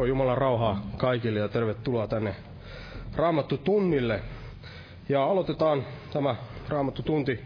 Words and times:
Joo, 0.00 0.04
Jumalan 0.06 0.38
rauhaa 0.38 0.82
kaikille 0.96 1.40
ja 1.40 1.48
tervetuloa 1.48 2.06
tänne 2.06 2.36
Raamattu 3.16 3.58
tunnille. 3.58 4.20
Ja 5.08 5.24
aloitetaan 5.24 5.84
tämä 6.12 6.36
Raamattu 6.68 7.02
tunti 7.02 7.40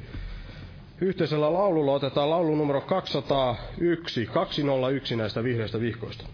yhteisellä 1.01 1.53
laululla. 1.53 1.93
Otetaan 1.93 2.31
laulu 2.31 2.55
numero 2.57 2.81
201, 2.81 4.27
201 4.27 5.17
näistä 5.17 5.45
vihreistä 5.45 5.81
vihkoista. 5.81 6.25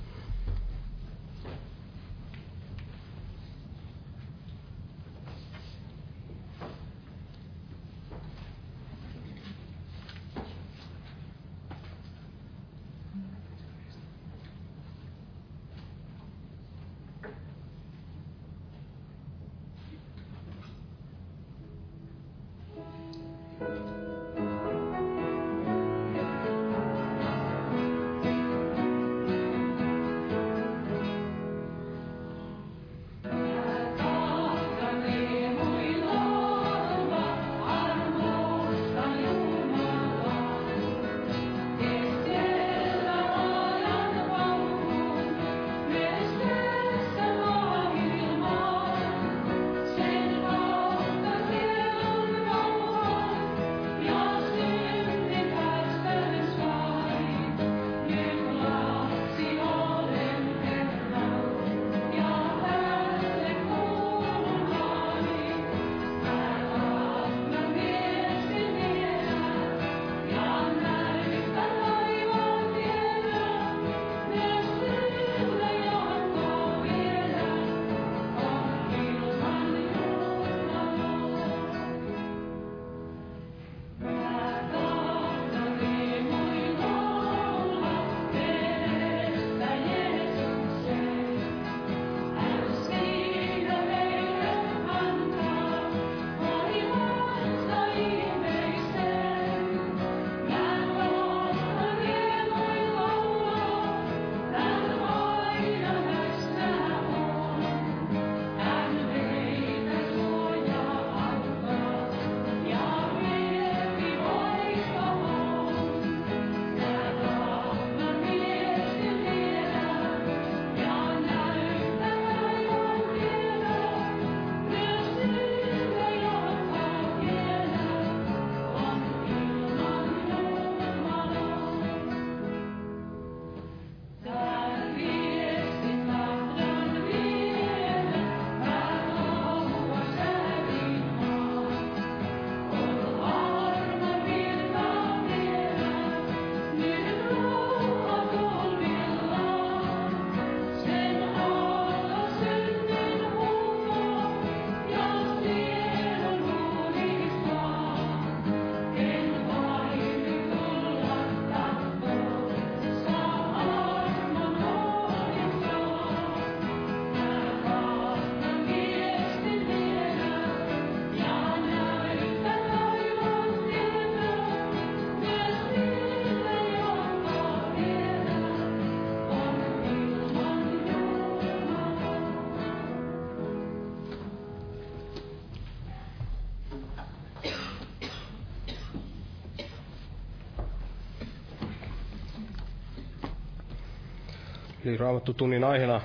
Eli 194.90 194.96
Raamattu 194.96 195.34
tunnin 195.34 195.64
aiheena 195.64 196.00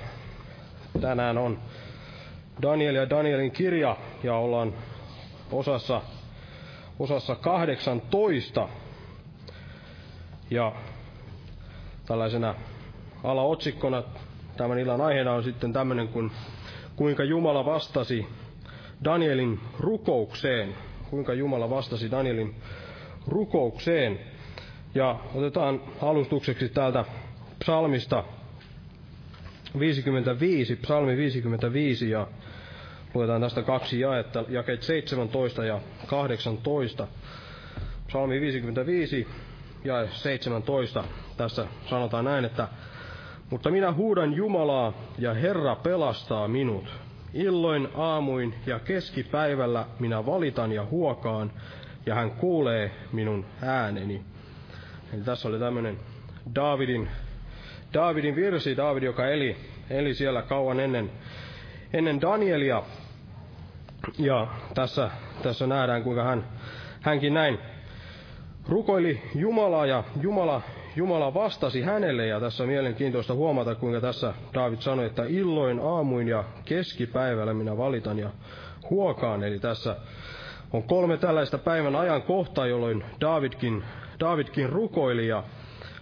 tänään 1.00 1.38
on 1.38 1.58
Daniel 2.62 2.94
ja 2.94 3.10
Danielin 3.10 3.50
kirja 3.50 3.96
ja 4.22 4.34
ollaan 4.36 4.72
osassa, 5.52 6.02
osassa 6.98 7.34
18. 7.36 8.68
Ja 10.50 10.72
tällaisena 12.06 12.54
alaotsikkona 13.24 14.02
tämän 14.56 14.78
illan 14.78 15.00
aiheena 15.00 15.32
on 15.32 15.44
sitten 15.44 15.72
tämmöinen 15.72 16.08
kuin 16.08 16.30
kuinka 16.96 17.24
Jumala 17.24 17.64
vastasi 17.64 18.26
Danielin 19.04 19.60
rukoukseen. 19.80 20.74
Kuinka 21.10 21.34
Jumala 21.34 21.70
vastasi 21.70 22.10
Danielin 22.10 22.54
rukoukseen. 23.28 24.20
Ja 24.94 25.18
otetaan 25.34 25.80
alustukseksi 26.02 26.68
täältä 26.68 27.04
psalmista 27.58 28.24
55, 29.78 30.76
psalmi 30.76 31.16
55 31.16 32.10
ja 32.10 32.26
luetaan 33.14 33.40
tästä 33.40 33.62
kaksi 33.62 34.00
jaetta, 34.00 34.44
jakeet 34.48 34.82
17 34.82 35.64
ja 35.64 35.80
18. 36.06 37.06
Psalmi 38.06 38.40
55 38.40 39.28
ja 39.84 40.08
17. 40.10 41.04
Tässä 41.36 41.66
sanotaan 41.90 42.24
näin, 42.24 42.44
että 42.44 42.68
mutta 43.50 43.70
minä 43.70 43.92
huudan 43.92 44.34
Jumalaa 44.34 44.92
ja 45.18 45.34
Herra 45.34 45.76
pelastaa 45.76 46.48
minut. 46.48 46.84
Illoin, 47.34 47.88
aamuin 47.94 48.54
ja 48.66 48.78
keskipäivällä 48.78 49.86
minä 49.98 50.26
valitan 50.26 50.72
ja 50.72 50.84
huokaan, 50.84 51.52
ja 52.06 52.14
hän 52.14 52.30
kuulee 52.30 52.90
minun 53.12 53.44
ääneni. 53.62 54.22
Eli 55.12 55.22
tässä 55.22 55.48
oli 55.48 55.58
tämmöinen 55.58 55.98
Daavidin 56.54 57.08
Daavidin 57.94 58.36
virsi, 58.36 58.76
Daavid, 58.76 59.02
joka 59.02 59.26
eli, 59.26 59.56
eli 59.90 60.14
siellä 60.14 60.42
kauan 60.42 60.80
ennen, 60.80 61.10
ennen 61.92 62.20
Danielia. 62.20 62.82
Ja 64.18 64.46
tässä, 64.74 65.10
tässä 65.42 65.66
nähdään, 65.66 66.02
kuinka 66.02 66.24
hän, 66.24 66.44
hänkin 67.00 67.34
näin 67.34 67.58
rukoili 68.68 69.22
Jumalaa 69.34 69.86
ja 69.86 70.04
Jumala, 70.20 70.62
Jumala 70.96 71.34
vastasi 71.34 71.82
hänelle. 71.82 72.26
Ja 72.26 72.40
tässä 72.40 72.62
on 72.62 72.68
mielenkiintoista 72.68 73.34
huomata, 73.34 73.74
kuinka 73.74 74.00
tässä 74.00 74.34
David 74.54 74.78
sanoi, 74.80 75.06
että 75.06 75.24
illoin, 75.24 75.80
aamuin 75.80 76.28
ja 76.28 76.44
keskipäivällä 76.64 77.54
minä 77.54 77.76
valitan 77.76 78.18
ja 78.18 78.30
huokaan. 78.90 79.44
Eli 79.44 79.58
tässä 79.58 79.96
on 80.72 80.82
kolme 80.82 81.16
tällaista 81.16 81.58
päivän 81.58 81.96
ajan 81.96 82.22
kohtaa, 82.22 82.66
jolloin 82.66 83.04
Davidkin, 83.20 83.84
Davidkin 84.20 84.68
rukoili 84.68 85.28
ja 85.28 85.44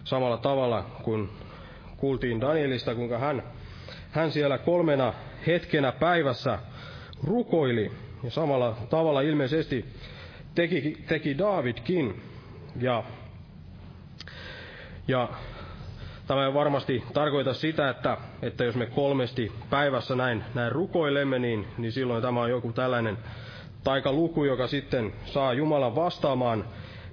samalla 0.05 0.37
tavalla 0.37 0.85
kuin 1.03 1.31
kuultiin 1.97 2.41
Danielista, 2.41 2.95
kuinka 2.95 3.19
hän, 3.19 3.43
hän 4.11 4.33
siellä 4.33 4.59
kolmena 4.59 5.13
hetkenä 5.47 5.93
päivässä 5.93 6.59
rukoili. 7.25 7.93
Ja 8.23 8.31
samalla 8.31 8.77
tavalla 8.91 9.21
ilmeisesti 9.21 9.85
teki, 10.55 11.05
teki 11.09 11.39
Davidkin. 11.39 12.23
Ja, 12.81 13.05
ja 15.09 15.29
tämä 16.27 16.47
ei 16.47 16.55
varmasti 16.55 17.05
tarkoita 17.15 17.55
sitä, 17.55 17.89
että, 17.91 18.17
että 18.43 18.65
jos 18.65 18.75
me 18.75 18.87
kolmesti 18.87 19.53
päivässä 19.71 20.17
näin, 20.17 20.45
näin 20.55 20.73
rukoilemme, 20.73 21.39
niin, 21.39 21.67
niin 21.79 21.93
silloin 21.93 22.23
tämä 22.23 22.41
on 22.41 22.51
joku 22.51 22.73
tällainen 22.73 23.19
taikaluku, 23.85 24.45
joka 24.45 24.67
sitten 24.67 25.13
saa 25.25 25.53
Jumalan 25.53 25.95
vastaamaan 25.95 26.65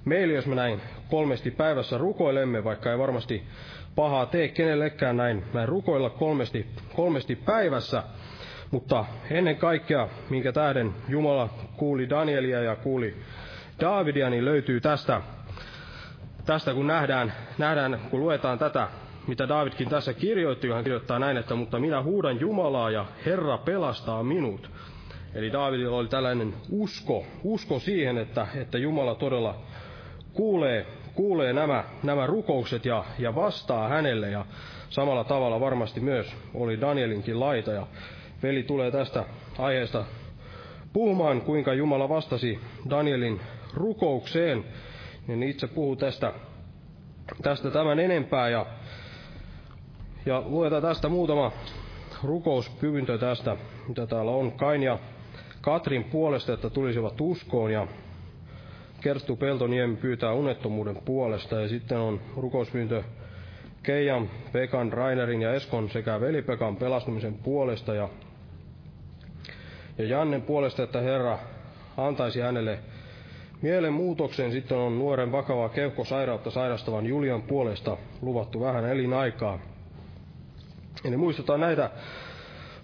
meille, 0.04 0.34
jos 0.34 0.46
me 0.46 0.54
näin 0.54 0.80
kolmesti 1.10 1.50
päivässä 1.50 1.98
rukoilemme, 1.98 2.64
vaikka 2.64 2.90
ei 2.92 2.98
varmasti 2.98 3.42
pahaa 3.94 4.26
tee 4.26 4.48
kenellekään 4.48 5.16
näin, 5.16 5.44
näin 5.54 5.68
rukoilla 5.68 6.10
kolmesti, 6.10 6.66
kolmesti 6.96 7.36
päivässä. 7.36 8.02
Mutta 8.70 9.04
ennen 9.30 9.56
kaikkea, 9.56 10.08
minkä 10.30 10.52
tähden 10.52 10.94
Jumala 11.08 11.48
kuuli 11.76 12.10
Danielia 12.10 12.62
ja 12.62 12.76
kuuli 12.76 13.16
Davidia, 13.80 14.30
niin 14.30 14.44
löytyy 14.44 14.80
tästä, 14.80 15.20
tästä 16.46 16.74
kun 16.74 16.86
nähdään, 16.86 17.32
nähdään, 17.58 18.00
kun 18.10 18.20
luetaan 18.20 18.58
tätä, 18.58 18.88
mitä 19.26 19.48
Davidkin 19.48 19.88
tässä 19.88 20.12
kirjoitti, 20.12 20.68
hän 20.68 20.84
kirjoittaa 20.84 21.18
näin, 21.18 21.36
että 21.36 21.54
mutta 21.54 21.78
minä 21.78 22.02
huudan 22.02 22.40
Jumalaa 22.40 22.90
ja 22.90 23.06
Herra 23.26 23.58
pelastaa 23.58 24.22
minut. 24.22 24.70
Eli 25.34 25.52
Davidilla 25.52 25.96
oli 25.96 26.08
tällainen 26.08 26.54
usko, 26.70 27.24
usko 27.44 27.78
siihen, 27.78 28.18
että, 28.18 28.46
että 28.54 28.78
Jumala 28.78 29.14
todella 29.14 29.56
kuulee, 30.32 30.86
kuulee 31.14 31.52
nämä, 31.52 31.84
nämä 32.02 32.26
rukoukset 32.26 32.84
ja, 32.84 33.04
ja 33.18 33.34
vastaa 33.34 33.88
hänelle. 33.88 34.30
Ja 34.30 34.46
samalla 34.88 35.24
tavalla 35.24 35.60
varmasti 35.60 36.00
myös 36.00 36.36
oli 36.54 36.80
Danielinkin 36.80 37.40
laita. 37.40 37.72
Ja 37.72 37.86
veli 38.42 38.62
tulee 38.62 38.90
tästä 38.90 39.24
aiheesta 39.58 40.04
puhumaan, 40.92 41.40
kuinka 41.40 41.74
Jumala 41.74 42.08
vastasi 42.08 42.58
Danielin 42.90 43.40
rukoukseen. 43.74 44.64
Niin 45.26 45.42
itse 45.42 45.66
puhuu 45.66 45.96
tästä, 45.96 46.32
tästä 47.42 47.70
tämän 47.70 47.98
enempää 47.98 48.48
ja, 48.48 48.66
ja 50.26 50.42
luetaan 50.46 50.82
tästä 50.82 51.08
muutama 51.08 51.52
rukouspyyntö 52.24 53.18
tästä, 53.18 53.56
mitä 53.88 54.06
täällä 54.06 54.30
on. 54.30 54.52
Kain 54.52 54.82
ja 54.82 54.98
Katrin 55.60 56.04
puolesta, 56.04 56.52
että 56.52 56.70
tulisivat 56.70 57.20
uskoon 57.20 57.72
ja 57.72 57.86
Kerstu 59.02 59.36
Peltoniemi 59.36 59.96
pyytää 59.96 60.32
unettomuuden 60.32 60.96
puolesta 61.04 61.60
ja 61.60 61.68
sitten 61.68 61.98
on 61.98 62.20
rukouspyyntö 62.36 63.02
Keijan, 63.82 64.30
Pekan, 64.52 64.92
Rainerin 64.92 65.42
ja 65.42 65.54
Eskon 65.54 65.90
sekä 65.90 66.20
velipekan 66.20 66.76
pelastumisen 66.76 67.34
puolesta 67.34 67.94
ja, 67.94 68.08
ja 69.98 70.04
Jannen 70.04 70.42
puolesta, 70.42 70.82
että 70.82 71.00
Herra 71.00 71.38
antaisi 71.96 72.40
hänelle 72.40 72.78
mielenmuutoksen. 73.62 74.52
Sitten 74.52 74.78
on 74.78 74.98
nuoren 74.98 75.32
vakavaa 75.32 75.68
keuhkosairautta 75.68 76.50
sairastavan 76.50 77.06
Julian 77.06 77.42
puolesta 77.42 77.96
luvattu 78.20 78.60
vähän 78.60 78.84
elinaikaa. 78.84 79.58
Eli 81.04 81.16
muistetaan 81.16 81.60
näitä 81.60 81.90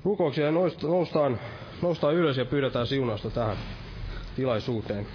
rukouksia 0.05 0.47
ja 0.47 0.53
noustaan, 0.83 1.41
noustaan 1.83 2.15
ylös 2.15 2.37
ja 2.37 2.45
pyydetään 2.45 2.87
siunausta 2.87 3.31
tähän 3.31 3.57
tilaisuuteen. 4.37 5.07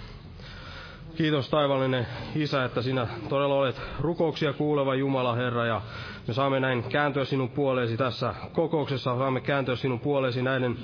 Kiitos 1.16 1.50
taivallinen 1.50 2.08
Isä, 2.36 2.66
että 2.66 2.82
sinä 2.82 3.08
todella 3.30 3.56
olet 3.56 3.82
rukouksia 4.00 4.54
kuuleva 4.54 4.96
Jumala, 4.96 5.36
Herra, 5.36 5.66
ja 5.66 5.82
me 6.28 6.34
saamme 6.34 6.60
näin 6.60 6.84
kääntyä 6.84 7.26
sinun 7.26 7.50
puoleesi 7.50 7.98
tässä 7.98 8.34
kokouksessa, 8.52 9.18
saamme 9.18 9.42
kääntyä 9.42 9.76
sinun 9.76 10.00
puoleesi 10.00 10.42
näiden 10.42 10.78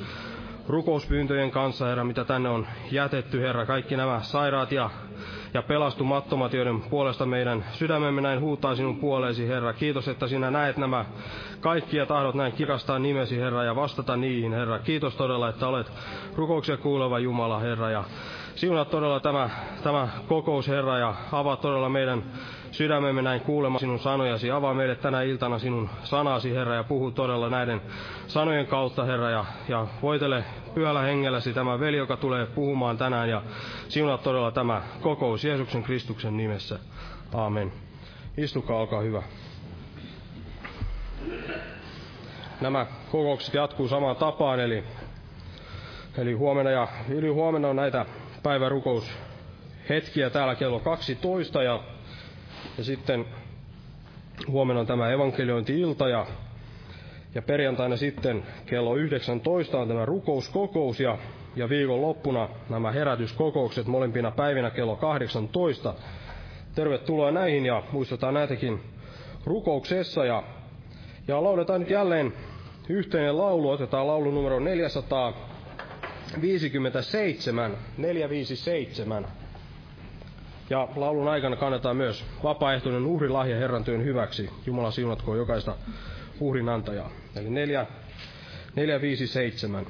rukouspyyntöjen 0.68 1.52
kanssa, 1.52 1.86
Herra, 1.86 2.04
mitä 2.04 2.26
tänne 2.26 2.50
on 2.50 2.68
jätetty, 2.92 3.42
Herra, 3.42 3.65
kaikki 3.65 3.98
nämä 3.98 4.20
sairaat 4.22 4.72
ja, 4.72 4.89
ja 5.54 5.62
pelastumattomat, 5.62 6.54
joiden 6.54 6.82
puolesta 6.82 7.26
meidän 7.26 7.65
sydämemme 7.72 8.22
näin 8.22 8.42
huutaa 8.42 8.76
sinun 8.76 9.00
puoleesi, 9.00 9.48
Herra. 9.48 9.74
Kiitos, 9.74 10.08
että 10.08 10.28
sinä 10.28 10.52
näet 10.52 10.78
nämä 10.78 11.06
kaikki 11.60 11.98
ja 11.98 12.06
tahdot 12.06 12.36
näin 12.36 12.54
kirastaa 12.54 13.00
nimesi, 13.00 13.38
Herra, 13.39 13.63
ja 13.63 13.76
vastata 13.76 14.18
niihin, 14.18 14.54
Herra. 14.54 14.80
Kiitos 14.80 15.15
todella, 15.15 15.50
että 15.50 15.68
olet 15.68 15.92
rukouksia 16.36 16.78
kuuleva 16.78 17.20
Jumala, 17.20 17.60
Herra, 17.60 17.89
ja 17.89 18.04
Siunaa 18.56 18.86
todella 18.86 19.20
tämä, 19.20 19.50
tämä 19.84 20.08
kokous, 20.28 20.68
Herra, 20.68 20.98
ja 20.98 21.16
avaa 21.32 21.56
todella 21.56 21.90
meidän 21.90 22.24
sydämemme 22.72 23.22
näin 23.22 23.42
kuulemaan 23.42 23.80
sinun 23.80 24.00
sanojasi. 24.00 24.52
Avaa 24.52 24.74
meille 24.74 24.96
tänä 24.96 25.22
iltana 25.22 25.60
sinun 25.60 25.90
sanasi, 26.04 26.56
Herra, 26.56 26.76
ja 26.76 26.84
puhu 26.84 27.12
todella 27.12 27.50
näiden 27.50 27.82
sanojen 28.28 28.68
kautta, 28.68 29.04
Herra, 29.04 29.30
ja, 29.30 29.46
ja 29.68 29.88
voitele 30.02 30.44
pyhällä 30.74 31.02
hengelläsi 31.02 31.54
tämä 31.54 31.80
veli, 31.80 31.98
joka 31.98 32.18
tulee 32.18 32.46
puhumaan 32.46 32.98
tänään, 32.98 33.30
ja 33.30 33.42
siunaa 33.90 34.18
todella 34.18 34.52
tämä 34.52 34.82
kokous 35.02 35.44
Jeesuksen 35.44 35.84
Kristuksen 35.84 36.38
nimessä. 36.38 36.80
Aamen. 37.34 37.72
Istukaa, 38.38 38.78
olkaa 38.80 39.02
hyvä. 39.02 39.24
Nämä 42.62 42.86
kokoukset 43.12 43.54
jatkuu 43.54 43.88
samaan 43.88 44.16
tapaan, 44.16 44.60
eli, 44.60 44.84
eli 46.18 46.34
huomenna 46.34 46.72
ja 46.72 46.88
yli 47.10 47.30
huomenna 47.30 47.68
on 47.68 47.76
näitä 47.76 48.06
päivärukous 48.43 49.12
hetkiä 49.89 50.30
täällä 50.30 50.56
kello 50.56 50.80
12 50.80 51.63
ja, 51.63 51.80
ja 52.78 52.84
sitten 52.84 53.25
huomenna 54.47 54.80
on 54.80 54.88
tämä 54.88 55.10
evankeliointi-ilta 55.12 56.10
ja, 56.10 56.25
ja 57.36 57.41
perjantaina 57.41 57.97
sitten 57.97 58.43
kello 58.65 58.95
19 58.95 59.80
on 59.80 59.88
tämä 59.88 60.06
rukouskokous 60.06 60.99
ja, 60.99 61.17
ja 61.56 61.69
viikon 61.69 62.02
loppuna 62.02 62.49
nämä 62.69 62.91
herätyskokoukset 62.91 63.88
molempina 63.88 64.32
päivinä 64.32 64.69
kello 64.69 64.95
18. 64.95 65.93
Tervetuloa 66.75 67.32
näihin 67.32 67.65
ja 67.65 67.84
muistetaan 67.91 68.34
näitäkin 68.34 68.80
rukouksessa 69.45 70.25
ja, 70.25 70.43
ja 71.28 71.43
lauletaan 71.43 71.80
nyt 71.80 71.89
jälleen 71.89 72.34
yhteinen 72.89 73.38
laulu, 73.38 73.69
otetaan 73.69 74.08
laulu 74.08 74.32
numero 74.32 74.60
400 74.60 75.49
57, 76.42 77.78
457. 77.98 79.28
Ja 80.70 80.88
laulun 80.96 81.28
aikana 81.28 81.56
kannetaan 81.56 81.98
myös 81.98 82.26
vapaaehtoinen 82.44 83.06
uhrilahja 83.06 83.58
Herran 83.58 83.84
työn 83.84 84.04
hyväksi. 84.04 84.50
Jumala 84.65 84.92
siunatkoon 84.92 85.38
jokaista 85.38 85.76
uhrin 86.39 86.70
antajaa. 86.70 87.10
Eli 87.36 87.50
4, 87.50 87.86
457. 88.76 89.86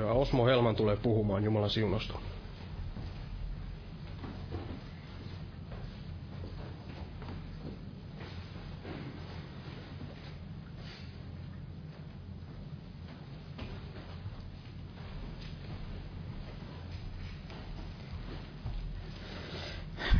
ja 0.00 0.12
Osmo 0.12 0.46
Helman 0.46 0.76
tulee 0.76 0.96
puhumaan 0.96 1.44
Jumalan 1.44 1.70
siunosta. 1.70 2.18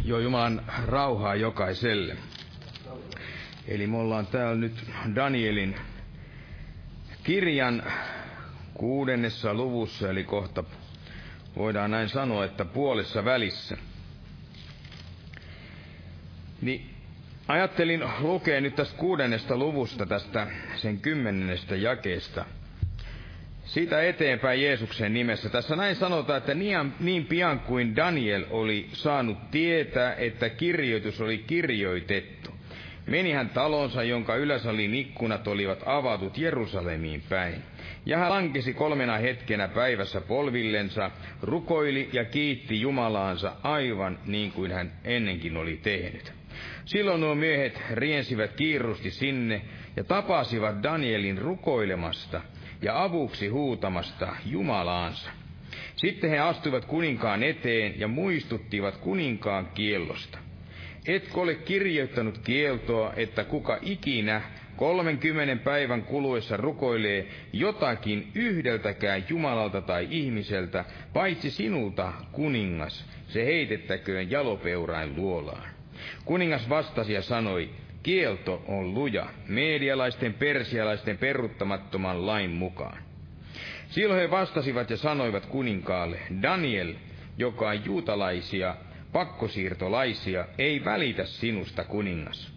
Joo, 0.05 0.19
Jumalan 0.19 0.63
rauhaa 0.87 1.35
jokaiselle. 1.35 2.17
Eli 3.69 3.87
me 3.87 3.97
ollaan 3.97 4.27
täällä 4.27 4.55
nyt 4.55 4.85
Danielin 5.15 5.77
kirjan 7.23 7.83
kuudennessa 8.79 9.55
luvussa, 9.55 10.11
eli 10.11 10.25
kohta 10.25 10.65
voidaan 11.57 11.91
näin 11.91 12.09
sanoa, 12.09 12.45
että 12.45 12.65
puolessa 12.65 13.25
välissä. 13.25 13.77
Niin 16.63 16.91
ajattelin 17.49 18.05
lukea 18.21 18.61
nyt 18.61 18.77
tästä 18.77 18.97
kuudennesta 18.97 19.57
luvusta, 19.57 20.07
tästä 20.07 20.47
sen 20.77 21.01
kymmenennestä 21.01 21.77
jakeesta– 21.77 22.45
siitä 23.67 24.03
eteenpäin 24.03 24.63
Jeesuksen 24.63 25.15
nimessä. 25.15 25.49
Tässä 25.49 25.77
näin 25.77 25.97
sanotaan, 25.97 26.39
että 26.39 26.55
niin, 26.55 26.93
niin 27.01 27.27
pian 27.27 27.61
kuin 27.61 27.97
Daniel 27.97 28.45
oli 28.51 28.89
saanut 28.93 29.51
tietää, 29.51 30.15
että 30.15 30.49
kirjoitus 30.49 31.21
oli 31.21 31.39
kirjoitettu, 31.39 32.36
meni 33.07 33.33
hän 33.33 33.49
talonsa, 33.49 34.03
jonka 34.03 34.37
yläsalin 34.37 34.95
ikkunat 34.95 35.49
olivat 35.49 35.83
avatut 35.87 36.39
Jerusalemiin 36.39 37.23
päin. 37.29 37.63
Ja 38.07 38.19
hän 38.19 38.31
lankesi 38.31 38.75
kolmena 38.75 39.17
hetkenä 39.17 39.69
päivässä 39.69 40.21
polvillensa, 40.21 41.11
rukoili 41.43 42.09
ja 42.13 42.25
kiitti 42.25 42.81
Jumalaansa 42.81 43.53
aivan 43.63 44.19
niin 44.27 44.53
kuin 44.53 44.73
hän 44.73 44.93
ennenkin 45.05 45.57
oli 45.57 45.81
tehnyt. 45.83 46.33
Silloin 46.85 47.21
nuo 47.21 47.35
miehet 47.35 47.83
riensivät 47.91 48.53
kiirusti 48.53 49.11
sinne 49.11 49.63
ja 49.97 50.05
tapasivat 50.05 50.83
Danielin 50.83 51.39
rukoilemasta– 51.39 52.41
ja 52.83 53.03
avuksi 53.03 53.49
huutamasta 53.49 54.37
Jumalaansa. 54.47 55.31
Sitten 55.97 56.31
he 56.31 56.39
astuivat 56.39 56.85
kuninkaan 56.85 57.43
eteen 57.43 58.01
ja 58.01 58.09
muistuttivat 58.09 58.97
kuninkaan 58.97 59.67
kiellosta. 59.75 60.39
Etkö 61.07 61.41
ole 61.41 61.55
kirjoittanut 61.55 62.39
kieltoa, 62.39 63.13
että 63.17 63.45
kuka 63.45 63.79
ikinä 63.83 64.43
kolmenkymmenen 64.77 65.59
päivän 65.59 66.03
kuluessa 66.03 66.57
rukoilee 66.57 67.27
jotakin 67.53 68.31
yhdeltäkään 68.35 69.25
Jumalalta 69.29 69.81
tai 69.81 70.09
ihmiseltä, 70.11 70.85
paitsi 71.13 71.51
sinulta, 71.51 72.13
kuningas, 72.33 73.05
se 73.29 73.45
heitettäköön 73.45 74.31
jalopeurain 74.31 75.17
luolaan. 75.17 75.69
Kuningas 76.25 76.69
vastasi 76.69 77.13
ja 77.13 77.23
sanoi, 77.23 77.71
Kielto 78.03 78.63
on 78.69 78.95
luja, 78.95 79.27
medialaisten 79.49 80.35
persialaisten 80.35 81.19
peruttamattoman 81.19 82.27
lain 82.27 82.51
mukaan. 82.51 82.99
Silloin 83.89 84.21
he 84.21 84.31
vastasivat 84.31 84.91
ja 84.91 84.97
sanoivat 84.97 85.47
kuninkaalle, 85.47 86.19
Daniel, 86.43 86.95
joka 87.39 87.69
on 87.69 87.85
juutalaisia, 87.85 88.77
pakkosiirtolaisia, 89.13 90.47
ei 90.59 90.85
välitä 90.85 91.25
sinusta 91.25 91.85
kuningas. 91.85 92.53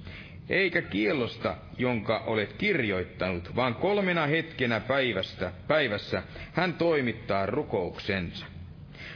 Eikä 0.49 0.81
kiellosta, 0.81 1.55
jonka 1.77 2.17
olet 2.17 2.53
kirjoittanut, 2.53 3.55
vaan 3.55 3.75
kolmena 3.75 4.25
hetkenä 4.27 4.79
päivästä, 4.79 5.51
päivässä 5.67 6.23
hän 6.53 6.73
toimittaa 6.73 7.45
rukouksensa. 7.45 8.45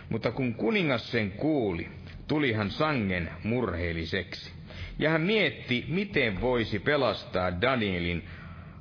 Mutta 0.10 0.32
kun 0.32 0.54
kuningas 0.54 1.12
sen 1.12 1.32
kuuli, 1.32 1.90
tuli 2.28 2.54
hän 2.54 2.72
sangen 2.72 3.30
murheelliseksi 3.44 4.52
ja 5.00 5.10
hän 5.10 5.22
mietti, 5.22 5.86
miten 5.88 6.42
voisi 6.42 6.80
pelastaa 6.80 7.62
Danielin 7.62 8.24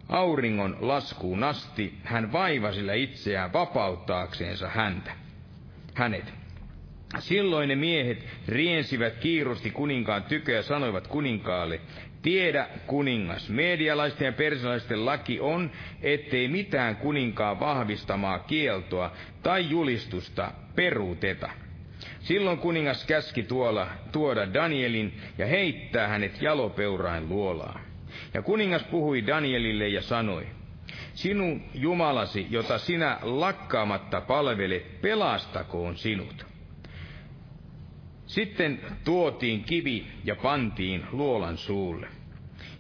auringon 0.09 0.77
laskuun 0.81 1.45
asti. 1.45 1.99
Hän 2.05 2.33
vaivasilla 2.33 2.93
itseään 2.93 3.53
vapauttaakseensa 3.53 4.69
häntä, 4.69 5.13
hänet. 5.95 6.42
Silloin 7.19 7.69
ne 7.69 7.77
miehet 7.77 8.27
riensivät 8.49 9.17
kiirusti 9.17 9.71
kuninkaan 9.71 10.23
tykö 10.23 10.53
ja 10.53 10.63
sanoivat 10.63 11.07
kuninkaalle, 11.07 11.81
Tiedä, 12.23 12.69
kuningas, 12.87 13.49
medialaisten 13.49 14.27
ja 14.27 14.33
persialaisten 14.33 15.07
laki 15.07 15.41
on, 15.41 15.71
ettei 16.03 16.49
mitään 16.49 16.97
kuninkaan 16.97 17.61
vahvistamaa 17.61 18.39
kieltoa 18.39 19.13
tai 19.43 19.71
julistusta 19.71 20.53
peruuteta. 20.75 21.51
Silloin 22.21 22.59
kuningas 22.59 23.07
käski 23.07 23.43
tuolla 23.43 23.87
tuoda 24.13 24.55
Danielin 24.55 25.21
ja 25.39 25.47
heittää 25.47 26.09
hänet 26.09 26.43
jalopeurain 26.43 27.29
luolaan. 27.29 27.81
Ja 28.35 28.43
kuningas 28.43 28.83
puhui 28.83 29.27
Danielille 29.27 29.89
ja 29.89 30.03
sanoi, 30.03 30.47
Sinun 31.15 31.63
Jumalasi, 31.75 32.47
jota 32.51 32.79
sinä 32.79 33.19
lakkaamatta 33.23 34.21
palvelet, 34.21 35.01
pelastakoon 35.01 35.97
sinut. 35.97 36.52
Sitten 38.33 38.81
tuotiin 39.05 39.65
kivi 39.65 40.07
ja 40.25 40.37
pantiin 40.37 41.05
luolan 41.13 41.57
suulle. 41.57 42.09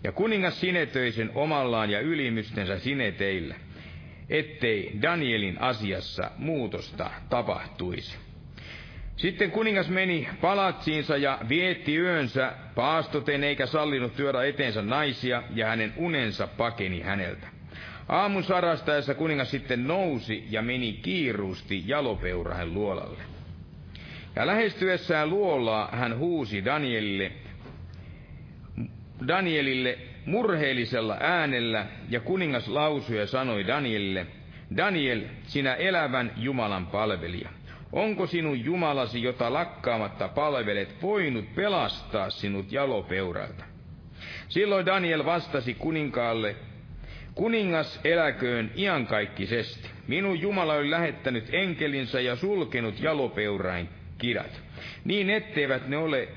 Ja 0.05 0.13
kuningas 0.13 0.61
sinetöi 0.61 1.13
sen 1.13 1.31
omallaan 1.35 1.91
ja 1.91 2.01
ylimystensä 2.01 2.79
sineteillä, 2.79 3.55
ettei 4.31 4.99
Danielin 5.03 5.61
asiassa 5.61 6.31
muutosta 6.39 7.11
tapahtuisi. 7.29 8.17
Sitten 9.17 9.51
kuningas 9.51 9.89
meni 9.89 10.29
palatsiinsa 10.41 11.17
ja 11.17 11.39
vietti 11.49 11.97
yönsä 11.97 12.53
paastoten 12.75 13.45
eikä 13.45 13.67
sallinut 13.67 14.17
työdä 14.17 14.45
eteensä 14.45 14.83
naisia, 14.83 15.43
ja 15.55 15.67
hänen 15.67 15.93
unensa 15.97 16.47
pakeni 16.47 17.01
häneltä. 17.01 17.47
Aamun 18.09 18.45
sarastaessa 18.45 19.15
kuningas 19.15 19.51
sitten 19.51 19.87
nousi 19.87 20.45
ja 20.51 20.63
meni 20.63 20.93
kiiruusti 20.93 21.83
jalopeurahen 21.87 22.75
luolalle. 22.75 23.32
Ja 24.37 24.47
lähestyessään 24.47 25.31
luolaa 25.31 25.89
hän 25.93 26.19
huusi 26.19 26.65
Danielille, 26.65 27.33
Danielille 29.29 29.99
murheellisella 30.27 31.17
äänellä, 31.21 31.87
ja 32.09 32.21
kuningas 32.21 32.69
lausui 32.69 33.17
ja 33.17 33.27
sanoi 33.27 33.67
Danielille, 33.67 34.27
Daniel, 34.77 35.23
sinä 35.43 35.75
elävän 35.75 36.33
Jumalan 36.37 36.87
palvelija, 36.87 37.49
Onko 37.93 38.27
sinun 38.27 38.65
Jumalasi, 38.65 39.23
jota 39.23 39.53
lakkaamatta 39.53 40.29
palvelet, 40.29 41.03
voinut 41.03 41.55
pelastaa 41.55 42.31
sinut 42.31 42.73
jalopeuralta? 42.73 43.65
Silloin 44.49 44.87
Daniel 44.87 45.25
vastasi 45.25 45.75
kuninkaalle, 45.75 46.57
Kuningas 47.35 48.01
eläköön 48.05 48.71
iankaikkisesti. 48.77 49.89
Minun 50.09 50.41
Jumala 50.41 50.75
oli 50.75 50.91
lähettänyt 50.91 51.45
enkelinsä 51.53 52.21
ja 52.21 52.37
sulkenut 52.37 53.01
jalopeurain 53.01 53.89
kidat, 54.23 54.63
niin 55.05 55.31
etteivät 55.31 55.89
ne 55.89 55.97
ole 55.97 56.29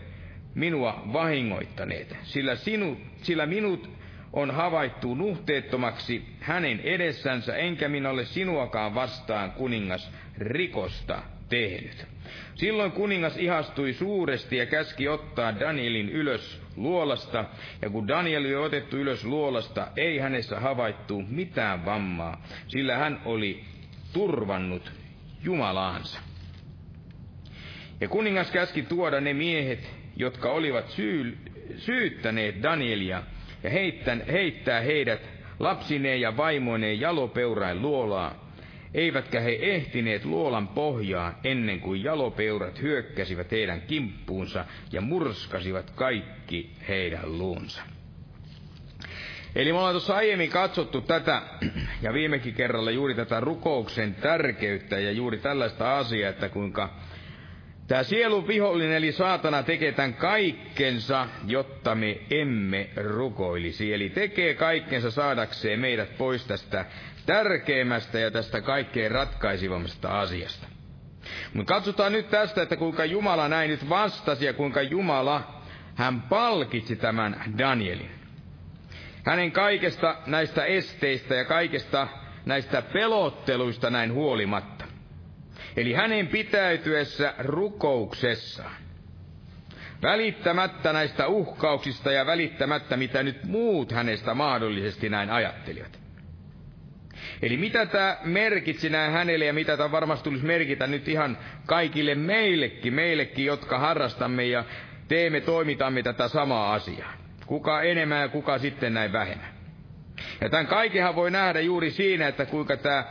minua 0.55 1.03
vahingoittaneet, 1.13 2.17
sillä, 2.23 2.55
sinu, 2.55 2.97
sillä 3.21 3.45
minut 3.45 3.89
on 4.33 4.51
havaittu 4.51 5.15
nuhteettomaksi 5.15 6.25
hänen 6.39 6.79
edessänsä, 6.79 7.55
enkä 7.55 7.89
minä 7.89 8.09
ole 8.09 8.25
sinuakaan 8.25 8.95
vastaan, 8.95 9.51
kuningas, 9.51 10.11
rikosta 10.37 11.21
tehnyt. 11.49 12.05
Silloin 12.55 12.91
kuningas 12.91 13.37
ihastui 13.37 13.93
suuresti 13.93 14.57
ja 14.57 14.65
käski 14.65 15.07
ottaa 15.07 15.59
Danielin 15.59 16.09
ylös 16.09 16.61
luolasta, 16.75 17.45
ja 17.81 17.89
kun 17.89 18.07
Daniel 18.07 18.45
oli 18.45 18.55
otettu 18.55 18.97
ylös 18.97 19.25
luolasta, 19.25 19.87
ei 19.95 20.17
hänessä 20.17 20.59
havaittu 20.59 21.23
mitään 21.29 21.85
vammaa, 21.85 22.43
sillä 22.67 22.97
hän 22.97 23.21
oli 23.25 23.63
turvannut 24.13 24.91
Jumalaansa. 25.43 26.19
Ja 28.01 28.07
kuningas 28.07 28.51
käski 28.51 28.81
tuoda 28.81 29.21
ne 29.21 29.33
miehet, 29.33 29.93
jotka 30.15 30.51
olivat 30.51 30.89
syy, 30.89 31.37
syyttäneet 31.77 32.63
Danielia, 32.63 33.23
ja 33.63 33.69
heittää, 33.69 34.17
heittää 34.31 34.81
heidät 34.81 35.29
lapsineen 35.59 36.21
ja 36.21 36.37
vaimoineen 36.37 36.99
jalopeurain 36.99 37.81
luolaa, 37.81 38.51
eivätkä 38.93 39.39
he 39.39 39.57
ehtineet 39.61 40.25
luolan 40.25 40.67
pohjaa 40.67 41.39
ennen 41.43 41.79
kuin 41.79 42.03
jalopeurat 42.03 42.81
hyökkäsivät 42.81 43.51
heidän 43.51 43.81
kimppuunsa 43.81 44.65
ja 44.91 45.01
murskasivat 45.01 45.91
kaikki 45.95 46.71
heidän 46.87 47.37
luunsa. 47.37 47.81
Eli 49.55 49.71
me 49.71 49.77
ollaan 49.77 49.93
tuossa 49.93 50.15
aiemmin 50.15 50.49
katsottu 50.49 51.01
tätä, 51.01 51.41
ja 52.01 52.13
viimekin 52.13 52.53
kerralla 52.53 52.91
juuri 52.91 53.15
tätä 53.15 53.39
rukouksen 53.39 54.15
tärkeyttä 54.15 54.99
ja 54.99 55.11
juuri 55.11 55.37
tällaista 55.37 55.97
asiaa, 55.97 56.29
että 56.29 56.49
kuinka 56.49 56.89
Tämä 57.87 58.03
sielun 58.03 58.47
vihollinen 58.47 58.97
eli 58.97 59.11
saatana 59.11 59.63
tekee 59.63 59.91
tämän 59.91 60.13
kaikkensa, 60.13 61.27
jotta 61.47 61.95
me 61.95 62.17
emme 62.31 62.89
rukoilisi. 62.95 63.93
Eli 63.93 64.09
tekee 64.09 64.53
kaikkensa 64.53 65.11
saadakseen 65.11 65.79
meidät 65.79 66.17
pois 66.17 66.45
tästä 66.45 66.85
tärkeimmästä 67.25 68.19
ja 68.19 68.31
tästä 68.31 68.61
kaikkein 68.61 69.11
ratkaisivammasta 69.11 70.19
asiasta. 70.19 70.67
Mutta 71.53 71.73
katsotaan 71.73 72.11
nyt 72.11 72.29
tästä, 72.29 72.61
että 72.61 72.75
kuinka 72.75 73.05
Jumala 73.05 73.47
näin 73.47 73.69
nyt 73.69 73.89
vastasi 73.89 74.45
ja 74.45 74.53
kuinka 74.53 74.81
Jumala, 74.81 75.61
hän 75.95 76.21
palkitsi 76.21 76.95
tämän 76.95 77.43
Danielin. 77.57 78.11
Hänen 79.25 79.51
kaikesta 79.51 80.15
näistä 80.25 80.65
esteistä 80.65 81.35
ja 81.35 81.45
kaikesta 81.45 82.07
näistä 82.45 82.81
pelotteluista 82.81 83.89
näin 83.89 84.13
huolimatta. 84.13 84.74
Eli 85.77 85.93
hänen 85.93 86.27
pitäytyessä 86.27 87.33
rukouksessaan. 87.39 88.75
Välittämättä 90.01 90.93
näistä 90.93 91.27
uhkauksista 91.27 92.11
ja 92.11 92.25
välittämättä, 92.25 92.97
mitä 92.97 93.23
nyt 93.23 93.43
muut 93.43 93.91
hänestä 93.91 94.33
mahdollisesti 94.33 95.09
näin 95.09 95.29
ajattelivat. 95.29 95.99
Eli 97.41 97.57
mitä 97.57 97.85
tämä 97.85 98.17
merkitsi 98.23 98.89
näin 98.89 99.11
hänelle 99.11 99.45
ja 99.45 99.53
mitä 99.53 99.77
tämä 99.77 99.91
varmasti 99.91 100.23
tulisi 100.23 100.45
merkitä 100.45 100.87
nyt 100.87 101.07
ihan 101.07 101.37
kaikille 101.65 102.15
meillekin, 102.15 102.93
meillekin, 102.93 103.45
jotka 103.45 103.79
harrastamme 103.79 104.45
ja 104.45 104.63
teemme, 105.07 105.41
toimitamme 105.41 106.03
tätä 106.03 106.27
samaa 106.27 106.73
asiaa. 106.73 107.13
Kuka 107.45 107.81
enemmän 107.81 108.21
ja 108.21 108.27
kuka 108.27 108.57
sitten 108.57 108.93
näin 108.93 109.13
vähemmän. 109.13 109.55
Ja 110.41 110.49
tämän 110.49 110.67
kaikenhan 110.67 111.15
voi 111.15 111.31
nähdä 111.31 111.59
juuri 111.59 111.91
siinä, 111.91 112.27
että 112.27 112.45
kuinka 112.45 112.77
tämä 112.77 113.05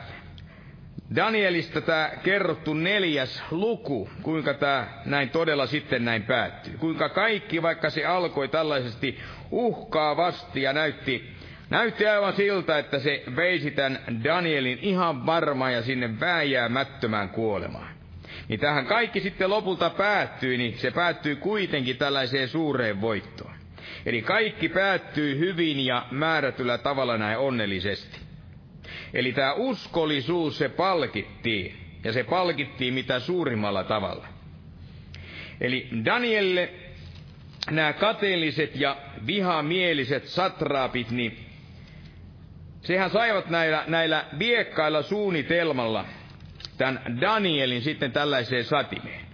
Danielista 1.17 1.81
tämä 1.81 2.11
kerrottu 2.23 2.75
neljäs 2.75 3.43
luku, 3.51 4.11
kuinka 4.23 4.55
tämä 4.55 4.87
näin 5.05 5.31
todella 5.31 5.67
sitten 5.67 6.05
näin 6.05 6.23
päättyy. 6.23 6.77
Kuinka 6.79 7.09
kaikki, 7.09 7.62
vaikka 7.62 7.90
se 7.90 8.05
alkoi 8.07 8.49
tällaisesti 8.49 9.19
uhkaavasti 9.51 10.62
ja 10.62 10.73
näytti, 10.73 11.31
näytti 11.71 12.07
aivan 12.07 12.33
siltä, 12.33 12.79
että 12.79 12.99
se 12.99 13.23
veisi 13.37 13.71
tämän 13.71 13.99
Danielin 14.25 14.79
ihan 14.83 15.27
varmaan 15.27 15.73
ja 15.73 15.83
sinne 15.83 16.21
vääjäämättömään 16.21 17.29
kuolemaan. 17.29 17.95
Niin 18.49 18.61
tähän 18.61 18.87
kaikki 18.87 19.21
sitten 19.21 19.51
lopulta 19.51 19.90
päättyi, 19.90 20.59
niin 20.59 20.79
se 20.79 20.90
päättyy 20.90 21.37
kuitenkin 21.37 21.97
tällaiseen 21.97 22.49
suureen 22.49 23.01
voittoon. 23.01 23.55
Eli 24.07 24.23
kaikki 24.23 24.69
päättyy 24.69 25.38
hyvin 25.38 25.81
ja 25.87 26.07
määrätyllä 26.11 26.79
tavalla 26.79 27.19
näin 27.19 27.38
onnellisesti. 27.38 28.19
Eli 29.14 29.33
tämä 29.33 29.53
uskollisuus 29.53 30.59
se 30.59 30.68
palkittiin, 30.68 31.77
ja 32.05 32.12
se 32.12 32.24
palkittiin 32.24 32.94
mitä 32.94 33.20
suurimmalla 33.20 33.85
tavalla. 33.85 34.27
Eli 35.61 35.88
Danielle 36.05 36.72
nämä 37.70 37.92
kateelliset 37.92 38.77
ja 38.77 38.96
vihamieliset 39.27 40.27
satraapit, 40.27 41.11
niin 41.11 41.37
sehän 42.81 43.11
saivat 43.11 43.50
näillä, 43.50 43.85
näillä 43.87 44.24
viekkailla 44.38 45.03
suunnitelmalla 45.03 46.05
tämän 46.79 47.18
Danielin 47.20 47.83
sitten 47.83 48.12
tällaiseen 48.12 48.64
satimeen. 48.64 49.24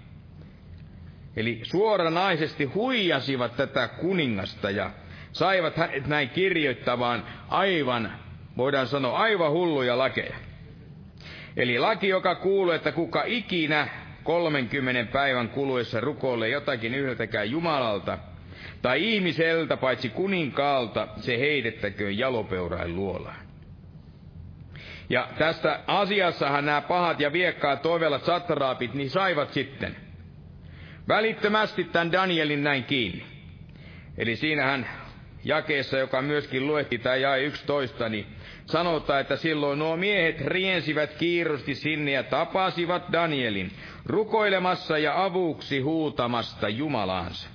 Eli 1.37 1.61
suoranaisesti 1.63 2.65
huijasivat 2.65 3.57
tätä 3.57 3.89
kuningasta 3.89 4.71
ja 4.71 4.91
saivat 5.33 5.77
hänet 5.77 6.07
näin 6.07 6.29
kirjoittamaan 6.29 7.27
aivan, 7.49 8.13
voidaan 8.61 8.87
sanoa, 8.87 9.19
aivan 9.19 9.51
hulluja 9.51 9.99
lakeja. 9.99 10.37
Eli 11.57 11.79
laki, 11.79 12.09
joka 12.09 12.35
kuuluu, 12.35 12.73
että 12.73 12.93
kuka 12.93 13.23
ikinä 13.27 13.89
30 14.25 15.13
päivän 15.13 15.49
kuluessa 15.49 16.01
rukoilee 16.01 16.49
jotakin 16.49 16.95
yhdeltäkään 16.95 17.51
Jumalalta 17.51 18.19
tai 18.83 19.15
ihmiseltä 19.15 19.77
paitsi 19.77 20.09
kuninkaalta, 20.09 21.09
se 21.17 21.39
heitettäköön 21.39 22.19
jalopeurain 22.19 22.97
luolaan. 22.97 23.47
Ja 25.11 25.29
tästä 25.39 25.81
asiassahan 25.87 26.67
nämä 26.67 26.81
pahat 26.81 27.21
ja 27.21 27.33
viekkaat 27.33 27.83
toivelat 27.83 28.25
satraapit, 28.25 28.95
niin 28.95 29.11
saivat 29.11 29.53
sitten– 29.53 29.97
välittömästi 31.11 31.85
tämän 31.85 32.13
Danielin 32.13 32.65
näin 32.65 32.85
kiinni. 32.85 33.25
Eli 34.19 34.37
siinähän 34.37 34.87
jakeessa, 35.45 35.99
joka 35.99 36.23
myöskin 36.23 36.67
luetti 36.67 36.99
tämä 36.99 37.17
jae 37.17 37.43
11, 37.43 38.09
niin 38.09 38.27
sanotaan, 38.67 39.21
että 39.21 39.37
silloin 39.37 39.79
nuo 39.79 39.97
miehet 39.97 40.41
riensivät 40.41 41.15
kiirusti 41.15 41.75
sinne 41.75 42.11
ja 42.11 42.23
tapasivat 42.23 43.03
Danielin 43.13 43.73
rukoilemassa 44.07 44.99
ja 44.99 45.25
avuksi 45.25 45.81
huutamasta 45.81 46.69
Jumalaansa. 46.69 47.49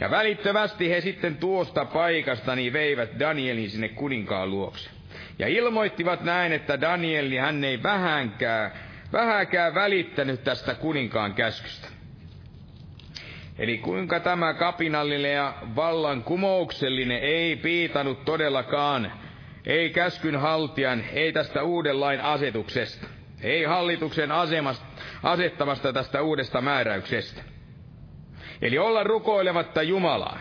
Ja 0.00 0.10
välittömästi 0.10 0.90
he 0.90 1.00
sitten 1.00 1.36
tuosta 1.36 1.84
paikasta 1.84 2.56
niin 2.56 2.72
veivät 2.72 3.10
Danielin 3.18 3.70
sinne 3.70 3.88
kuninkaan 3.88 4.50
luokse. 4.50 4.90
Ja 5.38 5.48
ilmoittivat 5.48 6.24
näin, 6.24 6.52
että 6.52 6.80
Danieli 6.80 7.36
hän 7.36 7.64
ei 7.64 7.82
vähänkään, 7.82 8.70
vähänkään 9.12 9.74
välittänyt 9.74 10.44
tästä 10.44 10.74
kuninkaan 10.74 11.34
käskystä. 11.34 11.88
Eli 13.58 13.78
kuinka 13.78 14.20
tämä 14.20 14.54
kapinallinen 14.54 15.32
ja 15.32 15.54
vallankumouksellinen 15.76 17.18
ei 17.22 17.56
piitanut 17.56 18.24
todellakaan, 18.24 19.12
ei 19.66 19.90
käskyn 19.90 20.36
haltijan, 20.36 21.04
ei 21.12 21.32
tästä 21.32 21.62
uuden 21.62 22.00
lain 22.00 22.20
asetuksesta, 22.20 23.06
ei 23.42 23.64
hallituksen 23.64 24.32
asemasta, 24.32 24.86
asettamasta 25.22 25.92
tästä 25.92 26.22
uudesta 26.22 26.60
määräyksestä. 26.60 27.42
Eli 28.62 28.78
olla 28.78 29.02
rukoilematta 29.02 29.82
Jumalaa. 29.82 30.38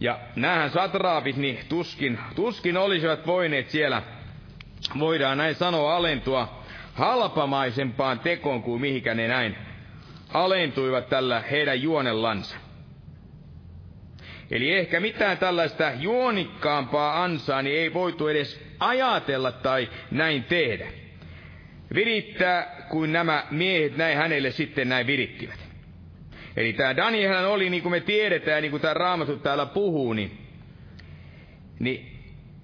Ja 0.00 0.18
näähän 0.36 0.70
satraapit, 0.70 1.36
niin 1.36 1.58
tuskin, 1.68 2.18
tuskin 2.34 2.76
olisivat 2.76 3.26
voineet 3.26 3.70
siellä, 3.70 4.02
voidaan 4.98 5.38
näin 5.38 5.54
sanoa, 5.54 5.96
alentua 5.96 6.62
halpamaisempaan 6.94 8.18
tekoon 8.18 8.62
kuin 8.62 8.80
mihinkä 8.80 9.14
ne 9.14 9.28
näin 9.28 9.56
alentuivat 10.32 11.08
tällä 11.08 11.40
heidän 11.50 11.82
juonellansa. 11.82 12.56
Eli 14.50 14.72
ehkä 14.72 15.00
mitään 15.00 15.38
tällaista 15.38 15.92
juonikkaampaa 15.98 17.24
ansaa 17.24 17.62
niin 17.62 17.78
ei 17.78 17.94
voitu 17.94 18.28
edes 18.28 18.60
ajatella 18.80 19.52
tai 19.52 19.88
näin 20.10 20.44
tehdä. 20.44 20.86
Virittää, 21.94 22.86
kuin 22.88 23.12
nämä 23.12 23.46
miehet 23.50 23.96
näin 23.96 24.16
hänelle 24.16 24.50
sitten 24.50 24.88
näin 24.88 25.06
virittivät. 25.06 25.66
Eli 26.56 26.72
tämä 26.72 26.96
Daniel 26.96 27.44
oli, 27.44 27.70
niin 27.70 27.82
kuin 27.82 27.90
me 27.90 28.00
tiedetään, 28.00 28.62
niin 28.62 28.70
kuin 28.70 28.80
tämä 28.80 28.94
Raamattu 28.94 29.36
täällä 29.36 29.66
puhuu, 29.66 30.12
niin, 30.12 30.38
niin 31.78 32.16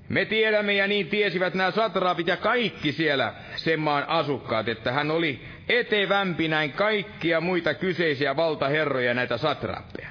me 0.09 0.25
tiedämme 0.25 0.73
ja 0.73 0.87
niin 0.87 1.07
tiesivät 1.07 1.55
nämä 1.55 1.71
satraapit 1.71 2.27
ja 2.27 2.37
kaikki 2.37 2.93
siellä 2.93 3.35
sen 3.57 3.81
maan 3.81 4.09
asukkaat, 4.09 4.69
että 4.69 4.93
hän 4.93 5.11
oli 5.11 5.41
etevämpi 5.69 6.49
näin 6.49 6.73
kaikkia 6.73 7.41
muita 7.41 7.75
kyseisiä 7.75 8.37
valtaherroja 8.37 9.15
näitä 9.15 9.37
satraappeja. 9.37 10.09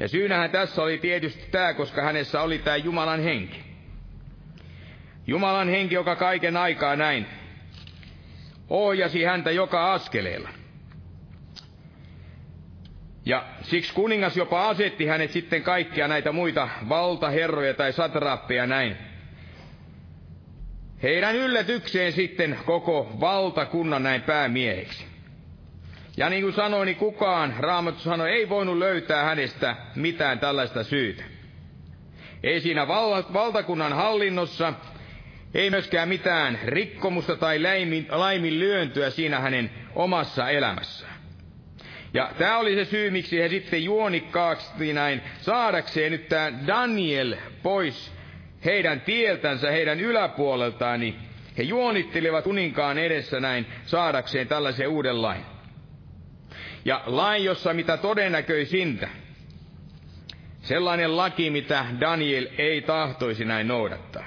Ja 0.00 0.08
syynähän 0.08 0.50
tässä 0.50 0.82
oli 0.82 0.98
tietysti 0.98 1.44
tämä, 1.50 1.74
koska 1.74 2.02
hänessä 2.02 2.40
oli 2.42 2.58
tämä 2.58 2.76
Jumalan 2.76 3.20
henki. 3.20 3.64
Jumalan 5.26 5.68
henki, 5.68 5.94
joka 5.94 6.16
kaiken 6.16 6.56
aikaa 6.56 6.96
näin 6.96 7.26
ohjasi 8.70 9.24
häntä 9.24 9.50
joka 9.50 9.92
askeleella. 9.92 10.48
Ja 13.26 13.44
siksi 13.62 13.94
kuningas 13.94 14.36
jopa 14.36 14.68
asetti 14.68 15.06
hänet 15.06 15.30
sitten 15.30 15.62
kaikkia 15.62 16.08
näitä 16.08 16.32
muita 16.32 16.68
valtaherroja 16.88 17.74
tai 17.74 17.92
satraappeja 17.92 18.66
näin 18.66 18.96
heidän 21.04 21.36
yllätykseen 21.36 22.12
sitten 22.12 22.58
koko 22.66 23.12
valtakunnan 23.20 24.02
näin 24.02 24.22
päämieheksi. 24.22 25.04
Ja 26.16 26.28
niin 26.30 26.42
kuin 26.42 26.54
sanoin, 26.54 26.86
niin 26.86 26.96
kukaan, 26.96 27.54
Raamattu 27.58 28.02
sanoi, 28.02 28.30
ei 28.30 28.48
voinut 28.48 28.78
löytää 28.78 29.24
hänestä 29.24 29.76
mitään 29.94 30.38
tällaista 30.38 30.84
syytä. 30.84 31.24
Ei 32.42 32.60
siinä 32.60 32.88
val- 32.88 33.22
valtakunnan 33.32 33.92
hallinnossa, 33.92 34.72
ei 35.54 35.70
myöskään 35.70 36.08
mitään 36.08 36.58
rikkomusta 36.64 37.36
tai 37.36 37.62
laimin, 37.62 38.06
laiminlyöntyä 38.10 39.10
siinä 39.10 39.40
hänen 39.40 39.70
omassa 39.94 40.50
elämässään. 40.50 41.14
Ja 42.14 42.30
tämä 42.38 42.58
oli 42.58 42.74
se 42.74 42.84
syy, 42.84 43.10
miksi 43.10 43.40
he 43.40 43.48
sitten 43.48 43.84
juonikkaaksi 43.84 44.92
näin 44.92 45.22
saadakseen 45.40 46.12
nyt 46.12 46.28
tämä 46.28 46.52
Daniel 46.66 47.36
pois 47.62 48.12
heidän 48.64 49.00
tieltänsä, 49.00 49.70
heidän 49.70 50.00
yläpuoleltaan, 50.00 51.00
niin 51.00 51.14
he 51.58 51.62
juonittelivat 51.62 52.44
kuninkaan 52.44 52.98
edessä 52.98 53.40
näin 53.40 53.66
saadakseen 53.86 54.48
tällaisen 54.48 54.88
uuden 54.88 55.22
lain. 55.22 55.42
Ja 56.84 57.02
lain, 57.06 57.44
jossa 57.44 57.74
mitä 57.74 57.96
todennäköisintä, 57.96 59.08
sellainen 60.62 61.16
laki, 61.16 61.50
mitä 61.50 61.86
Daniel 62.00 62.46
ei 62.58 62.82
tahtoisi 62.82 63.44
näin 63.44 63.68
noudattaa. 63.68 64.24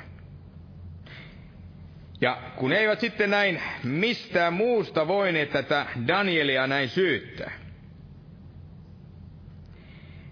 Ja 2.21 2.41
kun 2.55 2.73
eivät 2.73 2.99
sitten 2.99 3.29
näin 3.29 3.61
mistään 3.83 4.53
muusta 4.53 5.07
voineet 5.07 5.49
tätä 5.49 5.85
Danielia 6.07 6.67
näin 6.67 6.89
syyttää, 6.89 7.51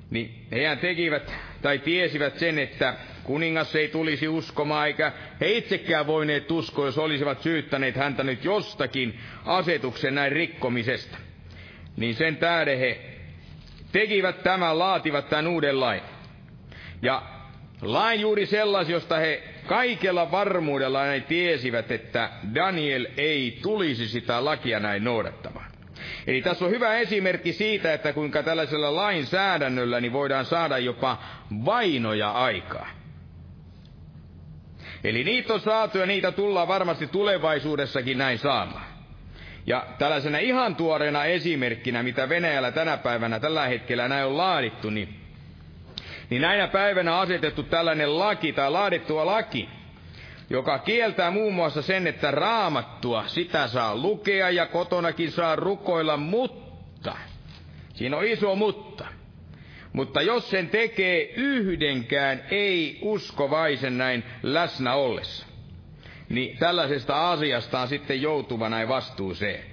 niin 0.09 0.47
hehän 0.51 0.77
tekivät 0.77 1.33
tai 1.61 1.79
tiesivät 1.79 2.39
sen, 2.39 2.59
että 2.59 2.95
kuningas 3.25 3.75
ei 3.75 3.87
tulisi 3.87 4.27
uskomaan, 4.27 4.87
eikä 4.87 5.11
he 5.41 5.51
itsekään 5.51 6.07
voineet 6.07 6.51
uskoa, 6.51 6.85
jos 6.85 6.97
olisivat 6.97 7.41
syyttäneet 7.41 7.95
häntä 7.95 8.23
nyt 8.23 8.43
jostakin 8.45 9.19
asetuksen 9.45 10.15
näin 10.15 10.31
rikkomisesta. 10.31 11.17
Niin 11.97 12.15
sen 12.15 12.37
tähden 12.37 12.79
he 12.79 12.99
tekivät 13.91 14.43
tämän, 14.43 14.79
laativat 14.79 15.29
tämän 15.29 15.47
uuden 15.47 15.79
lain. 15.79 16.01
Ja 17.01 17.21
lain 17.81 18.21
juuri 18.21 18.45
sellaisen, 18.45 18.93
josta 18.93 19.17
he 19.17 19.43
kaikella 19.67 20.31
varmuudella 20.31 21.03
näin 21.03 21.23
tiesivät, 21.23 21.91
että 21.91 22.29
Daniel 22.55 23.07
ei 23.17 23.59
tulisi 23.61 24.07
sitä 24.07 24.45
lakia 24.45 24.79
näin 24.79 25.03
noudattamaan. 25.03 25.71
Eli 26.27 26.41
tässä 26.41 26.65
on 26.65 26.71
hyvä 26.71 26.95
esimerkki 26.95 27.53
siitä, 27.53 27.93
että 27.93 28.13
kuinka 28.13 28.43
tällaisella 28.43 28.95
lainsäädännöllä 28.95 30.01
niin 30.01 30.13
voidaan 30.13 30.45
saada 30.45 30.77
jopa 30.77 31.17
vainoja 31.65 32.31
aikaa. 32.31 33.04
Eli 35.05 35.23
niitä 35.23 35.53
on 35.53 35.59
saatu 35.59 35.97
ja 35.97 36.05
niitä 36.05 36.31
tullaan 36.31 36.67
varmasti 36.67 37.07
tulevaisuudessakin 37.07 38.17
näin 38.17 38.39
saamaan. 38.39 38.85
Ja 39.67 39.85
tällaisena 39.99 40.37
ihan 40.37 40.75
tuoreena 40.75 41.25
esimerkkinä, 41.25 42.03
mitä 42.03 42.29
Venäjällä 42.29 42.71
tänä 42.71 42.97
päivänä 42.97 43.39
tällä 43.39 43.67
hetkellä 43.67 44.07
näin 44.07 44.25
on 44.25 44.37
laadittu, 44.37 44.89
niin, 44.89 45.19
niin 46.29 46.41
näinä 46.41 46.67
päivänä 46.67 47.17
asetettu 47.17 47.63
tällainen 47.63 48.19
laki 48.19 48.53
tai 48.53 48.71
laadittua 48.71 49.25
laki, 49.25 49.69
joka 50.49 50.79
kieltää 50.79 51.31
muun 51.31 51.53
muassa 51.53 51.81
sen, 51.81 52.07
että 52.07 52.31
raamattua, 52.31 53.23
sitä 53.27 53.67
saa 53.67 53.95
lukea 53.95 54.49
ja 54.49 54.65
kotonakin 54.65 55.31
saa 55.31 55.55
rukoilla, 55.55 56.17
mutta, 56.17 57.17
siinä 57.93 58.17
on 58.17 58.25
iso 58.25 58.55
mutta, 58.55 59.05
mutta 59.95 60.21
jos 60.21 60.49
sen 60.49 60.69
tekee 60.69 61.33
yhdenkään 61.35 62.41
ei-uskovaisen 62.51 63.97
näin 63.97 64.23
läsnä 64.43 64.93
ollessa, 64.93 65.45
niin 66.29 66.57
tällaisesta 66.57 67.31
asiasta 67.31 67.79
on 67.79 67.87
sitten 67.87 68.21
joutuva 68.21 68.69
näin 68.69 68.87
vastuuseen. 68.87 69.63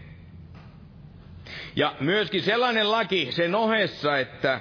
Ja 1.77 1.97
myöskin 2.01 2.43
sellainen 2.43 2.91
laki 2.91 3.29
sen 3.33 3.55
ohessa, 3.55 4.19
että 4.19 4.61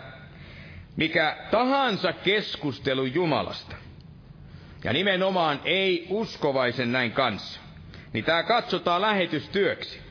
mikä 0.96 1.38
tahansa 1.52 2.14
keskustelu 2.14 3.06
Jumalasta, 3.06 3.76
ja 4.84 4.94
nimenomaan 4.94 5.62
ei 5.66 6.08
uskovaisen 6.10 6.92
näin 6.92 7.12
kanssa, 7.12 7.62
niin 8.14 8.26
tämä 8.26 8.44
katsotaan 8.44 9.02
lähetystyöksi. 9.02 10.02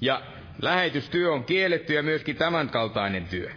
Ja 0.00 0.22
lähetystyö 0.62 1.32
on 1.32 1.44
kielletty 1.44 1.94
ja 1.94 2.02
myöskin 2.02 2.36
tämänkaltainen 2.36 3.24
työ. 3.28 3.50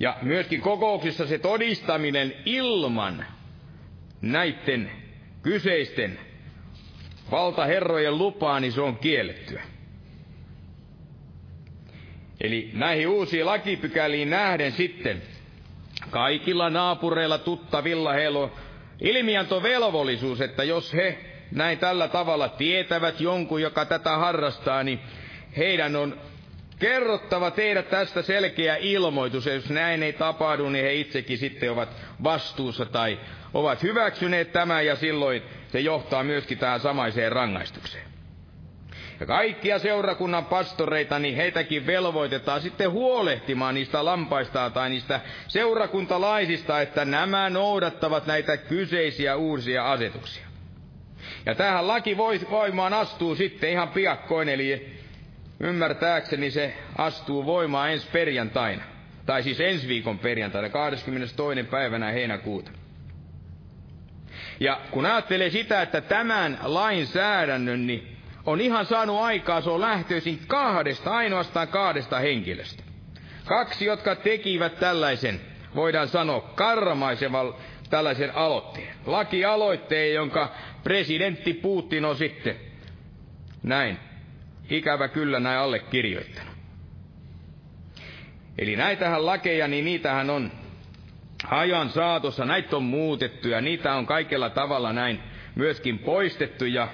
Ja 0.00 0.16
myöskin 0.22 0.60
kokouksissa 0.60 1.26
se 1.26 1.38
todistaminen 1.38 2.34
ilman 2.44 3.26
näiden 4.22 4.90
kyseisten 5.42 6.18
valtaherrojen 7.30 8.18
lupaa, 8.18 8.60
niin 8.60 8.72
se 8.72 8.80
on 8.80 8.96
kiellettyä. 8.96 9.62
Eli 12.40 12.70
näihin 12.72 13.08
uusiin 13.08 13.46
lakipykäliin 13.46 14.30
nähden 14.30 14.72
sitten 14.72 15.22
kaikilla 16.10 16.70
naapureilla 16.70 17.38
tuttavilla 17.38 18.12
heillä 18.12 18.38
on 18.38 18.52
ilmiantovelvollisuus, 19.00 20.40
että 20.40 20.64
jos 20.64 20.94
he 20.94 21.18
näin 21.52 21.78
tällä 21.78 22.08
tavalla 22.08 22.48
tietävät 22.48 23.20
jonkun, 23.20 23.62
joka 23.62 23.84
tätä 23.84 24.16
harrastaa, 24.16 24.82
niin 24.82 25.00
heidän 25.56 25.96
on 25.96 26.20
kerrottava 26.78 27.50
tehdä 27.50 27.82
tästä 27.82 28.22
selkeä 28.22 28.76
ilmoitus, 28.76 29.46
ja 29.46 29.54
jos 29.54 29.70
näin 29.70 30.02
ei 30.02 30.12
tapahdu, 30.12 30.68
niin 30.68 30.84
he 30.84 30.94
itsekin 30.94 31.38
sitten 31.38 31.72
ovat 31.72 31.88
vastuussa 32.24 32.84
tai 32.86 33.20
ovat 33.54 33.82
hyväksyneet 33.82 34.52
tämän, 34.52 34.86
ja 34.86 34.96
silloin 34.96 35.42
se 35.68 35.80
johtaa 35.80 36.22
myöskin 36.22 36.58
tähän 36.58 36.80
samaiseen 36.80 37.32
rangaistukseen. 37.32 38.06
Ja 39.20 39.26
kaikkia 39.26 39.78
seurakunnan 39.78 40.44
pastoreita, 40.44 41.18
niin 41.18 41.36
heitäkin 41.36 41.86
velvoitetaan 41.86 42.60
sitten 42.60 42.90
huolehtimaan 42.90 43.74
niistä 43.74 44.04
lampaista 44.04 44.70
tai 44.70 44.90
niistä 44.90 45.20
seurakuntalaisista, 45.48 46.80
että 46.80 47.04
nämä 47.04 47.50
noudattavat 47.50 48.26
näitä 48.26 48.56
kyseisiä 48.56 49.36
uusia 49.36 49.92
asetuksia. 49.92 50.46
Ja 51.46 51.54
tähän 51.54 51.88
laki 51.88 52.16
voimaan 52.50 52.92
astuu 52.94 53.34
sitten 53.34 53.70
ihan 53.70 53.88
piakkoin, 53.88 54.48
eli 54.48 54.95
ymmärtääkseni 55.60 56.50
se 56.50 56.74
astuu 56.98 57.46
voimaan 57.46 57.90
ensi 57.90 58.08
perjantaina. 58.12 58.82
Tai 59.26 59.42
siis 59.42 59.60
ensi 59.60 59.88
viikon 59.88 60.18
perjantaina, 60.18 60.68
22. 60.68 61.62
päivänä 61.70 62.12
heinäkuuta. 62.12 62.70
Ja 64.60 64.80
kun 64.90 65.06
ajattelee 65.06 65.50
sitä, 65.50 65.82
että 65.82 66.00
tämän 66.00 66.58
lainsäädännön, 66.62 67.86
niin 67.86 68.16
on 68.46 68.60
ihan 68.60 68.86
saanut 68.86 69.20
aikaa, 69.20 69.60
se 69.60 69.70
on 69.70 69.80
lähtöisin 69.80 70.40
kahdesta, 70.46 71.10
ainoastaan 71.10 71.68
kahdesta 71.68 72.18
henkilöstä. 72.18 72.82
Kaksi, 73.44 73.84
jotka 73.84 74.14
tekivät 74.14 74.78
tällaisen, 74.78 75.40
voidaan 75.74 76.08
sanoa, 76.08 76.40
karmaisevan 76.40 77.54
tällaisen 77.90 78.34
aloitteen. 78.34 78.94
Lakialoitteen, 79.06 80.14
jonka 80.14 80.52
presidentti 80.82 81.54
Putin 81.54 82.04
on 82.04 82.16
sitten 82.16 82.56
näin, 83.62 83.98
ikävä 84.70 85.08
kyllä 85.08 85.40
näin 85.40 85.58
allekirjoittanut. 85.58 86.56
Eli 88.58 88.76
näitähän 88.76 89.26
lakeja, 89.26 89.68
niin 89.68 89.84
niitähän 89.84 90.30
on 90.30 90.52
ajan 91.50 91.90
saatossa, 91.90 92.44
näitä 92.44 92.76
on 92.76 92.82
muutettu 92.82 93.48
ja 93.48 93.60
niitä 93.60 93.94
on 93.94 94.06
kaikella 94.06 94.50
tavalla 94.50 94.92
näin 94.92 95.20
myöskin 95.54 95.98
poistettu 95.98 96.64
ja 96.64 96.88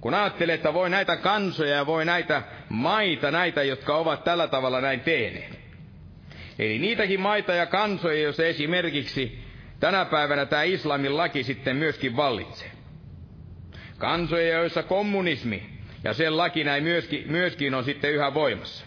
kun 0.00 0.14
ajattelee, 0.14 0.54
että 0.54 0.74
voi 0.74 0.90
näitä 0.90 1.16
kansoja 1.16 1.76
ja 1.76 1.86
voi 1.86 2.04
näitä 2.04 2.42
maita, 2.68 3.30
näitä, 3.30 3.62
jotka 3.62 3.96
ovat 3.96 4.24
tällä 4.24 4.48
tavalla 4.48 4.80
näin 4.80 5.00
tehneet. 5.00 5.58
Eli 6.58 6.78
niitäkin 6.78 7.20
maita 7.20 7.52
ja 7.54 7.66
kansoja, 7.66 8.22
jos 8.22 8.40
esimerkiksi 8.40 9.38
tänä 9.80 10.04
päivänä 10.04 10.46
tämä 10.46 10.62
islamin 10.62 11.16
laki 11.16 11.42
sitten 11.42 11.76
myöskin 11.76 12.16
vallitsee. 12.16 12.70
Kansoja, 13.98 14.58
joissa 14.58 14.82
kommunismi 14.82 15.73
ja 16.04 16.12
sen 16.14 16.36
laki 16.36 16.64
näin 16.64 16.82
myöskin, 16.84 17.24
myöskin 17.26 17.74
on 17.74 17.84
sitten 17.84 18.12
yhä 18.12 18.34
voimassa. 18.34 18.84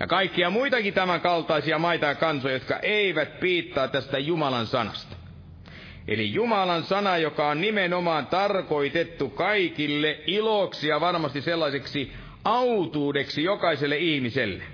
Ja 0.00 0.06
kaikkia 0.06 0.50
muitakin 0.50 0.94
tämän 0.94 1.20
kaltaisia 1.20 1.78
maita 1.78 2.06
ja 2.06 2.14
kansoja, 2.14 2.54
jotka 2.54 2.78
eivät 2.78 3.40
piittaa 3.40 3.88
tästä 3.88 4.18
Jumalan 4.18 4.66
sanasta. 4.66 5.16
Eli 6.08 6.32
Jumalan 6.34 6.82
sana, 6.84 7.16
joka 7.18 7.48
on 7.48 7.60
nimenomaan 7.60 8.26
tarkoitettu 8.26 9.28
kaikille 9.30 10.18
iloksi 10.26 10.88
ja 10.88 11.00
varmasti 11.00 11.40
sellaiseksi 11.42 12.12
autuudeksi 12.44 13.42
jokaiselle 13.44 13.96
ihmiselle. 13.96 14.64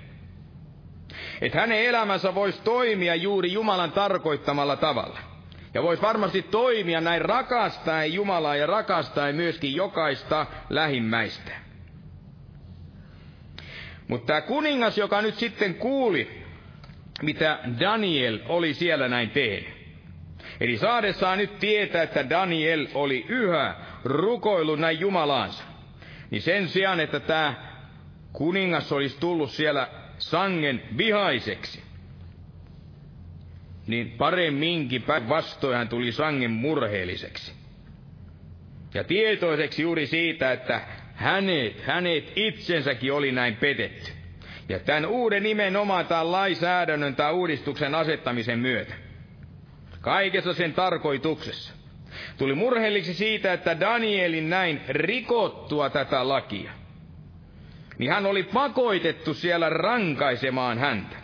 Että 1.41 1.59
hänen 1.59 1.85
elämänsä 1.85 2.35
voisi 2.35 2.61
toimia 2.63 3.15
juuri 3.15 3.53
Jumalan 3.53 3.91
tarkoittamalla 3.91 4.75
tavalla. 4.75 5.32
Ja 5.73 5.83
voisi 5.83 6.01
varmasti 6.01 6.41
toimia 6.41 7.01
näin 7.01 7.21
rakastaen 7.21 8.13
Jumalaa 8.13 8.55
ja 8.55 8.67
rakastaen 8.67 9.35
myöskin 9.35 9.75
jokaista 9.75 10.45
lähimmäistä. 10.69 11.51
Mutta 14.07 14.27
tämä 14.27 14.41
kuningas, 14.41 14.97
joka 14.97 15.21
nyt 15.21 15.35
sitten 15.35 15.75
kuuli, 15.75 16.43
mitä 17.21 17.59
Daniel 17.79 18.39
oli 18.47 18.73
siellä 18.73 19.07
näin 19.07 19.29
tehnyt, 19.29 19.83
Eli 20.59 20.77
saadessaan 20.77 21.37
nyt 21.37 21.59
tietää, 21.59 22.03
että 22.03 22.29
Daniel 22.29 22.87
oli 22.93 23.25
yhä 23.29 23.75
rukoillut 24.03 24.79
näin 24.79 24.99
Jumalaansa, 24.99 25.63
niin 26.31 26.41
sen 26.41 26.67
sijaan, 26.67 26.99
että 26.99 27.19
tämä 27.19 27.53
kuningas 28.33 28.91
olisi 28.91 29.17
tullut 29.19 29.51
siellä 29.51 29.87
sangen 30.17 30.81
vihaiseksi, 30.97 31.83
niin 33.87 34.11
paremminkin 34.11 35.01
päinvastoin 35.01 35.77
hän 35.77 35.89
tuli 35.89 36.11
sangen 36.11 36.51
murheelliseksi. 36.51 37.53
Ja 38.93 39.03
tietoiseksi 39.03 39.81
juuri 39.81 40.07
siitä, 40.07 40.51
että 40.51 40.81
hänet, 41.15 41.81
hänet 41.81 42.31
itsensäkin 42.35 43.13
oli 43.13 43.31
näin 43.31 43.55
petetty. 43.55 44.11
Ja 44.69 44.79
tämän 44.79 45.05
uuden 45.05 45.43
nimenomaan 45.43 46.05
tämän 46.05 46.31
lainsäädännön 46.31 47.15
tai 47.15 47.33
uudistuksen 47.33 47.95
asettamisen 47.95 48.59
myötä 48.59 48.93
kaikessa 50.01 50.53
sen 50.53 50.73
tarkoituksessa. 50.73 51.73
Tuli 52.37 52.55
murheelliksi 52.55 53.13
siitä, 53.13 53.53
että 53.53 53.79
Danielin 53.79 54.49
näin 54.49 54.81
rikottua 54.89 55.89
tätä 55.89 56.27
lakia, 56.27 56.71
niin 57.97 58.11
hän 58.11 58.25
oli 58.25 58.43
pakoitettu 58.43 59.33
siellä 59.33 59.69
rankaisemaan 59.69 60.79
häntä. 60.79 61.22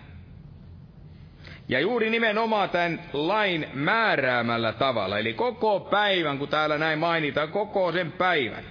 Ja 1.69 1.79
juuri 1.79 2.09
nimenomaan 2.09 2.69
tämän 2.69 2.99
lain 3.13 3.67
määräämällä 3.73 4.73
tavalla, 4.73 5.19
eli 5.19 5.33
koko 5.33 5.79
päivän, 5.79 6.37
kun 6.37 6.47
täällä 6.47 6.77
näin 6.77 6.99
mainitaan, 6.99 7.49
koko 7.49 7.91
sen 7.91 8.11
päivän. 8.11 8.63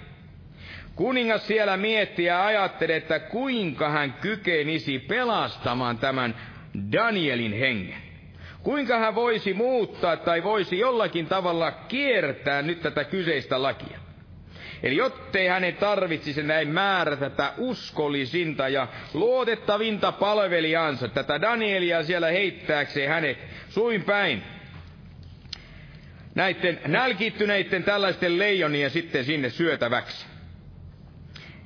Kuningas 0.94 1.46
siellä 1.46 1.76
mietti 1.76 2.24
ja 2.24 2.46
ajatteli, 2.46 2.92
että 2.92 3.18
kuinka 3.18 3.88
hän 3.88 4.12
kykenisi 4.12 4.98
pelastamaan 4.98 5.98
tämän 5.98 6.34
Danielin 6.92 7.52
hengen. 7.52 8.02
Kuinka 8.62 8.98
hän 8.98 9.14
voisi 9.14 9.54
muuttaa 9.54 10.16
tai 10.16 10.42
voisi 10.42 10.78
jollakin 10.78 11.26
tavalla 11.26 11.70
kiertää 11.72 12.62
nyt 12.62 12.82
tätä 12.82 13.04
kyseistä 13.04 13.62
lakia. 13.62 13.98
Eli 14.82 14.96
jottei 14.96 15.46
hänen 15.46 15.76
tarvitsisi 15.76 16.42
näin 16.42 16.68
määrätä 16.68 17.30
tätä 17.30 17.52
uskollisinta 17.56 18.68
ja 18.68 18.88
luotettavinta 19.14 20.12
palvelijansa, 20.12 21.08
tätä 21.08 21.40
Danielia 21.40 22.02
siellä 22.02 22.28
heittääkseen 22.28 23.08
hänet 23.08 23.38
suin 23.68 24.04
päin. 24.04 24.42
Näiden 26.34 26.80
nälkittyneiden 26.86 27.84
tällaisten 27.84 28.38
leijonien 28.38 28.90
sitten 28.90 29.24
sinne 29.24 29.50
syötäväksi. 29.50 30.26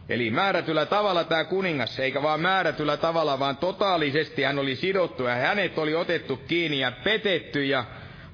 Eli 0.09 0.31
määrätyllä 0.31 0.87
tavalla 0.87 1.25
tämä 1.25 1.45
kuningas, 1.45 2.01
eikä 2.01 2.23
vaan 2.23 2.41
määrätyllä 2.41 2.97
tavalla, 2.97 3.39
vaan 3.39 3.57
totaalisesti 3.57 4.43
hän 4.43 4.59
oli 4.59 4.77
sidottu 4.77 5.23
ja 5.25 5.35
hänet 5.35 5.79
oli 5.79 5.95
otettu 5.95 6.37
kiinni 6.37 6.79
ja 6.81 6.93
petetty 7.05 7.65
ja 7.65 7.85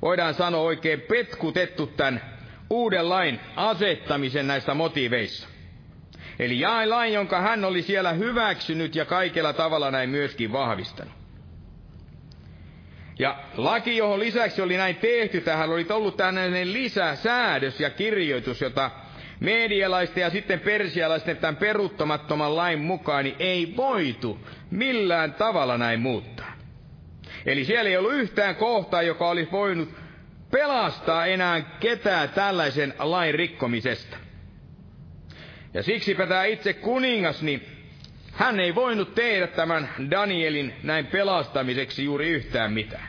voidaan 0.02 0.34
sanoa 0.34 0.60
oikein 0.62 1.00
petkutettu 1.00 1.86
tämän 1.86 2.37
uuden 2.70 3.08
lain 3.08 3.40
asettamisen 3.56 4.46
näistä 4.46 4.74
motiiveissa. 4.74 5.48
Eli 6.38 6.60
jae 6.60 6.86
lain, 6.86 7.12
jonka 7.12 7.40
hän 7.40 7.64
oli 7.64 7.82
siellä 7.82 8.12
hyväksynyt 8.12 8.94
ja 8.94 9.04
kaikella 9.04 9.52
tavalla 9.52 9.90
näin 9.90 10.10
myöskin 10.10 10.52
vahvistanut. 10.52 11.18
Ja 13.18 13.36
laki, 13.56 13.96
johon 13.96 14.20
lisäksi 14.20 14.62
oli 14.62 14.76
näin 14.76 14.96
tehty, 14.96 15.40
tähän 15.40 15.70
oli 15.70 15.86
ollut 15.90 16.16
tällainen 16.16 16.72
lisäsäädös 16.72 17.80
ja 17.80 17.90
kirjoitus, 17.90 18.60
jota 18.60 18.90
medialaisten 19.40 20.20
ja 20.20 20.30
sitten 20.30 20.60
persialaisten 20.60 21.36
tämän 21.36 21.56
peruuttamattoman 21.56 22.56
lain 22.56 22.78
mukaan 22.78 23.24
niin 23.24 23.36
ei 23.38 23.74
voitu 23.76 24.38
millään 24.70 25.34
tavalla 25.34 25.78
näin 25.78 26.00
muuttaa. 26.00 26.52
Eli 27.46 27.64
siellä 27.64 27.90
ei 27.90 27.96
ollut 27.96 28.14
yhtään 28.14 28.56
kohtaa, 28.56 29.02
joka 29.02 29.28
olisi 29.28 29.52
voinut 29.52 29.88
pelastaa 30.50 31.26
enää 31.26 31.60
ketään 31.60 32.28
tällaisen 32.28 32.94
lain 32.98 33.34
rikkomisesta. 33.34 34.16
Ja 35.74 35.82
siksipä 35.82 36.26
tämä 36.26 36.44
itse 36.44 36.72
kuningas, 36.72 37.42
niin 37.42 37.66
hän 38.32 38.60
ei 38.60 38.74
voinut 38.74 39.14
tehdä 39.14 39.46
tämän 39.46 39.88
Danielin 40.10 40.74
näin 40.82 41.06
pelastamiseksi 41.06 42.04
juuri 42.04 42.28
yhtään 42.28 42.72
mitään. 42.72 43.08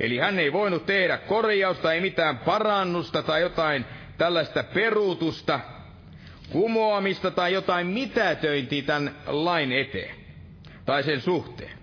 Eli 0.00 0.18
hän 0.18 0.38
ei 0.38 0.52
voinut 0.52 0.86
tehdä 0.86 1.18
korjausta, 1.18 1.92
ei 1.92 2.00
mitään 2.00 2.38
parannusta 2.38 3.22
tai 3.22 3.40
jotain 3.40 3.84
tällaista 4.18 4.62
peruutusta, 4.74 5.60
kumoamista 6.50 7.30
tai 7.30 7.52
jotain 7.52 7.86
mitätöintiä 7.86 8.82
tämän 8.82 9.14
lain 9.26 9.72
eteen 9.72 10.14
tai 10.84 11.02
sen 11.02 11.20
suhteen. 11.20 11.75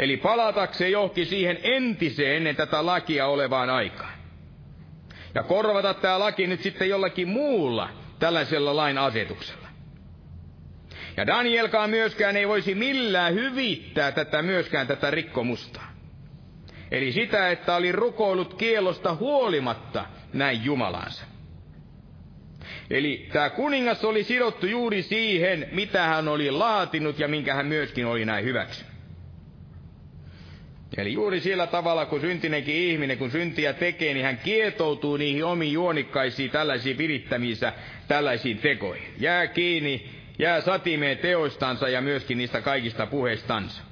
Eli 0.00 0.16
palatakseen 0.16 0.92
johonkin 0.92 1.26
siihen 1.26 1.58
entiseen 1.62 2.36
ennen 2.36 2.56
tätä 2.56 2.86
lakia 2.86 3.26
olevaan 3.26 3.70
aikaan. 3.70 4.12
Ja 5.34 5.42
korvata 5.42 5.94
tämä 5.94 6.18
laki 6.18 6.46
nyt 6.46 6.60
sitten 6.60 6.88
jollakin 6.88 7.28
muulla 7.28 7.88
tällaisella 8.18 8.76
lain 8.76 8.98
asetuksella. 8.98 9.68
Ja 11.16 11.26
Danielkaan 11.26 11.90
myöskään 11.90 12.36
ei 12.36 12.48
voisi 12.48 12.74
millään 12.74 13.34
hyvittää 13.34 14.12
tätä 14.12 14.42
myöskään 14.42 14.86
tätä 14.86 15.10
rikkomusta. 15.10 15.80
Eli 16.90 17.12
sitä, 17.12 17.50
että 17.50 17.76
oli 17.76 17.92
rukoillut 17.92 18.54
kielosta 18.54 19.14
huolimatta 19.14 20.04
näin 20.32 20.64
Jumalansa. 20.64 21.24
Eli 22.90 23.28
tämä 23.32 23.50
kuningas 23.50 24.04
oli 24.04 24.24
sidottu 24.24 24.66
juuri 24.66 25.02
siihen, 25.02 25.68
mitä 25.72 26.02
hän 26.02 26.28
oli 26.28 26.50
laatinut 26.50 27.18
ja 27.18 27.28
minkä 27.28 27.54
hän 27.54 27.66
myöskin 27.66 28.06
oli 28.06 28.24
näin 28.24 28.44
hyväksynyt. 28.44 28.99
Eli 30.96 31.12
juuri 31.12 31.40
sillä 31.40 31.66
tavalla, 31.66 32.06
kun 32.06 32.20
syntinenkin 32.20 32.74
ihminen, 32.74 33.18
kun 33.18 33.30
syntiä 33.30 33.72
tekee, 33.72 34.14
niin 34.14 34.26
hän 34.26 34.38
kietoutuu 34.38 35.16
niihin 35.16 35.44
omiin 35.44 35.72
juonikkaisiin, 35.72 36.50
tällaisiin 36.50 36.98
virittämiinsä, 36.98 37.72
tällaisiin 38.08 38.58
tekoihin. 38.58 39.14
Jää 39.18 39.46
kiinni, 39.46 40.10
jää 40.38 40.60
satimeen 40.60 41.18
teoistansa 41.18 41.88
ja 41.88 42.00
myöskin 42.00 42.38
niistä 42.38 42.60
kaikista 42.60 43.06
puheistansa. 43.06 43.82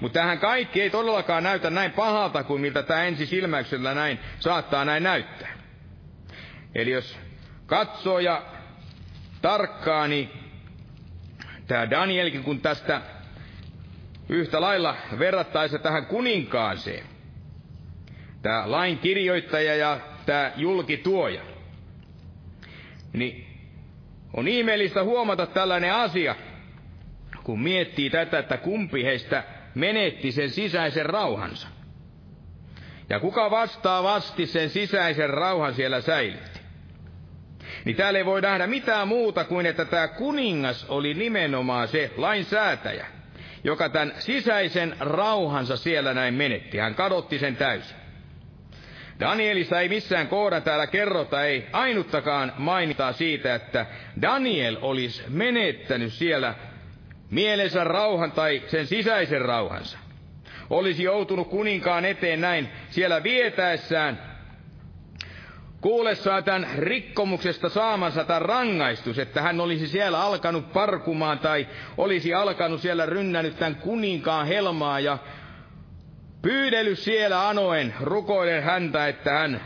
Mutta 0.00 0.18
tähän 0.20 0.38
kaikki 0.38 0.82
ei 0.82 0.90
todellakaan 0.90 1.42
näytä 1.42 1.70
näin 1.70 1.90
pahalta 1.90 2.42
kuin 2.44 2.60
miltä 2.60 2.82
tämä 2.82 3.04
ensisilmäyksellä 3.04 3.94
näin 3.94 4.18
saattaa 4.40 4.84
näin 4.84 5.02
näyttää. 5.02 5.56
Eli 6.74 6.90
jos 6.90 7.18
katsoo 7.66 8.18
ja 8.18 8.42
tarkkaa, 9.42 10.08
niin 10.08 10.30
tämä 11.66 11.90
Danielkin, 11.90 12.42
kun 12.42 12.60
tästä 12.60 13.00
yhtä 14.28 14.60
lailla 14.60 14.96
verrattaessa 15.18 15.78
tähän 15.78 16.06
kuninkaaseen. 16.06 17.06
Tämä 18.42 18.70
lain 18.70 18.98
kirjoittaja 18.98 19.76
ja 19.76 20.00
tämä 20.26 20.52
julkituoja. 20.56 21.42
Niin 23.12 23.46
on 24.34 24.48
ihmeellistä 24.48 25.04
huomata 25.04 25.46
tällainen 25.46 25.94
asia, 25.94 26.34
kun 27.44 27.62
miettii 27.62 28.10
tätä, 28.10 28.38
että 28.38 28.56
kumpi 28.56 29.04
heistä 29.04 29.44
menetti 29.74 30.32
sen 30.32 30.50
sisäisen 30.50 31.06
rauhansa. 31.06 31.68
Ja 33.08 33.20
kuka 33.20 33.50
vastaavasti 33.50 34.46
sen 34.46 34.70
sisäisen 34.70 35.30
rauhan 35.30 35.74
siellä 35.74 36.00
säilytti. 36.00 36.60
Niin 37.84 37.96
täällä 37.96 38.18
ei 38.18 38.24
voi 38.24 38.40
nähdä 38.42 38.66
mitään 38.66 39.08
muuta 39.08 39.44
kuin, 39.44 39.66
että 39.66 39.84
tämä 39.84 40.08
kuningas 40.08 40.84
oli 40.88 41.14
nimenomaan 41.14 41.88
se 41.88 42.12
lainsäätäjä 42.16 43.15
joka 43.66 43.88
tämän 43.88 44.12
sisäisen 44.18 44.96
rauhansa 45.00 45.76
siellä 45.76 46.14
näin 46.14 46.34
menetti. 46.34 46.78
Hän 46.78 46.94
kadotti 46.94 47.38
sen 47.38 47.56
täysin. 47.56 47.96
Danielissa 49.20 49.80
ei 49.80 49.88
missään 49.88 50.28
kohdan 50.28 50.62
täällä 50.62 50.86
kerrota, 50.86 51.44
ei 51.44 51.66
ainuttakaan 51.72 52.52
mainitaa 52.58 53.12
siitä, 53.12 53.54
että 53.54 53.86
Daniel 54.22 54.76
olisi 54.80 55.22
menettänyt 55.28 56.12
siellä 56.12 56.54
mielensä 57.30 57.84
rauhan 57.84 58.32
tai 58.32 58.62
sen 58.66 58.86
sisäisen 58.86 59.40
rauhansa. 59.40 59.98
Olisi 60.70 61.02
joutunut 61.02 61.48
kuninkaan 61.48 62.04
eteen 62.04 62.40
näin 62.40 62.68
siellä 62.90 63.22
vietäessään 63.22 64.35
kuullessaan 65.86 66.44
tämän 66.44 66.68
rikkomuksesta 66.78 67.68
saamansa 67.68 68.24
tämän 68.24 68.42
rangaistus, 68.42 69.18
että 69.18 69.42
hän 69.42 69.60
olisi 69.60 69.88
siellä 69.88 70.20
alkanut 70.20 70.72
parkumaan 70.72 71.38
tai 71.38 71.66
olisi 71.96 72.34
alkanut 72.34 72.80
siellä 72.80 73.06
rynnännyt 73.06 73.58
tämän 73.58 73.74
kuninkaan 73.76 74.46
helmaa 74.46 75.00
ja 75.00 75.18
pyydellyt 76.42 76.98
siellä 76.98 77.48
anoen, 77.48 77.94
rukoilen 78.00 78.62
häntä, 78.62 79.08
että 79.08 79.32
hän 79.32 79.60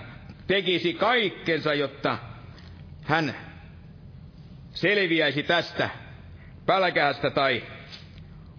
tekisi 0.47 0.95
kaikkensa, 0.95 1.75
jotta 1.75 2.19
hän 3.05 3.35
selviäisi 4.73 5.43
tästä 5.43 5.91
pälkähästä 6.67 7.31
tai 7.31 7.63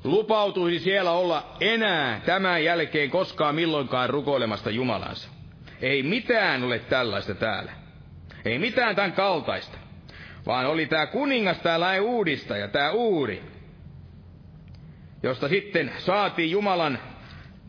lupautuisi 0.03 0.83
siellä 0.83 1.11
olla 1.11 1.57
enää 1.59 2.21
tämän 2.25 2.63
jälkeen 2.63 3.09
koskaan 3.09 3.55
milloinkaan 3.55 4.09
rukoilemasta 4.09 4.69
Jumalansa. 4.69 5.40
Ei 5.81 6.03
mitään 6.03 6.63
ole 6.63 6.79
tällaista 6.79 7.35
täällä. 7.35 7.71
Ei 8.45 8.59
mitään 8.59 8.95
tämän 8.95 9.13
kaltaista. 9.13 9.77
Vaan 10.45 10.65
oli 10.65 10.85
tämä 10.85 11.05
kuningas, 11.05 11.59
tämä 11.59 11.79
lain 11.79 12.01
uudistaja, 12.01 12.67
tämä 12.67 12.91
uuri, 12.91 13.43
josta 15.23 15.47
sitten 15.47 15.91
saatiin 15.97 16.51
Jumalan 16.51 16.99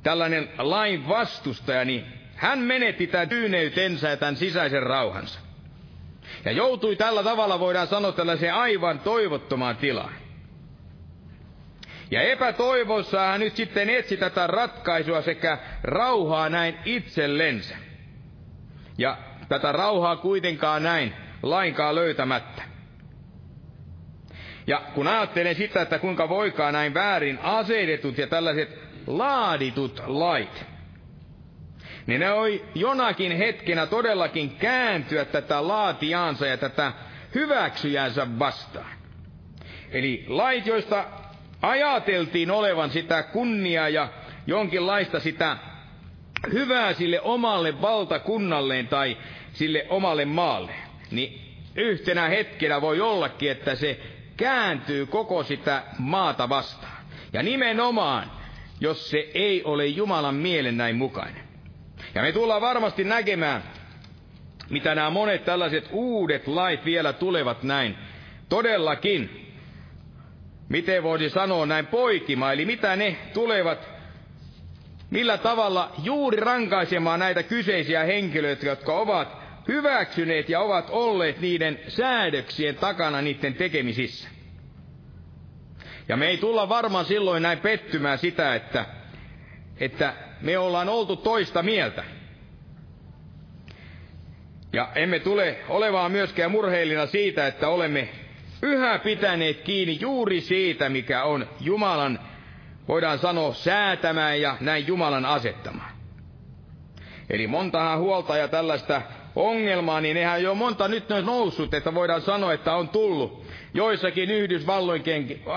tällainen 0.02 0.48
lain 0.58 1.08
vastustaja, 1.08 1.84
niin 1.84 2.04
hän 2.34 2.58
menetti 2.58 3.06
tämän 3.06 3.28
tyyneytensä 3.28 4.08
ja 4.08 4.16
tämän 4.16 4.36
sisäisen 4.36 4.82
rauhansa. 4.82 5.40
Ja 6.44 6.52
joutui 6.52 6.96
tällä 6.96 7.22
tavalla, 7.22 7.60
voidaan 7.60 7.86
sanoa, 7.86 8.12
tällaiseen 8.12 8.54
aivan 8.54 9.00
toivottomaan 9.00 9.76
tilaan. 9.76 10.12
Ja 12.10 12.22
epätoivossa 12.22 13.20
hän 13.20 13.40
nyt 13.40 13.56
sitten 13.56 13.90
etsi 13.90 14.16
tätä 14.16 14.46
ratkaisua 14.46 15.22
sekä 15.22 15.58
rauhaa 15.82 16.48
näin 16.48 16.76
itsellensä 16.84 17.76
ja 19.02 19.16
tätä 19.48 19.72
rauhaa 19.72 20.16
kuitenkaan 20.16 20.82
näin 20.82 21.12
lainkaan 21.42 21.94
löytämättä. 21.94 22.62
Ja 24.66 24.82
kun 24.94 25.08
ajattelen 25.08 25.54
sitä, 25.54 25.82
että 25.82 25.98
kuinka 25.98 26.28
voikaan 26.28 26.72
näin 26.72 26.94
väärin 26.94 27.38
asetetut 27.42 28.18
ja 28.18 28.26
tällaiset 28.26 28.78
laaditut 29.06 30.02
lait, 30.06 30.64
niin 32.06 32.20
ne 32.20 32.34
voi 32.34 32.64
jonakin 32.74 33.32
hetkenä 33.32 33.86
todellakin 33.86 34.50
kääntyä 34.50 35.24
tätä 35.24 35.68
laatiaansa 35.68 36.46
ja 36.46 36.56
tätä 36.56 36.92
hyväksyjänsä 37.34 38.26
vastaan. 38.38 38.92
Eli 39.90 40.24
lait, 40.28 40.66
joista 40.66 41.04
ajateltiin 41.62 42.50
olevan 42.50 42.90
sitä 42.90 43.22
kunniaa 43.22 43.88
ja 43.88 44.08
jonkinlaista 44.46 45.20
sitä 45.20 45.56
hyvää 46.52 46.92
sille 46.92 47.20
omalle 47.20 47.80
valtakunnalleen 47.82 48.88
tai 48.88 49.16
sille 49.52 49.86
omalle 49.88 50.24
maalle, 50.24 50.72
niin 51.10 51.40
yhtenä 51.76 52.28
hetkenä 52.28 52.80
voi 52.80 53.00
ollakin, 53.00 53.50
että 53.50 53.74
se 53.74 54.00
kääntyy 54.36 55.06
koko 55.06 55.42
sitä 55.42 55.82
maata 55.98 56.48
vastaan. 56.48 57.02
Ja 57.32 57.42
nimenomaan, 57.42 58.30
jos 58.80 59.10
se 59.10 59.30
ei 59.34 59.64
ole 59.64 59.86
Jumalan 59.86 60.34
mielen 60.34 60.76
näin 60.76 60.96
mukainen. 60.96 61.42
Ja 62.14 62.22
me 62.22 62.32
tullaan 62.32 62.60
varmasti 62.60 63.04
näkemään, 63.04 63.62
mitä 64.70 64.94
nämä 64.94 65.10
monet 65.10 65.44
tällaiset 65.44 65.88
uudet 65.92 66.46
lait 66.46 66.84
vielä 66.84 67.12
tulevat 67.12 67.62
näin. 67.62 67.96
Todellakin, 68.48 69.52
miten 70.68 71.02
voisi 71.02 71.30
sanoa 71.30 71.66
näin 71.66 71.86
poikima, 71.86 72.52
eli 72.52 72.64
mitä 72.64 72.96
ne 72.96 73.16
tulevat, 73.34 73.91
millä 75.12 75.38
tavalla 75.38 75.92
juuri 76.02 76.36
rankaisemaan 76.40 77.20
näitä 77.20 77.42
kyseisiä 77.42 78.04
henkilöitä, 78.04 78.66
jotka 78.66 78.94
ovat 78.94 79.28
hyväksyneet 79.68 80.48
ja 80.48 80.60
ovat 80.60 80.86
olleet 80.90 81.40
niiden 81.40 81.78
säädöksien 81.88 82.74
takana 82.74 83.22
niiden 83.22 83.54
tekemisissä. 83.54 84.28
Ja 86.08 86.16
me 86.16 86.26
ei 86.26 86.38
tulla 86.38 86.68
varmaan 86.68 87.04
silloin 87.04 87.42
näin 87.42 87.58
pettymään 87.58 88.18
sitä, 88.18 88.54
että, 88.54 88.86
että 89.80 90.14
me 90.40 90.58
ollaan 90.58 90.88
oltu 90.88 91.16
toista 91.16 91.62
mieltä. 91.62 92.04
Ja 94.72 94.88
emme 94.94 95.18
tule 95.18 95.56
olevaan 95.68 96.12
myöskään 96.12 96.50
murheillina 96.50 97.06
siitä, 97.06 97.46
että 97.46 97.68
olemme 97.68 98.08
yhä 98.62 98.98
pitäneet 98.98 99.60
kiinni 99.60 99.98
juuri 100.00 100.40
siitä, 100.40 100.88
mikä 100.88 101.24
on 101.24 101.48
Jumalan, 101.60 102.31
voidaan 102.88 103.18
sanoa, 103.18 103.54
säätämään 103.54 104.40
ja 104.40 104.56
näin 104.60 104.86
Jumalan 104.86 105.26
asettamaan. 105.26 105.92
Eli 107.30 107.46
montahan 107.46 107.98
huolta 107.98 108.36
ja 108.36 108.48
tällaista 108.48 109.02
ongelmaa, 109.36 110.00
niin 110.00 110.14
nehän 110.14 110.42
jo 110.42 110.54
monta 110.54 110.88
nyt 110.88 111.10
on 111.10 111.26
noussut, 111.26 111.74
että 111.74 111.94
voidaan 111.94 112.22
sanoa, 112.22 112.52
että 112.52 112.74
on 112.74 112.88
tullut 112.88 113.44
joissakin 113.74 114.30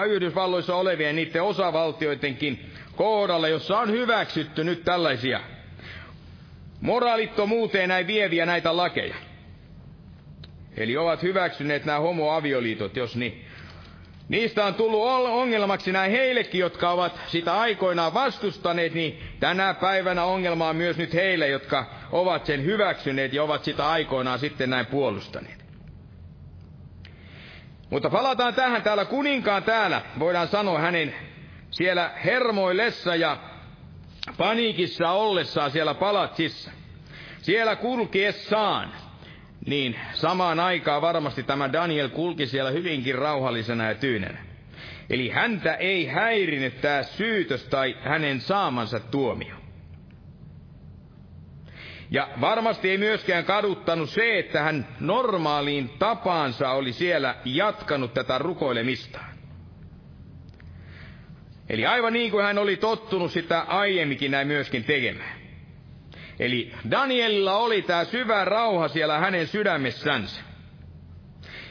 Yhdysvalloissa 0.07 0.75
olevien 0.75 1.15
niiden 1.15 1.43
osavaltioidenkin 1.43 2.71
kohdalle, 2.95 3.49
jossa 3.49 3.79
on 3.79 3.91
hyväksytty 3.91 4.63
nyt 4.63 4.83
tällaisia 4.83 5.39
moraalittomuuteen 6.81 7.89
näin 7.89 8.07
vieviä 8.07 8.45
näitä 8.45 8.77
lakeja. 8.77 9.15
Eli 10.77 10.97
ovat 10.97 11.23
hyväksyneet 11.23 11.85
nämä 11.85 11.99
homoavioliitot, 11.99 12.95
jos 12.95 13.15
niin. 13.15 13.44
Niistä 14.29 14.65
on 14.65 14.73
tullut 14.73 15.01
ongelmaksi 15.29 15.91
näin 15.91 16.11
heillekin, 16.11 16.59
jotka 16.59 16.89
ovat 16.91 17.19
sitä 17.27 17.59
aikoinaan 17.59 18.13
vastustaneet, 18.13 18.93
niin 18.93 19.19
tänä 19.39 19.73
päivänä 19.73 20.23
ongelma 20.23 20.69
on 20.69 20.75
myös 20.75 20.97
nyt 20.97 21.13
heille, 21.13 21.47
jotka 21.47 21.85
ovat 22.11 22.45
sen 22.45 22.63
hyväksyneet 22.63 23.33
ja 23.33 23.43
ovat 23.43 23.63
sitä 23.63 23.89
aikoinaan 23.89 24.39
sitten 24.39 24.69
näin 24.69 24.85
puolustaneet. 24.85 25.65
Mutta 27.89 28.09
palataan 28.09 28.53
tähän 28.53 28.83
täällä 28.83 29.05
kuninkaan 29.05 29.63
täällä, 29.63 30.01
voidaan 30.19 30.47
sanoa 30.47 30.79
hänen 30.79 31.15
siellä 31.71 32.11
hermoillessa 32.25 33.15
ja 33.15 33.37
paniikissa 34.37 35.11
ollessaan 35.11 35.71
siellä 35.71 35.93
palatsissa. 35.93 36.71
Siellä 37.41 37.75
kulkiessaan, 37.75 38.93
niin 39.65 39.95
samaan 40.13 40.59
aikaan 40.59 41.01
varmasti 41.01 41.43
tämä 41.43 41.73
Daniel 41.73 42.09
kulki 42.09 42.45
siellä 42.47 42.71
hyvinkin 42.71 43.15
rauhallisena 43.15 43.87
ja 43.87 43.95
tyynenä. 43.95 44.45
Eli 45.09 45.29
häntä 45.29 45.73
ei 45.73 46.05
häirinyt 46.07 46.81
tämä 46.81 47.03
syytös 47.03 47.63
tai 47.63 47.97
hänen 48.01 48.41
saamansa 48.41 48.99
tuomio. 48.99 49.55
Ja 52.11 52.29
varmasti 52.41 52.89
ei 52.89 52.97
myöskään 52.97 53.45
kaduttanut 53.45 54.09
se, 54.09 54.39
että 54.39 54.63
hän 54.63 54.87
normaaliin 54.99 55.89
tapaansa 55.99 56.69
oli 56.71 56.93
siellä 56.93 57.35
jatkanut 57.45 58.13
tätä 58.13 58.37
rukoilemistaan. 58.37 59.35
Eli 61.69 61.85
aivan 61.85 62.13
niin 62.13 62.31
kuin 62.31 62.45
hän 62.45 62.57
oli 62.57 62.77
tottunut 62.77 63.31
sitä 63.31 63.61
aiemminkin 63.61 64.31
näin 64.31 64.47
myöskin 64.47 64.83
tekemään. 64.83 65.34
Eli 66.39 66.71
Danielilla 66.91 67.57
oli 67.57 67.81
tämä 67.81 68.03
syvä 68.03 68.45
rauha 68.45 68.87
siellä 68.87 69.19
hänen 69.19 69.47
sydämessänsä. 69.47 70.41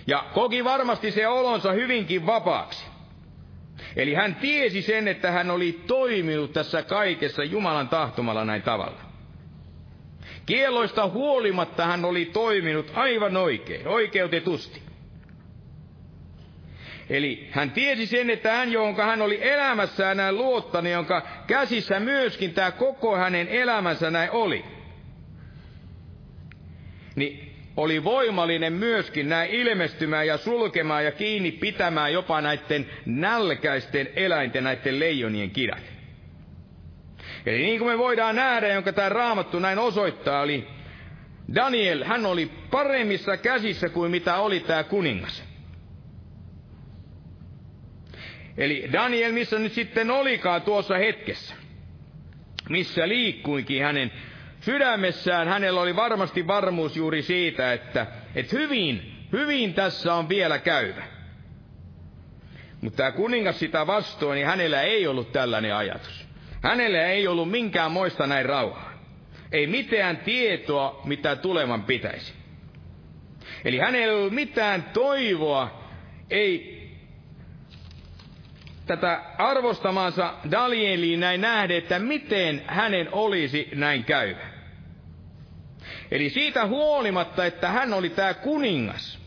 Ja 0.07 0.25
koki 0.35 0.65
varmasti 0.65 1.11
se 1.11 1.29
olonsa 1.29 1.73
hyvinkin 1.73 2.27
vapaaksi. 2.27 2.87
Eli 3.97 4.15
hän 4.15 4.35
tiesi 4.35 4.83
sen, 4.83 5.09
että 5.09 5.31
hän 5.31 5.51
oli 5.51 5.81
toiminut 5.87 6.53
tässä 6.53 6.83
kaikessa 6.83 7.45
Jumalan 7.45 7.89
tahtomalla 7.89 8.45
näin 8.45 8.63
tavalla. 8.63 9.01
Kieloista 10.47 11.09
huolimatta 11.09 11.87
hän 11.87 12.05
oli 12.05 12.25
toiminut 12.25 12.93
aivan 12.95 13.37
oikein, 13.37 13.89
oikeutetusti. 13.89 14.83
Eli 17.11 17.49
hän 17.51 17.71
tiesi 17.71 18.07
sen, 18.07 18.31
että 18.31 18.53
hän, 18.53 18.73
jonka 18.73 19.05
hän 19.05 19.23
oli 19.23 19.39
elämässään 19.49 20.17
näin 20.17 20.37
luottani, 20.37 20.91
jonka 20.91 21.23
käsissä 21.47 22.01
myöskin 22.01 22.55
tämä 22.55 22.71
koko 22.71 23.17
hänen 23.17 23.49
elämänsä 23.49 24.11
näin 24.11 24.31
oli, 24.31 24.65
niin 27.17 27.55
oli 27.77 28.05
voimallinen 28.05 28.73
myöskin 28.73 29.29
näin 29.29 29.51
ilmestymään 29.51 30.27
ja 30.27 30.37
sulkemaan 30.37 31.05
ja 31.05 31.13
kiinni 31.13 31.53
pitämään 31.53 32.13
jopa 32.13 32.41
näiden 32.41 32.87
nälkäisten 33.07 34.09
eläinten, 34.17 34.65
näiden 34.65 35.01
leijonien 35.01 35.51
kidat. 35.51 35.83
Eli 37.47 37.63
niin 37.63 37.79
kuin 37.79 37.93
me 37.93 37.99
voidaan 37.99 38.37
nähdä, 38.37 38.69
jonka 38.69 38.93
tämä 38.93 39.09
raamattu 39.09 39.59
näin 39.59 39.79
osoittaa, 39.79 40.41
oli 40.41 40.67
Daniel, 41.55 42.05
hän 42.05 42.27
oli 42.27 42.51
paremmissa 42.71 43.37
käsissä 43.37 43.89
kuin 43.89 44.11
mitä 44.11 44.37
oli 44.37 44.61
tämä 44.61 44.85
kuningas. 44.85 45.54
Eli 48.59 48.89
Daniel, 48.93 49.33
missä 49.33 49.59
nyt 49.59 49.73
sitten 49.73 50.11
olikaan 50.11 50.63
tuossa 50.63 50.99
hetkessä, 50.99 51.55
missä 52.69 53.09
liikkuinkin 53.09 53.83
hänen 53.83 54.13
sydämessään, 54.61 55.49
hänellä 55.49 55.81
oli 55.81 55.97
varmasti 55.97 56.47
varmuus 56.47 56.97
juuri 56.97 57.23
siitä, 57.23 57.73
että, 57.73 58.07
että 58.35 58.57
hyvin, 58.57 59.13
hyvin 59.33 59.75
tässä 59.75 60.15
on 60.15 60.29
vielä 60.29 60.59
käyvä. 60.59 61.03
Mutta 62.81 62.97
tämä 62.97 63.13
kuningas 63.13 63.59
sitä 63.59 63.87
vastoin, 63.87 64.37
niin 64.37 64.47
hänellä 64.47 64.83
ei 64.83 65.07
ollut 65.07 65.33
tällainen 65.33 65.75
ajatus. 65.75 66.29
Hänellä 66.63 67.07
ei 67.07 67.29
ollut 67.29 67.51
minkään 67.51 67.93
moista 67.93 68.27
näin 68.27 68.47
rauhaa. 68.47 68.93
Ei 69.53 69.67
mitään 69.67 70.17
tietoa, 70.17 71.03
mitä 71.05 71.37
tuleman 71.37 71.83
pitäisi. 71.83 72.35
Eli 73.65 73.79
hänellä 73.79 74.07
ei 74.07 74.15
ollut 74.15 74.33
mitään 74.33 74.83
toivoa, 74.83 75.85
ei 76.31 76.74
tätä 78.87 79.21
arvostamansa 79.39 80.35
Danieliin 80.51 81.21
näin 81.21 81.41
nähdä, 81.41 81.77
että 81.77 81.99
miten 81.99 82.63
hänen 82.67 83.09
olisi 83.13 83.69
näin 83.75 84.05
käyvä. 84.05 84.55
Eli 86.11 86.31
siitä 86.31 86.67
huolimatta, 86.67 87.47
että 87.47 87.69
hän 87.69 87.95
oli 87.95 88.11
tämä 88.11 88.35
kuningas, 88.35 89.19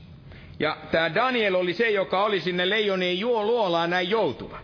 ja 0.60 0.78
tämä 0.92 1.16
Daniel 1.16 1.56
oli 1.56 1.74
se, 1.74 1.90
joka 1.90 2.24
oli 2.24 2.40
sinne 2.40 2.70
leijonien 2.70 3.20
juo 3.20 3.44
luolaan 3.44 3.90
näin 3.90 4.10
joutuva, 4.10 4.60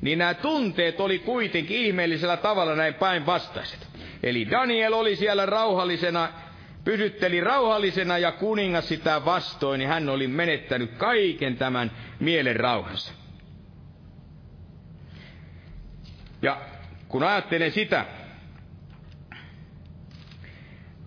niin 0.00 0.18
nämä 0.18 0.34
tunteet 0.34 1.00
oli 1.00 1.18
kuitenkin 1.18 1.76
ihmeellisellä 1.76 2.36
tavalla 2.36 2.74
näin 2.74 2.94
päinvastaiset. 2.94 3.88
Eli 4.22 4.50
Daniel 4.50 4.92
oli 4.92 5.16
siellä 5.16 5.46
rauhallisena, 5.46 6.28
pysytteli 6.84 7.40
rauhallisena 7.40 8.18
ja 8.18 8.32
kuningas 8.32 8.88
sitä 8.88 9.24
vastoin, 9.24 9.78
niin 9.78 9.88
hän 9.88 10.08
oli 10.08 10.26
menettänyt 10.26 10.90
kaiken 10.98 11.56
tämän 11.56 11.90
mielen 12.20 12.56
rauhansa. 12.56 13.12
Ja 16.42 16.60
kun 17.08 17.22
ajattelen 17.22 17.72
sitä, 17.72 18.04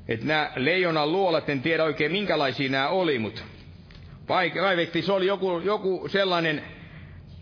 että 0.07 0.25
nämä 0.25 0.51
leijonan 0.55 1.11
luolat, 1.11 1.49
en 1.49 1.61
tiedä 1.61 1.83
oikein 1.83 2.11
minkälaisia 2.11 2.69
nämä 2.69 2.89
oli, 2.89 3.19
mutta 3.19 3.41
kaivettiin, 4.59 5.05
se 5.05 5.11
oli 5.11 5.27
joku, 5.27 5.59
joku 5.59 6.07
sellainen 6.07 6.63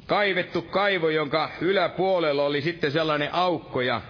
kaivettu 0.05 0.61
kaivo, 0.61 1.09
jonka 1.09 1.51
yläpuolella 1.61 2.43
oli 2.43 2.61
sitten 2.61 2.91
sellainen 2.91 3.33
aukko, 3.33 3.81
ja 3.81 4.01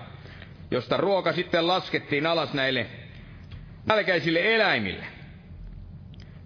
josta 0.71 0.97
ruoka 0.97 1.33
sitten 1.33 1.67
laskettiin 1.67 2.27
alas 2.27 2.53
näille 2.53 2.85
nälkäisille 3.85 4.55
eläimille. 4.55 5.05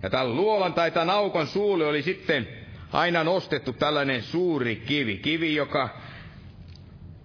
Ja 0.04 0.10
tämän 0.10 0.36
luolan 0.36 0.74
tai 0.74 0.92
tämän 0.92 1.10
aukon 1.10 1.48
suulle 1.48 1.86
oli 1.86 2.02
sitten 2.02 2.48
aina 2.94 3.24
nostettu 3.24 3.74
tällainen 3.74 4.22
suuri 4.22 4.76
kivi, 4.76 5.18
kivi, 5.18 5.56
joka 5.56 5.90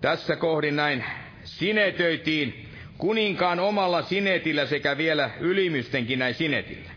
tässä 0.01 0.37
kohdin 0.37 0.77
näin 0.77 1.05
sinetöitiin 1.45 2.69
kuninkaan 2.99 3.61
omalla 3.61 4.03
sinetillä 4.03 4.67
sekä 4.67 4.99
vielä 4.99 5.31
ylimystenkin 5.41 6.19
näin 6.19 6.35
sinetillä. 6.35 6.91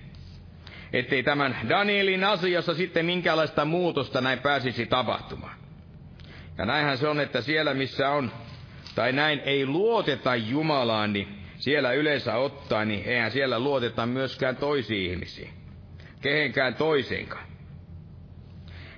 Ettei 0.93 1.23
tämän 1.23 1.57
Danielin 1.69 2.23
asiassa 2.23 2.73
sitten 2.73 3.05
minkäänlaista 3.05 3.65
muutosta 3.65 4.21
näin 4.21 4.39
pääsisi 4.39 4.85
tapahtumaan. 4.85 5.57
Ja 6.57 6.65
näinhän 6.65 6.97
se 6.97 7.07
on, 7.07 7.19
että 7.19 7.41
siellä 7.41 7.73
missä 7.73 8.09
on, 8.09 8.31
tai 8.95 9.11
näin 9.11 9.41
ei 9.45 9.65
luoteta 9.65 10.35
Jumalaan, 10.35 11.13
niin 11.13 11.27
siellä 11.57 11.91
yleensä 11.91 12.35
ottaa, 12.35 12.85
niin 12.85 13.03
eihän 13.05 13.31
siellä 13.31 13.59
luoteta 13.59 14.05
myöskään 14.05 14.55
toisiin 14.55 15.11
ihmisiin. 15.11 15.53
Kehenkään 16.21 16.75
toiseenkaan. 16.75 17.50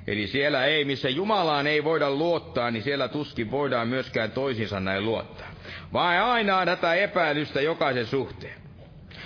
Eli 0.08 0.28
siellä 0.28 0.66
ei, 0.66 0.86
missä 0.86 1.10
Jumalaan 1.10 1.68
ei 1.68 1.84
voida 1.84 2.10
luottaa, 2.10 2.72
niin 2.72 2.84
siellä 2.84 3.08
tuskin 3.08 3.52
voidaan 3.52 3.88
myöskään 3.88 4.32
toisinsa 4.32 4.80
näin 4.80 5.06
luottaa. 5.06 5.48
Vaan 5.94 6.24
aina 6.24 6.66
tätä 6.66 6.94
epäilystä 6.94 7.62
jokaisen 7.62 8.06
suhteen. 8.06 8.64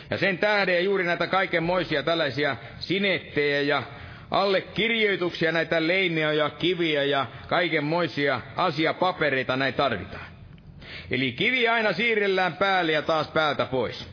Ja 0.09 0.17
sen 0.17 0.37
tähden 0.37 0.83
juuri 0.85 1.03
näitä 1.03 1.27
kaikenmoisia 1.27 2.03
tällaisia 2.03 2.55
sinettejä 2.79 3.61
ja 3.61 3.83
allekirjoituksia, 4.31 5.51
näitä 5.51 5.87
leineja 5.87 6.33
ja 6.33 6.49
kiviä 6.49 7.03
ja 7.03 7.25
kaikenmoisia 7.47 8.41
asiapapereita 8.55 9.55
näin 9.55 9.73
tarvitaan. 9.73 10.25
Eli 11.11 11.31
kivi 11.31 11.67
aina 11.67 11.93
siirrellään 11.93 12.55
päälle 12.57 12.91
ja 12.91 13.01
taas 13.01 13.27
päältä 13.27 13.65
pois. 13.65 14.07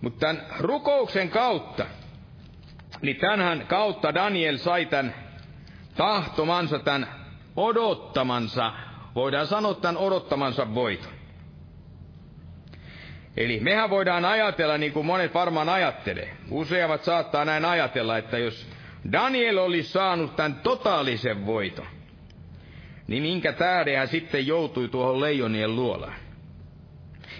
Mutta 0.00 0.20
tämän 0.20 0.46
rukouksen 0.58 1.30
kautta, 1.30 1.86
niin 3.04 3.16
tänhän 3.16 3.66
kautta 3.66 4.14
Daniel 4.14 4.56
sai 4.56 4.86
tämän 4.86 5.14
tahtomansa, 5.96 6.78
tämän 6.78 7.08
odottamansa, 7.56 8.72
voidaan 9.14 9.46
sanoa 9.46 9.74
tämän 9.74 9.96
odottamansa 9.96 10.74
voiton. 10.74 11.12
Eli 13.36 13.60
mehän 13.60 13.90
voidaan 13.90 14.24
ajatella, 14.24 14.78
niin 14.78 14.92
kuin 14.92 15.06
monet 15.06 15.34
varmaan 15.34 15.68
ajattelee. 15.68 16.36
Useavat 16.50 17.04
saattaa 17.04 17.44
näin 17.44 17.64
ajatella, 17.64 18.18
että 18.18 18.38
jos 18.38 18.68
Daniel 19.12 19.58
olisi 19.58 19.92
saanut 19.92 20.36
tämän 20.36 20.54
totaalisen 20.54 21.46
voiton, 21.46 21.86
niin 23.06 23.22
minkä 23.22 23.52
tähden 23.52 23.98
hän 23.98 24.08
sitten 24.08 24.46
joutui 24.46 24.88
tuohon 24.88 25.20
leijonien 25.20 25.76
luolaan? 25.76 26.14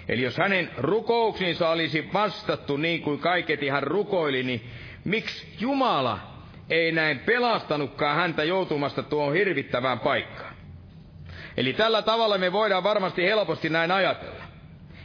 Eli 0.08 0.22
jos 0.22 0.38
hänen 0.38 0.70
rukouksiinsa 0.76 1.68
olisi 1.68 2.08
vastattu 2.12 2.76
niin 2.76 3.02
kuin 3.02 3.18
kaiketi 3.18 3.68
hän 3.68 3.82
rukoili, 3.82 4.42
niin 4.42 4.70
miksi 5.04 5.54
Jumala 5.60 6.18
ei 6.70 6.92
näin 6.92 7.18
pelastanutkaan 7.18 8.16
häntä 8.16 8.44
joutumasta 8.44 9.02
tuohon 9.02 9.34
hirvittävään 9.34 10.00
paikkaan? 10.00 10.54
Eli 11.56 11.72
tällä 11.72 12.02
tavalla 12.02 12.38
me 12.38 12.52
voidaan 12.52 12.84
varmasti 12.84 13.24
helposti 13.24 13.68
näin 13.68 13.90
ajatella. 13.90 14.44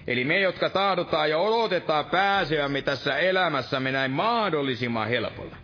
Eli 0.08 0.24
me, 0.24 0.40
jotka 0.40 0.70
tahdotaan 0.70 1.30
ja 1.30 1.38
odotetaan 1.38 2.06
pääsevämme 2.06 2.82
tässä 2.82 3.18
elämässämme 3.18 3.92
näin 3.92 4.12
mahdollisimman 4.12 5.08
helpolla. 5.08 5.56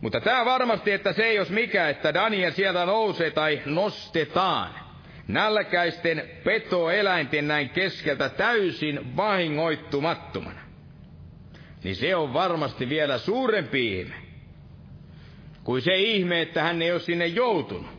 Mutta 0.00 0.20
tämä 0.20 0.44
varmasti, 0.44 0.92
että 0.92 1.12
se 1.12 1.24
ei 1.24 1.36
jos 1.36 1.50
mikä, 1.50 1.88
että 1.88 2.14
Daniel 2.14 2.52
sieltä 2.52 2.86
nousee 2.86 3.30
tai 3.30 3.62
nostetaan 3.66 4.70
nälkäisten 5.28 6.30
petoeläinten 6.44 7.48
näin 7.48 7.68
keskeltä 7.68 8.28
täysin 8.28 9.16
vahingoittumattomana. 9.16 10.65
Niin 11.86 11.96
se 11.96 12.16
on 12.16 12.32
varmasti 12.32 12.88
vielä 12.88 13.18
suurempi 13.18 13.98
ihme 13.98 14.14
kuin 15.64 15.82
se 15.82 15.96
ihme, 15.96 16.42
että 16.42 16.62
hän 16.62 16.82
ei 16.82 16.92
ole 16.92 17.00
sinne 17.00 17.26
joutunut. 17.26 17.90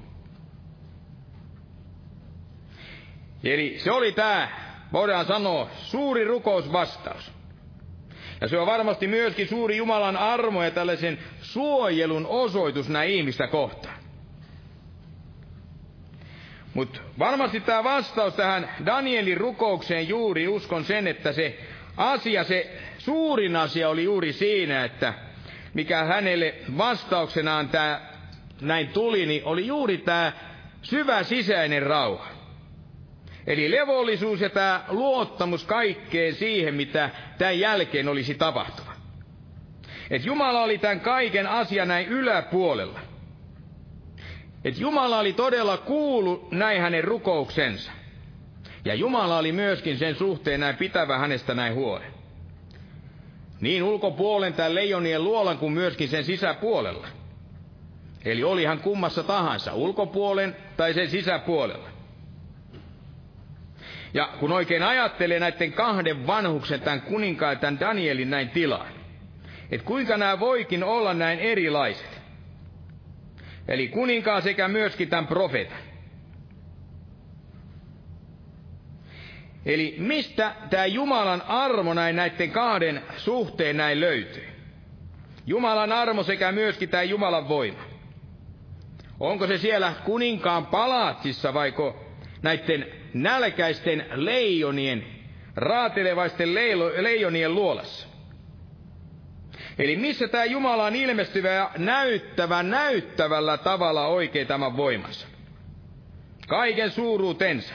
Eli 3.43 3.75
se 3.79 3.91
oli 3.91 4.11
tämä 4.11 4.49
voidaan 4.93 5.25
sanoa, 5.25 5.69
suuri 5.75 6.23
rukousvastaus. 6.23 7.31
Ja 8.41 8.47
se 8.47 8.57
on 8.57 8.67
varmasti 8.67 9.07
myöskin 9.07 9.47
suuri 9.47 9.77
Jumalan 9.77 10.17
armo 10.17 10.63
ja 10.63 10.71
tällaisen 10.71 11.19
suojelun 11.41 12.25
osoitus 12.25 12.89
näin 12.89 13.11
ihmistä 13.11 13.47
kohtaan. 13.47 13.99
Mutta 16.73 16.99
varmasti 17.19 17.59
tämä 17.59 17.83
vastaus 17.83 18.33
tähän 18.33 18.69
Danielin 18.85 19.38
rukoukseen 19.38 20.07
juuri 20.07 20.47
uskon 20.47 20.85
sen, 20.85 21.07
että 21.07 21.31
se 21.31 21.59
asia, 21.97 22.43
se 22.43 22.79
suurin 23.08 23.55
asia 23.55 23.89
oli 23.89 24.03
juuri 24.03 24.34
siinä, 24.34 24.84
että 24.86 25.14
mikä 25.74 26.03
hänelle 26.03 26.55
vastauksenaan 26.78 27.70
tämä 27.70 28.01
näin 28.62 28.88
tuli, 28.88 29.26
niin 29.26 29.45
oli 29.45 29.68
juuri 29.68 29.97
tämä 29.97 30.32
syvä 30.82 31.24
sisäinen 31.24 31.84
rauha. 31.84 32.28
Eli 33.47 33.72
levollisuus 33.72 34.41
ja 34.41 34.49
tämä 34.49 34.84
luottamus 34.89 35.64
kaikkeen 35.64 36.36
siihen, 36.36 36.76
mitä 36.76 37.10
tämän 37.38 37.60
jälkeen 37.60 38.08
olisi 38.08 38.36
tapahtuva. 38.36 38.93
Että 40.10 40.28
Jumala 40.28 40.64
oli 40.64 40.78
tämän 40.78 40.99
kaiken 40.99 41.47
asian 41.47 41.88
näin 41.88 42.08
yläpuolella. 42.08 42.99
Että 44.64 44.82
Jumala 44.82 45.20
oli 45.20 45.34
todella 45.34 45.78
kuullut 45.78 46.51
näin 46.51 46.82
hänen 46.82 47.03
rukouksensa. 47.03 47.91
Ja 48.86 48.95
Jumala 48.95 49.38
oli 49.38 49.51
myöskin 49.51 49.97
sen 49.97 50.16
suhteen 50.16 50.60
näin 50.60 50.76
pitävä 50.78 51.18
hänestä 51.18 51.53
näin 51.53 51.74
huolen. 51.74 52.16
Niin 53.62 53.84
ulkopuolen 53.84 54.53
tämän 54.53 54.76
leijonien 54.76 55.24
luolan 55.24 55.58
kuin 55.58 55.72
myöskin 55.74 56.10
sen 56.10 56.24
sisäpuolella. 56.24 57.08
Eli 58.26 58.43
oli 58.43 58.66
hän 58.66 58.80
kummassa 58.80 59.24
tahansa, 59.24 59.74
ulkopuolen 59.74 60.55
tai 60.78 60.93
sen 60.93 61.10
sisäpuolella. 61.10 61.89
Ja 64.14 64.30
kun 64.39 64.51
oikein 64.51 64.84
ajattelee 64.84 65.39
näiden 65.39 65.74
kahden 65.74 66.28
vanhuksen, 66.28 66.82
tämän 66.82 67.01
kuninkaan 67.01 67.53
ja 67.53 67.60
tämän 67.60 67.80
Danielin 67.80 68.30
näin 68.30 68.49
tilaan, 68.49 68.88
että 69.72 69.86
kuinka 69.86 70.18
nämä 70.18 70.39
voikin 70.39 70.84
olla 70.84 71.14
näin 71.14 71.39
erilaiset. 71.39 72.22
Eli 73.68 73.88
kuninkaan 73.88 74.41
sekä 74.41 74.68
myöskin 74.68 75.10
tämän 75.10 75.28
profeetan. 75.28 75.78
Eli 79.68 79.95
mistä 79.97 80.55
tämä 80.70 80.86
Jumalan 80.86 81.41
armo 81.41 81.93
näin 81.93 82.15
näiden 82.15 82.51
kahden 82.51 83.01
suhteen 83.18 83.78
näin 83.78 83.99
löytyy? 83.99 84.47
Jumalan 85.45 85.91
armo 85.91 86.24
sekä 86.24 86.51
myöskin 86.51 86.89
tämä 86.89 87.03
Jumalan 87.03 87.49
voima. 87.49 87.84
Onko 89.20 89.47
se 89.47 89.57
siellä 89.57 89.93
kuninkaan 90.05 90.65
palaatsissa 90.65 91.53
vaiko 91.53 92.05
näiden 92.41 92.88
nälkäisten 93.13 94.05
leijonien, 94.13 95.05
raatelevaisten 95.55 96.53
leijonien 96.97 97.55
luolassa. 97.55 98.07
Eli 99.80 99.95
missä 99.95 100.28
tämä 100.28 100.45
Jumala 100.45 100.86
on 100.86 100.95
ilmestyvä 100.95 101.49
ja 101.49 101.72
näyttävä 101.78 102.63
näyttävällä 102.63 103.57
tavalla 103.57 104.07
oikein 104.07 104.47
tämän 104.47 104.78
voimansa. 104.78 105.28
Kaiken 106.47 106.91
suuruutensa. 106.91 107.74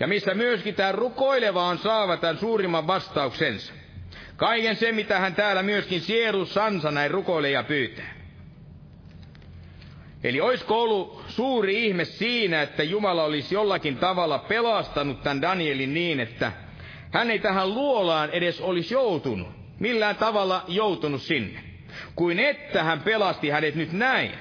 Ja 0.00 0.06
missä 0.06 0.34
myöskin 0.34 0.74
tämä 0.74 0.92
rukoileva 0.92 1.64
on 1.64 1.78
saava 1.78 2.16
tämän 2.16 2.38
suurimman 2.38 2.86
vastauksensa. 2.86 3.72
Kaiken 4.36 4.76
se, 4.76 4.92
mitä 4.92 5.18
hän 5.18 5.34
täällä 5.34 5.62
myöskin 5.62 6.00
sielussansa 6.00 6.90
näin 6.90 7.10
rukoilee 7.10 7.50
ja 7.50 7.62
pyytää. 7.62 8.14
Eli 10.24 10.40
olisiko 10.40 10.82
ollut 10.82 11.24
suuri 11.28 11.86
ihme 11.86 12.04
siinä, 12.04 12.62
että 12.62 12.82
Jumala 12.82 13.24
olisi 13.24 13.54
jollakin 13.54 13.96
tavalla 13.96 14.38
pelastanut 14.38 15.22
tämän 15.22 15.42
Danielin 15.42 15.94
niin, 15.94 16.20
että 16.20 16.52
hän 17.10 17.30
ei 17.30 17.38
tähän 17.38 17.74
luolaan 17.74 18.30
edes 18.30 18.60
olisi 18.60 18.94
joutunut, 18.94 19.48
millään 19.78 20.16
tavalla 20.16 20.64
joutunut 20.68 21.22
sinne. 21.22 21.60
Kuin 22.16 22.38
että 22.38 22.84
hän 22.84 23.00
pelasti 23.00 23.50
hänet 23.50 23.74
nyt 23.74 23.92
näin, 23.92 24.32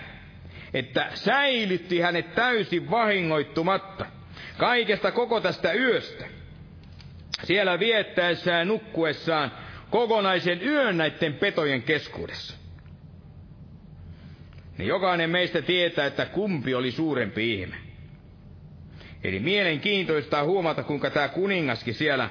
että 0.74 1.10
säilytti 1.14 2.00
hänet 2.00 2.36
täysin 2.36 2.92
vahingoittumatta 2.92 4.06
kaikesta 4.58 5.12
koko 5.12 5.42
tästä 5.42 5.74
yöstä. 5.74 6.26
Siellä 7.44 7.80
viettäessään 7.80 8.68
nukkuessaan 8.68 9.52
kokonaisen 9.90 10.64
yön 10.68 10.98
näiden 10.98 11.34
petojen 11.34 11.84
keskuudessa 11.84 12.60
niin 14.80 14.88
jokainen 14.88 15.30
meistä 15.30 15.62
tietää, 15.62 16.06
että 16.06 16.26
kumpi 16.26 16.76
oli 16.76 16.92
suurempi 16.92 17.54
ihme. 17.54 17.76
Eli 19.24 19.40
mielenkiintoista 19.40 20.44
huomata, 20.44 20.84
kuinka 20.84 21.10
tämä 21.10 21.28
kuningaskin 21.28 21.94
siellä 21.94 22.30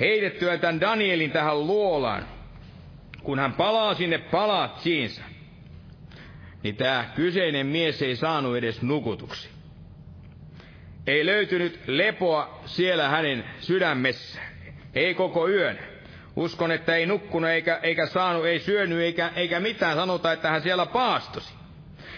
heitettyä 0.00 0.58
tämän 0.58 0.80
Danielin 0.80 1.30
tähän 1.30 1.66
luolaan, 1.66 2.26
kun 3.22 3.38
hän 3.38 3.52
palaa 3.52 3.94
sinne 3.94 4.18
palatsiinsa, 4.18 5.22
niin 6.62 6.76
tämä 6.76 7.10
kyseinen 7.14 7.66
mies 7.66 8.02
ei 8.02 8.16
saanut 8.16 8.56
edes 8.56 8.82
nukutuksi. 8.82 9.48
Ei 11.06 11.26
löytynyt 11.26 11.80
lepoa 11.86 12.60
siellä 12.66 13.08
hänen 13.08 13.44
sydämessään, 13.60 14.52
ei 14.94 15.14
koko 15.14 15.48
yön. 15.48 15.78
Uskon, 16.36 16.72
että 16.72 16.96
ei 16.96 17.06
nukkunut 17.06 17.50
eikä, 17.50 17.80
eikä 17.82 18.06
saanut, 18.06 18.46
ei 18.46 18.58
syönyt 18.58 18.98
eikä, 18.98 19.30
eikä 19.36 19.60
mitään. 19.60 19.96
Sanota, 19.96 20.32
että 20.32 20.50
hän 20.50 20.62
siellä 20.62 20.86
paastosi. 20.86 21.54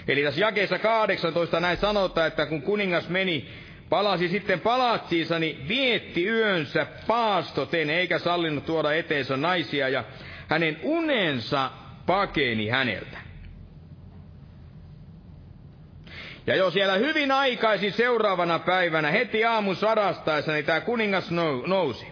Eli 0.08 0.22
tässä 0.22 0.40
jakeessa 0.40 0.78
18 0.78 1.60
näin 1.60 1.76
sanotaan, 1.76 2.26
että 2.26 2.46
kun 2.46 2.62
kuningas 2.62 3.08
meni, 3.08 3.48
palasi 3.88 4.28
sitten 4.28 4.60
palatsiinsa, 4.60 5.38
niin 5.38 5.68
vietti 5.68 6.26
yönsä 6.26 6.86
paastoten, 7.06 7.90
eikä 7.90 8.18
sallinut 8.18 8.66
tuoda 8.66 8.92
eteensä 8.92 9.36
naisia, 9.36 9.88
ja 9.88 10.04
hänen 10.48 10.78
unensa 10.82 11.70
pakeni 12.06 12.68
häneltä. 12.68 13.23
Ja 16.46 16.56
jo 16.56 16.70
siellä 16.70 16.94
hyvin 16.94 17.32
aikaisin 17.32 17.92
seuraavana 17.92 18.58
päivänä, 18.58 19.10
heti 19.10 19.44
aamun 19.44 19.76
sadastaessa, 19.76 20.52
niin 20.52 20.64
tämä 20.64 20.80
kuningas 20.80 21.30
nousi. 21.66 22.06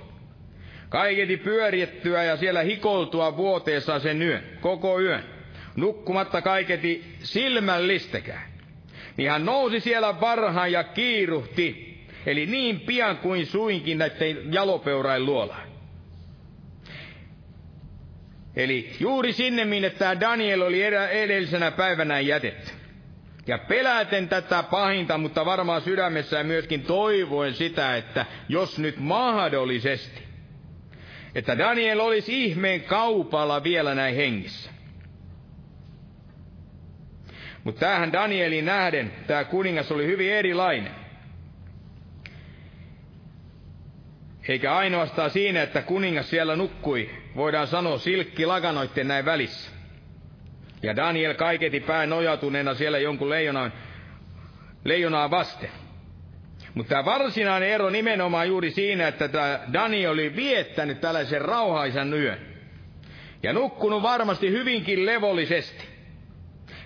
Kaiketi 0.88 1.36
pyöriettyä 1.36 2.24
ja 2.24 2.36
siellä 2.36 2.62
hikoltua 2.62 3.36
vuoteessa 3.36 3.98
sen 3.98 4.22
yön, 4.22 4.42
koko 4.60 5.00
yön, 5.00 5.24
nukkumatta 5.76 6.42
kaiketi 6.42 7.04
silmällistäkään. 7.22 8.52
Niin 9.16 9.30
hän 9.30 9.44
nousi 9.44 9.80
siellä 9.80 10.20
varhaan 10.20 10.72
ja 10.72 10.84
kiiruhti, 10.84 11.98
eli 12.26 12.46
niin 12.46 12.80
pian 12.80 13.16
kuin 13.16 13.46
suinkin 13.46 13.98
näiden 13.98 14.52
jalopeurain 14.52 15.26
luolaan. 15.26 15.68
Eli 18.56 18.92
juuri 19.00 19.32
sinne, 19.32 19.64
minne 19.64 19.90
tämä 19.90 20.20
Daniel 20.20 20.60
oli 20.60 20.82
edellisenä 21.10 21.70
päivänä 21.70 22.20
jätetty. 22.20 22.81
Ja 23.46 23.58
peläten 23.58 24.28
tätä 24.28 24.62
pahinta, 24.62 25.18
mutta 25.18 25.44
varmaan 25.44 25.82
sydämessään 25.82 26.46
myöskin 26.46 26.82
toivoen 26.82 27.54
sitä, 27.54 27.96
että 27.96 28.26
jos 28.48 28.78
nyt 28.78 28.98
mahdollisesti, 28.98 30.22
että 31.34 31.58
Daniel 31.58 32.00
olisi 32.00 32.44
ihmeen 32.44 32.80
kaupalla 32.80 33.64
vielä 33.64 33.94
näin 33.94 34.16
hengissä. 34.16 34.70
Mutta 37.64 37.80
tähän 37.80 38.12
Danielin 38.12 38.64
nähden 38.64 39.12
tämä 39.26 39.44
kuningas 39.44 39.92
oli 39.92 40.06
hyvin 40.06 40.32
erilainen. 40.32 40.92
Eikä 44.48 44.74
ainoastaan 44.76 45.30
siinä, 45.30 45.62
että 45.62 45.82
kuningas 45.82 46.30
siellä 46.30 46.56
nukkui, 46.56 47.10
voidaan 47.36 47.66
sanoa 47.66 47.98
silkki 47.98 48.46
laganoitten 48.46 49.08
näin 49.08 49.24
välissä. 49.24 49.70
Ja 50.82 50.96
Daniel 50.96 51.34
kaiketi 51.34 51.80
pää 51.80 52.06
nojatuneena 52.06 52.74
siellä 52.74 52.98
jonkun 52.98 53.30
leijonaan, 53.30 53.72
leijonaa 54.84 55.30
vasten. 55.30 55.70
Mutta 56.74 56.88
tämä 56.90 57.04
varsinainen 57.04 57.68
ero 57.68 57.90
nimenomaan 57.90 58.48
juuri 58.48 58.70
siinä, 58.70 59.08
että 59.08 59.28
tämä 59.28 59.60
Daniel 59.72 60.12
oli 60.12 60.36
viettänyt 60.36 61.00
tällaisen 61.00 61.40
rauhaisan 61.40 62.14
yön. 62.14 62.38
Ja 63.42 63.52
nukkunut 63.52 64.02
varmasti 64.02 64.50
hyvinkin 64.50 65.06
levollisesti. 65.06 65.84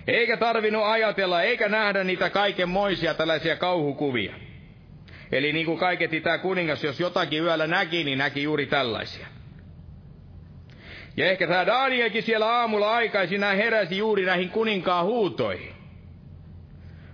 Eikä 0.07 0.37
tarvinnut 0.37 0.83
ajatella, 0.85 1.41
eikä 1.41 1.69
nähdä 1.69 2.03
niitä 2.03 2.29
kaikenmoisia 2.29 3.13
tällaisia 3.13 3.55
kauhukuvia. 3.55 4.35
Eli 5.31 5.53
niin 5.53 5.65
kuin 5.65 5.77
kaiketi 5.77 6.21
tämä 6.21 6.37
kuningas, 6.37 6.83
jos 6.83 6.99
jotakin 6.99 7.43
yöllä 7.43 7.67
näki, 7.67 8.03
niin 8.03 8.17
näki 8.17 8.43
juuri 8.43 8.65
tällaisia. 8.65 9.27
Ja 11.17 11.25
ehkä 11.25 11.47
tämä 11.47 11.65
Danielkin 11.65 12.23
siellä 12.23 12.51
aamulla 12.51 12.95
aikaisin 12.95 13.43
heräsi 13.43 13.97
juuri 13.97 14.25
näihin 14.25 14.49
kuninkaan 14.49 15.05
huutoihin. 15.05 15.73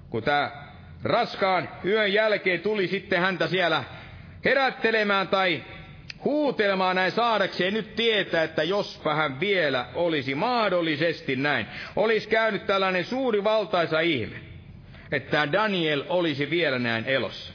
Kun 0.09 0.23
tämä 0.23 0.51
raskaan 1.03 1.69
yön 1.85 2.13
jälkeen 2.13 2.59
tuli 2.59 2.87
sitten 2.87 3.21
häntä 3.21 3.47
siellä 3.47 3.83
herättelemään 4.45 5.27
tai 5.27 5.63
huutelemaan 6.23 6.95
näin 6.95 7.11
saadakseen 7.11 7.73
nyt 7.73 7.95
tietää, 7.95 8.43
että 8.43 8.63
jospa 8.63 9.15
hän 9.15 9.39
vielä 9.39 9.85
olisi 9.93 10.35
mahdollisesti 10.35 11.35
näin. 11.35 11.65
Olisi 11.95 12.27
käynyt 12.29 12.65
tällainen 12.65 13.05
suuri 13.05 13.43
valtaisa 13.43 13.99
ihme, 13.99 14.35
että 15.11 15.51
Daniel 15.51 16.03
olisi 16.09 16.49
vielä 16.49 16.79
näin 16.79 17.05
elossa. 17.05 17.53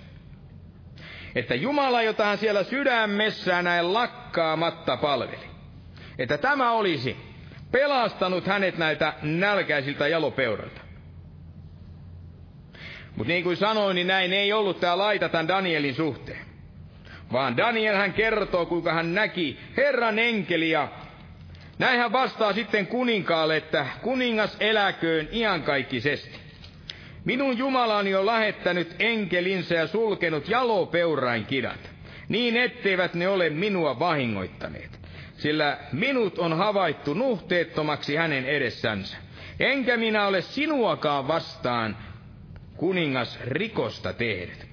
Että 1.35 1.55
Jumala, 1.55 2.03
jota 2.03 2.25
hän 2.25 2.39
siellä 2.39 2.65
sydämessään 2.65 3.65
näin 3.65 3.95
lakkaamatta 3.95 4.97
palveli, 4.97 5.48
että 6.19 6.39
tämä 6.39 6.73
olisi 6.73 7.17
pelastanut 7.73 8.47
hänet 8.47 8.79
näiltä 8.79 9.15
nälkäisiltä 9.23 10.09
jalopeuroilta. 10.09 10.81
Mutta 13.17 13.33
niin 13.33 13.45
kuin 13.45 13.57
sanoin, 13.57 13.95
niin 13.95 14.07
näin 14.07 14.33
ei 14.33 14.53
ollut 14.53 14.81
tämä 14.81 14.99
laita 14.99 15.29
tämän 15.29 15.49
Danielin 15.49 15.95
suhteen. 15.95 16.49
Vaan 17.33 17.57
Daniel 17.57 17.97
hän 17.97 18.13
kertoo, 18.13 18.67
kuinka 18.67 18.93
hän 18.93 19.15
näki 19.15 19.59
Herran 19.77 20.19
enkeli 20.19 20.71
ja 20.71 20.89
näin 21.79 21.99
hän 21.99 22.13
vastaa 22.13 22.53
sitten 22.53 22.87
kuninkaalle, 22.87 23.57
että 23.57 23.87
kuningas 24.03 24.57
eläköön 24.61 25.29
iankaikkisesti. 25.33 26.39
Minun 27.25 27.59
Jumalani 27.59 28.15
on 28.15 28.27
lähettänyt 28.27 28.97
enkelinsä 28.99 29.75
ja 29.75 29.87
sulkenut 29.87 30.49
jalopeurain 30.49 31.47
kidat, 31.47 31.91
niin 32.29 32.57
etteivät 32.57 33.15
ne 33.15 33.29
ole 33.29 33.51
minua 33.51 33.99
vahingoittaneet 33.99 34.98
sillä 35.39 35.79
minut 35.93 36.39
on 36.39 36.57
havaittu 36.57 37.15
nuhteettomaksi 37.15 38.17
hänen 38.17 38.45
edessänsä. 38.45 39.17
Enkä 39.61 39.97
minä 39.97 40.27
ole 40.27 40.41
sinuakaan 40.41 41.29
vastaan 41.29 41.97
kuningas 42.77 43.39
rikosta 43.45 44.13
tehnyt. 44.13 44.69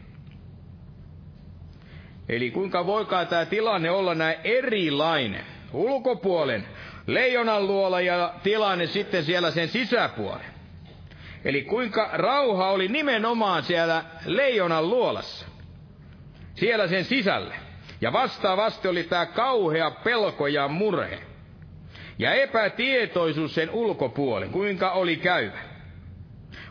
Eli 2.30 2.51
kuinka 2.51 2.86
voikaa 2.86 3.26
tämä 3.26 3.45
tilanne 3.45 3.91
olla 3.91 4.16
näin 4.16 4.38
erilainen? 4.43 5.45
Ulkopuolen 5.74 6.66
leijonan 7.07 7.68
luola 7.68 8.01
ja 8.01 8.34
tilanne 8.43 8.88
sitten 8.88 9.24
siellä 9.24 9.51
sen 9.51 9.68
sisäpuolen. 9.68 10.55
Eli 11.45 11.61
kuinka 11.63 12.09
rauha 12.13 12.70
oli 12.70 12.88
nimenomaan 12.88 13.63
siellä 13.63 14.03
leijonan 14.26 14.89
luolassa. 14.89 15.45
Siellä 16.55 16.88
sen 16.88 17.05
sisälle. 17.05 17.64
Ja 18.06 18.14
vastaavasti 18.14 18.88
oli 18.88 19.03
tämä 19.03 19.26
kauhea 19.26 19.91
pelko 19.91 20.47
ja 20.47 20.68
murhe. 20.68 21.20
Ja 22.20 22.34
epätietoisuus 22.34 23.56
sen 23.56 23.70
ulkopuolen, 23.70 24.49
kuinka 24.49 24.91
oli 24.91 25.16
käyvä. 25.16 25.60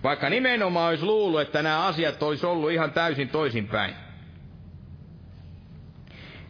Vaikka 0.02 0.30
nimenomaan 0.30 0.88
olisi 0.88 1.04
luullut, 1.04 1.40
että 1.40 1.62
nämä 1.62 1.86
asiat 1.86 2.22
olisi 2.22 2.46
ollut 2.46 2.70
ihan 2.70 2.92
täysin 2.92 3.28
toisinpäin. 3.28 3.94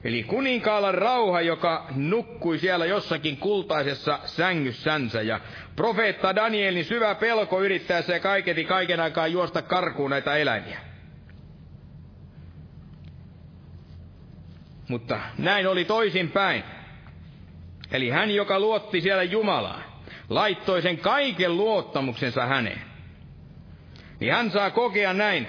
Eli 0.04 0.22
kuninkaalla 0.22 0.92
rauha, 0.92 1.40
joka 1.40 1.86
nukkui 1.96 2.58
siellä 2.58 2.86
jossakin 2.86 3.36
kultaisessa 3.36 4.18
sängyssänsä, 4.24 5.22
ja 5.22 5.40
profeetta 5.76 6.34
Danielin 6.34 6.84
syvä 6.84 7.14
pelko 7.14 7.62
yrittäessä 7.62 8.12
ja 8.12 8.20
kaiketi 8.20 8.64
kaiken 8.64 9.00
aikaa 9.00 9.26
juosta 9.26 9.62
karkuun 9.62 10.10
näitä 10.10 10.36
eläimiä. 10.36 10.93
Mutta 14.88 15.20
näin 15.38 15.66
oli 15.66 15.84
toisinpäin. 15.84 16.64
Eli 17.92 18.10
hän, 18.10 18.30
joka 18.30 18.60
luotti 18.60 19.00
siellä 19.00 19.22
Jumalaan, 19.22 19.84
laittoi 20.28 20.82
sen 20.82 20.98
kaiken 20.98 21.56
luottamuksensa 21.56 22.46
häneen. 22.46 22.82
Niin 24.20 24.32
hän 24.32 24.50
saa 24.50 24.70
kokea 24.70 25.12
näin. 25.12 25.46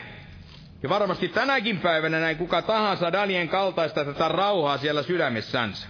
Ja 0.83 0.89
varmasti 0.89 1.27
tänäkin 1.27 1.77
päivänä 1.79 2.19
näin 2.19 2.37
kuka 2.37 2.61
tahansa 2.61 3.11
Danien 3.11 3.49
kaltaista 3.49 4.05
tätä 4.05 4.27
rauhaa 4.27 4.77
siellä 4.77 5.03
sydämessänsä. 5.03 5.87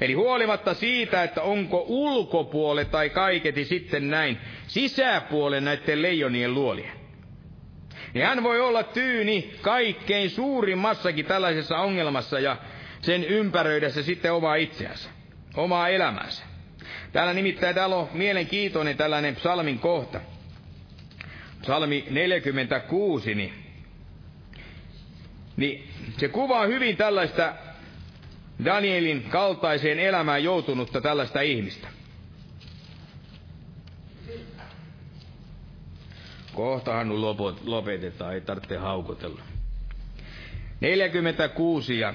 Eli 0.00 0.12
huolimatta 0.12 0.74
siitä, 0.74 1.22
että 1.22 1.42
onko 1.42 1.84
ulkopuole 1.88 2.84
tai 2.84 3.10
kaiketi 3.10 3.64
sitten 3.64 4.10
näin 4.10 4.38
sisäpuole 4.66 5.60
näiden 5.60 6.02
leijonien 6.02 6.54
luolien 6.54 7.03
niin 8.14 8.26
hän 8.26 8.42
voi 8.42 8.60
olla 8.60 8.82
tyyni 8.82 9.54
kaikkein 9.62 10.30
suurimmassakin 10.30 11.26
tällaisessa 11.26 11.78
ongelmassa 11.78 12.40
ja 12.40 12.56
sen 13.00 13.24
ympäröidessä 13.24 14.02
sitten 14.02 14.32
omaa 14.32 14.54
itseänsä, 14.54 15.10
omaa 15.56 15.88
elämänsä. 15.88 16.44
Täällä 17.12 17.32
nimittäin 17.32 17.74
täällä 17.74 17.96
on 17.96 18.08
mielenkiintoinen 18.12 18.96
tällainen 18.96 19.36
psalmin 19.36 19.78
kohta. 19.78 20.20
Psalmi 21.62 22.04
46, 22.10 23.34
niin, 23.34 23.52
niin 25.56 25.88
se 26.18 26.28
kuvaa 26.28 26.66
hyvin 26.66 26.96
tällaista 26.96 27.52
Danielin 28.64 29.22
kaltaiseen 29.22 29.98
elämään 29.98 30.44
joutunutta 30.44 31.00
tällaista 31.00 31.40
ihmistä. 31.40 31.88
Kohtahan 36.54 37.08
nu 37.08 37.36
lopetetaan, 37.64 38.34
ei 38.34 38.40
tarvitse 38.40 38.76
haukotella. 38.76 39.42
46 40.80 41.98
ja 41.98 42.14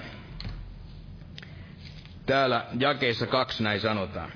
täällä 2.26 2.66
jakeessa 2.80 3.28
kaksi 3.28 3.64
näin 3.64 3.80
sanotaan. 3.80 4.32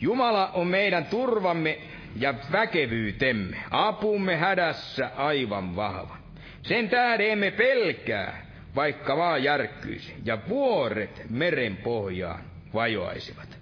Jumala 0.00 0.48
on 0.54 0.66
meidän 0.66 1.04
turvamme 1.04 1.78
ja 2.16 2.34
väkevyytemme, 2.52 3.56
apumme 3.70 4.36
hädässä 4.36 5.10
aivan 5.16 5.76
vahva. 5.76 6.16
Sen 6.62 6.88
tähden 6.88 7.30
emme 7.30 7.50
pelkää, 7.50 8.46
vaikka 8.74 9.16
maa 9.16 9.38
järkkyisi 9.38 10.14
ja 10.24 10.38
vuoret 10.48 11.22
meren 11.30 11.76
pohjaan 11.76 12.40
vajoaisivat. 12.74 13.58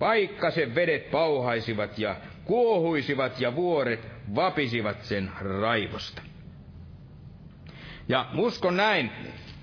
Vaikka 0.00 0.50
sen 0.50 0.74
vedet 0.74 1.10
pauhaisivat 1.10 1.98
ja 1.98 2.16
kuohuisivat 2.44 3.40
ja 3.40 3.54
vuoret 3.54 4.08
vapisivat 4.34 5.02
sen 5.04 5.30
raivosta. 5.60 6.22
Ja 8.08 8.26
uskon 8.36 8.76
näin, 8.76 9.10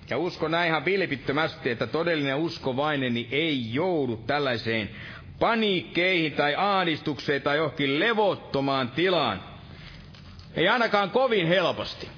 ja 0.10 0.18
uskon 0.18 0.52
näin 0.52 0.68
ihan 0.68 0.86
vilpittömästi, 0.86 1.70
että 1.70 1.88
todellinen 1.88 2.36
uskovaineni 2.36 3.28
ei 3.32 3.74
joudu 3.74 4.18
tällaiseen 4.18 4.90
paniikkeihin 5.40 6.34
tai 6.34 6.56
ahdistukseen 6.58 7.42
tai 7.42 7.58
johonkin 7.58 8.00
levottomaan 8.00 8.90
tilaan, 8.90 9.44
Ei 10.56 10.68
ainakaan 10.68 11.10
kovin 11.10 11.48
helposti. 11.48 12.10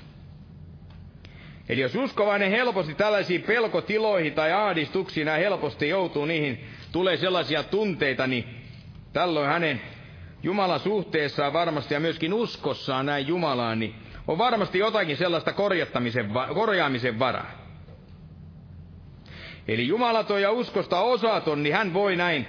Eli 1.69 1.81
jos 1.81 1.95
uskovainen 1.95 2.51
helposti 2.51 2.95
tällaisiin 2.95 3.41
pelkotiloihin 3.41 4.33
tai 4.33 4.51
ahdistuksiin 4.53 5.27
ja 5.27 5.33
helposti 5.33 5.89
joutuu 5.89 6.25
niihin, 6.25 6.65
tulee 6.91 7.17
sellaisia 7.17 7.63
tunteita, 7.63 8.27
niin 8.27 8.45
tällöin 9.13 9.47
hänen 9.49 9.81
Jumalan 10.43 10.79
suhteessaan 10.79 11.53
varmasti 11.53 11.93
ja 11.93 11.99
myöskin 11.99 12.33
uskossaan 12.33 13.05
näin 13.05 13.27
Jumalaan, 13.27 13.79
niin 13.79 13.95
on 14.27 14.37
varmasti 14.37 14.79
jotakin 14.79 15.17
sellaista 15.17 15.53
korjaamisen 16.53 17.19
varaa. 17.19 17.51
Eli 19.67 19.87
jumalaton 19.87 20.41
ja 20.41 20.51
uskosta 20.51 20.99
osaton, 20.99 21.63
niin 21.63 21.75
hän 21.75 21.93
voi 21.93 22.15
näin 22.15 22.47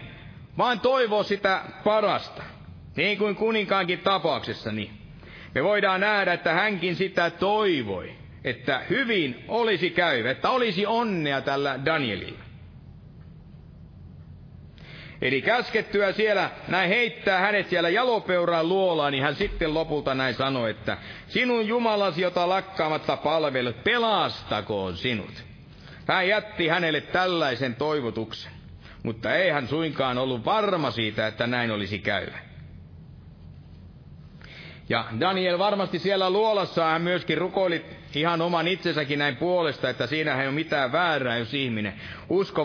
vaan 0.59 0.81
toivoa 0.81 1.23
sitä 1.23 1.63
parasta. 1.85 2.43
Niin 2.97 3.19
kuin 3.19 3.37
kuninkaankin 3.37 3.99
tapauksessa, 3.99 4.73
niin 4.73 4.91
me 5.55 5.65
voidaan 5.65 6.01
nähdä, 6.01 6.33
että 6.33 6.53
hänkin 6.53 6.97
sitä 6.97 7.31
toivoi, 7.31 8.13
että 8.45 8.83
hyvin 8.91 9.45
olisi 9.49 9.91
käyvä, 9.91 10.31
että 10.31 10.51
olisi 10.51 10.87
onnea 10.87 11.41
tällä 11.41 11.79
Danielilla. 11.85 12.44
Eli 15.25 15.43
käskettyä 15.43 16.13
siellä 16.13 16.51
näin 16.69 16.89
heittää 16.89 17.41
hänet 17.41 17.69
siellä 17.69 17.89
jalopeuraan 17.89 18.69
luolaan, 18.69 19.13
niin 19.13 19.23
hän 19.23 19.35
sitten 19.35 19.75
lopulta 19.75 20.15
näin 20.15 20.35
sanoi, 20.35 20.71
että 20.71 20.99
sinun 21.29 21.69
Jumalasi, 21.69 22.23
jota 22.23 22.49
lakkaamatta 22.49 23.17
palvelut, 23.17 23.85
pelastakoon 23.85 24.97
sinut. 24.97 25.45
Hän 26.07 26.29
jätti 26.29 26.69
hänelle 26.69 27.01
tällaisen 27.01 27.75
toivotuksen, 27.75 28.53
mutta 29.03 29.35
ei 29.35 29.51
hän 29.51 29.69
suinkaan 29.69 30.19
ollut 30.19 30.45
varma 30.45 30.91
siitä, 30.91 31.27
että 31.27 31.47
näin 31.47 31.71
olisi 31.71 31.99
käyvä. 31.99 32.39
Ja 34.89 35.05
Daniel 35.21 35.59
varmasti 35.59 35.99
siellä 35.99 36.31
luolassa 36.31 36.85
hän 36.85 37.03
myöskin 37.03 37.39
rukoili 37.39 37.85
ihan 38.15 38.43
oman 38.43 38.69
itsensäkin 38.69 39.19
näin 39.19 39.37
puolesta, 39.37 39.91
että 39.91 40.07
siinä 40.07 40.41
ei 40.43 40.47
ole 40.47 40.55
mitään 40.55 40.93
väärää, 40.93 41.39
jos 41.39 41.55
ihminen 41.55 41.95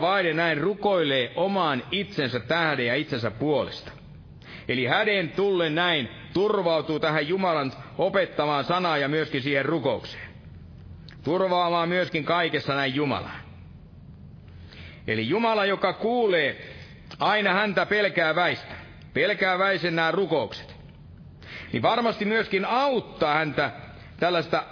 vaiden 0.02 0.36
näin 0.36 0.58
rukoilee 0.58 1.32
oman 1.36 1.84
itsensä 1.92 2.40
tähden 2.40 2.86
ja 2.86 2.96
itsensä 2.96 3.32
puolesta. 3.32 3.92
Eli 4.68 4.86
häden 4.86 5.30
tulle 5.30 5.70
näin 5.70 6.10
turvautuu 6.34 7.00
tähän 7.00 7.28
Jumalan 7.28 7.72
opettamaan 7.98 8.64
sanaa 8.64 8.98
ja 8.98 9.08
myöskin 9.08 9.42
siihen 9.42 9.66
rukoukseen. 9.66 10.30
Turvaamaan 11.24 11.90
myöskin 11.90 12.26
kaikessa 12.26 12.76
näin 12.76 12.96
Jumalaa. 12.96 13.40
Eli 15.08 15.30
Jumala, 15.30 15.66
joka 15.66 15.94
kuulee 15.94 16.58
aina 17.20 17.54
häntä 17.54 17.86
pelkää 17.86 18.36
väistä, 18.36 18.74
pelkää 19.14 19.60
väisen 19.60 19.96
nämä 19.96 20.12
rukoukset, 20.12 20.79
niin 21.74 21.82
varmasti 21.82 22.26
myöskin 22.26 22.66
auttaa 22.66 23.34
häntä 23.34 23.72
tällaista 24.20 24.64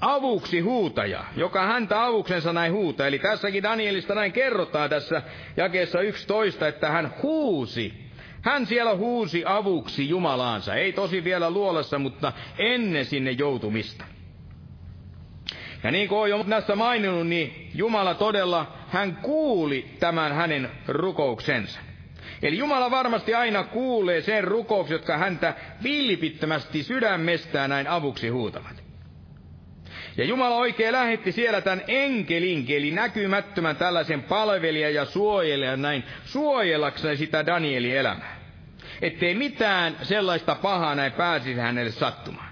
avuksi 0.00 0.60
huutaja, 0.60 1.24
joka 1.36 1.66
häntä 1.66 2.04
avuksensa 2.04 2.52
näin 2.52 2.72
huutaa. 2.72 3.06
Eli 3.06 3.18
tässäkin 3.18 3.62
Danielista 3.62 4.14
näin 4.14 4.32
kerrotaan 4.32 4.90
tässä 4.90 5.22
jakeessa 5.56 6.00
11, 6.00 6.68
että 6.68 6.90
hän 6.90 7.14
huusi. 7.22 8.10
Hän 8.42 8.66
siellä 8.66 8.96
huusi 8.96 9.42
avuksi 9.46 10.08
Jumalaansa. 10.08 10.74
Ei 10.74 10.92
tosi 10.92 11.24
vielä 11.24 11.50
luolassa, 11.50 11.98
mutta 11.98 12.32
ennen 12.58 13.04
sinne 13.04 13.30
joutumista. 13.30 14.04
Ja 15.82 15.90
niin 15.90 16.08
kuin 16.08 16.18
olen 16.18 16.30
jo 16.30 16.44
näistä 16.46 16.76
maininnut, 16.76 17.26
niin 17.26 17.70
Jumala 17.74 18.14
todella, 18.14 18.72
hän 18.88 19.16
kuuli 19.16 19.86
tämän 20.00 20.32
hänen 20.32 20.70
rukouksensa. 20.88 21.80
Eli 22.42 22.58
Jumala 22.58 22.90
varmasti 22.90 23.34
aina 23.34 23.64
kuulee 23.64 24.20
sen 24.20 24.44
rukouksen, 24.44 24.94
jotka 24.94 25.16
häntä 25.18 25.54
vilpittömästi 25.82 26.82
sydämestään 26.82 27.70
näin 27.70 27.88
avuksi 27.88 28.28
huutavat. 28.28 28.82
Ja 30.16 30.24
Jumala 30.24 30.56
oikein 30.56 30.92
lähetti 30.92 31.32
siellä 31.32 31.60
tämän 31.60 31.82
enkelinkin, 31.88 32.76
eli 32.76 32.90
näkymättömän 32.90 33.76
tällaisen 33.76 34.22
palvelijan 34.22 34.94
ja 34.94 35.04
suojelijan 35.04 35.82
näin 35.82 36.04
suojellakseen 36.24 37.16
sitä 37.16 37.46
Danielin 37.46 37.96
elämää. 37.96 38.40
Ettei 39.02 39.34
mitään 39.34 39.96
sellaista 40.02 40.54
pahaa 40.54 40.94
näin 40.94 41.12
pääsisi 41.12 41.60
hänelle 41.60 41.90
sattumaan. 41.90 42.50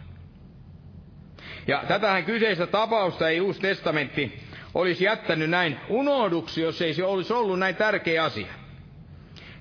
Ja 1.67 1.83
tätähän 1.89 2.25
kyseistä 2.25 2.67
tapausta 2.67 3.29
ei 3.29 3.41
Uusi 3.41 3.61
testamentti 3.61 4.41
olisi 4.75 5.05
jättänyt 5.05 5.51
näin 5.51 5.77
unohduksi, 5.89 6.61
jos 6.61 6.83
ei 6.83 6.95
se 6.95 7.05
olisi 7.05 7.33
ollut 7.33 7.59
näin 7.59 7.77
tärkeä 7.77 8.25
asia. 8.25 8.68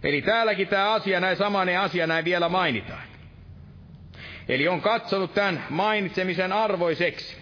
Eli 0.07 0.21
täälläkin 0.21 0.67
tämä 0.67 0.93
asia, 0.93 1.19
näin 1.19 1.37
samanen 1.37 1.79
asia 1.79 2.07
näin 2.07 2.25
vielä 2.25 2.49
mainitaan. 2.49 3.03
Eli 4.49 4.67
on 4.67 4.81
katsonut 4.81 5.33
tämän 5.33 5.63
mainitsemisen 5.69 6.53
arvoiseksi. 6.53 7.37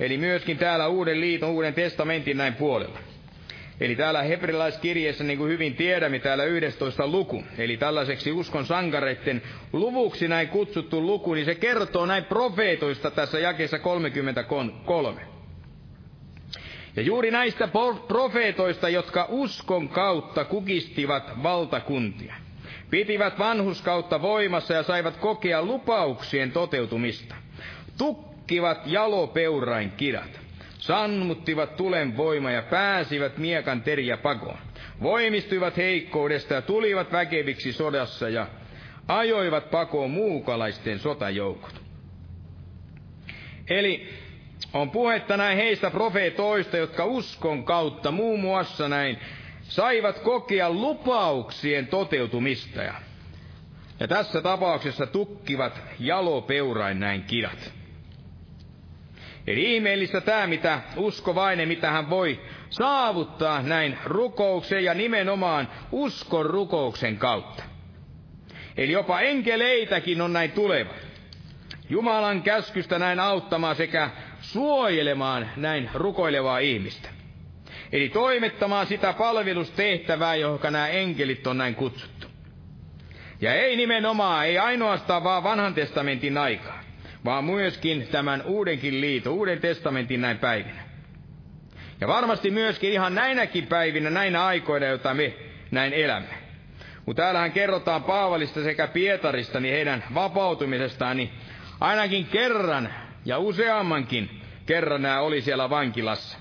Eli 0.00 0.18
myöskin 0.18 0.58
täällä 0.58 0.88
Uuden 0.88 1.20
liiton, 1.20 1.50
Uuden 1.50 1.74
testamentin 1.74 2.36
näin 2.36 2.54
puolella. 2.54 2.98
Eli 3.80 3.96
täällä 3.96 4.22
hebrilaiskirjeessä, 4.22 5.24
niin 5.24 5.38
kuin 5.38 5.50
hyvin 5.50 5.74
tiedämme, 5.74 6.18
täällä 6.18 6.44
11 6.44 7.06
luku, 7.06 7.44
eli 7.58 7.76
tällaiseksi 7.76 8.32
uskon 8.32 8.66
sankareiden 8.66 9.42
luvuksi 9.72 10.28
näin 10.28 10.48
kutsuttu 10.48 11.06
luku, 11.06 11.34
niin 11.34 11.44
se 11.44 11.54
kertoo 11.54 12.06
näin 12.06 12.24
profeetoista 12.24 13.10
tässä 13.10 13.38
jakeessa 13.38 13.78
33. 13.78 15.33
Ja 16.96 17.02
juuri 17.02 17.30
näistä 17.30 17.68
profeetoista, 18.08 18.88
jotka 18.88 19.26
uskon 19.28 19.88
kautta 19.88 20.44
kukistivat 20.44 21.42
valtakuntia, 21.42 22.34
pitivät 22.90 23.38
vanhuskautta 23.38 24.22
voimassa 24.22 24.74
ja 24.74 24.82
saivat 24.82 25.16
kokea 25.16 25.62
lupauksien 25.62 26.52
toteutumista, 26.52 27.34
tukkivat 27.98 28.78
jalopeurain 28.86 29.90
kidat, 29.90 30.40
sammuttivat 30.78 31.76
tulen 31.76 32.16
voima 32.16 32.50
ja 32.50 32.62
pääsivät 32.62 33.38
miekan 33.38 33.82
teriä 33.82 34.16
pakoon, 34.16 34.58
voimistuivat 35.02 35.76
heikkoudesta 35.76 36.54
ja 36.54 36.62
tulivat 36.62 37.12
väkeviksi 37.12 37.72
sodassa 37.72 38.28
ja 38.28 38.46
ajoivat 39.08 39.70
pakoon 39.70 40.10
muukalaisten 40.10 40.98
sotajoukot. 40.98 41.82
Eli 43.70 44.08
on 44.72 44.90
puhetta 44.90 45.36
näin 45.36 45.56
heistä 45.56 45.90
profeetoista, 45.90 46.76
jotka 46.76 47.04
uskon 47.04 47.64
kautta 47.64 48.10
muun 48.10 48.40
muassa 48.40 48.88
näin 48.88 49.18
saivat 49.62 50.18
kokea 50.18 50.70
lupauksien 50.70 51.86
toteutumista. 51.86 52.82
Ja, 52.82 52.94
tässä 54.08 54.40
tapauksessa 54.42 55.06
tukkivat 55.06 55.80
jalopeurain 55.98 57.00
näin 57.00 57.22
kidat. 57.22 57.72
Eli 59.46 59.74
ihmeellistä 59.74 60.20
tämä, 60.20 60.46
mitä 60.46 60.80
uskovainen, 60.96 61.68
mitä 61.68 61.90
hän 61.90 62.10
voi 62.10 62.40
saavuttaa 62.70 63.62
näin 63.62 63.98
rukouksen 64.04 64.84
ja 64.84 64.94
nimenomaan 64.94 65.68
uskon 65.92 66.46
rukouksen 66.46 67.16
kautta. 67.16 67.62
Eli 68.76 68.92
jopa 68.92 69.20
enkeleitäkin 69.20 70.20
on 70.20 70.32
näin 70.32 70.52
tuleva. 70.52 70.90
Jumalan 71.88 72.42
käskystä 72.42 72.98
näin 72.98 73.20
auttamaan 73.20 73.76
sekä 73.76 74.10
suojelemaan 74.52 75.50
näin 75.56 75.90
rukoilevaa 75.94 76.58
ihmistä. 76.58 77.08
Eli 77.92 78.08
toimittamaan 78.08 78.86
sitä 78.86 79.12
palvelustehtävää, 79.12 80.34
johon 80.34 80.58
nämä 80.62 80.88
enkelit 80.88 81.46
on 81.46 81.58
näin 81.58 81.74
kutsuttu. 81.74 82.26
Ja 83.40 83.54
ei 83.54 83.76
nimenomaan, 83.76 84.46
ei 84.46 84.58
ainoastaan 84.58 85.24
vaan 85.24 85.42
vanhan 85.44 85.74
testamentin 85.74 86.38
aikaa, 86.38 86.80
vaan 87.24 87.44
myöskin 87.44 88.06
tämän 88.06 88.42
uudenkin 88.42 89.00
liiton, 89.00 89.32
uuden 89.32 89.60
testamentin 89.60 90.20
näin 90.20 90.38
päivinä. 90.38 90.82
Ja 92.00 92.08
varmasti 92.08 92.50
myöskin 92.50 92.92
ihan 92.92 93.14
näinäkin 93.14 93.66
päivinä, 93.66 94.10
näinä 94.10 94.44
aikoina, 94.44 94.86
joita 94.86 95.14
me 95.14 95.34
näin 95.70 95.92
elämme. 95.92 96.34
Mutta 97.06 97.22
täällähän 97.22 97.52
kerrotaan 97.52 98.02
Paavalista 98.04 98.62
sekä 98.62 98.86
Pietarista, 98.86 99.60
niin 99.60 99.74
heidän 99.74 100.04
vapautumisestaan, 100.14 101.16
niin 101.16 101.30
ainakin 101.80 102.26
kerran 102.26 102.88
ja 103.24 103.38
useammankin 103.38 104.30
kerran 104.66 105.02
nämä 105.02 105.20
oli 105.20 105.40
siellä 105.40 105.70
vankilassa. 105.70 106.38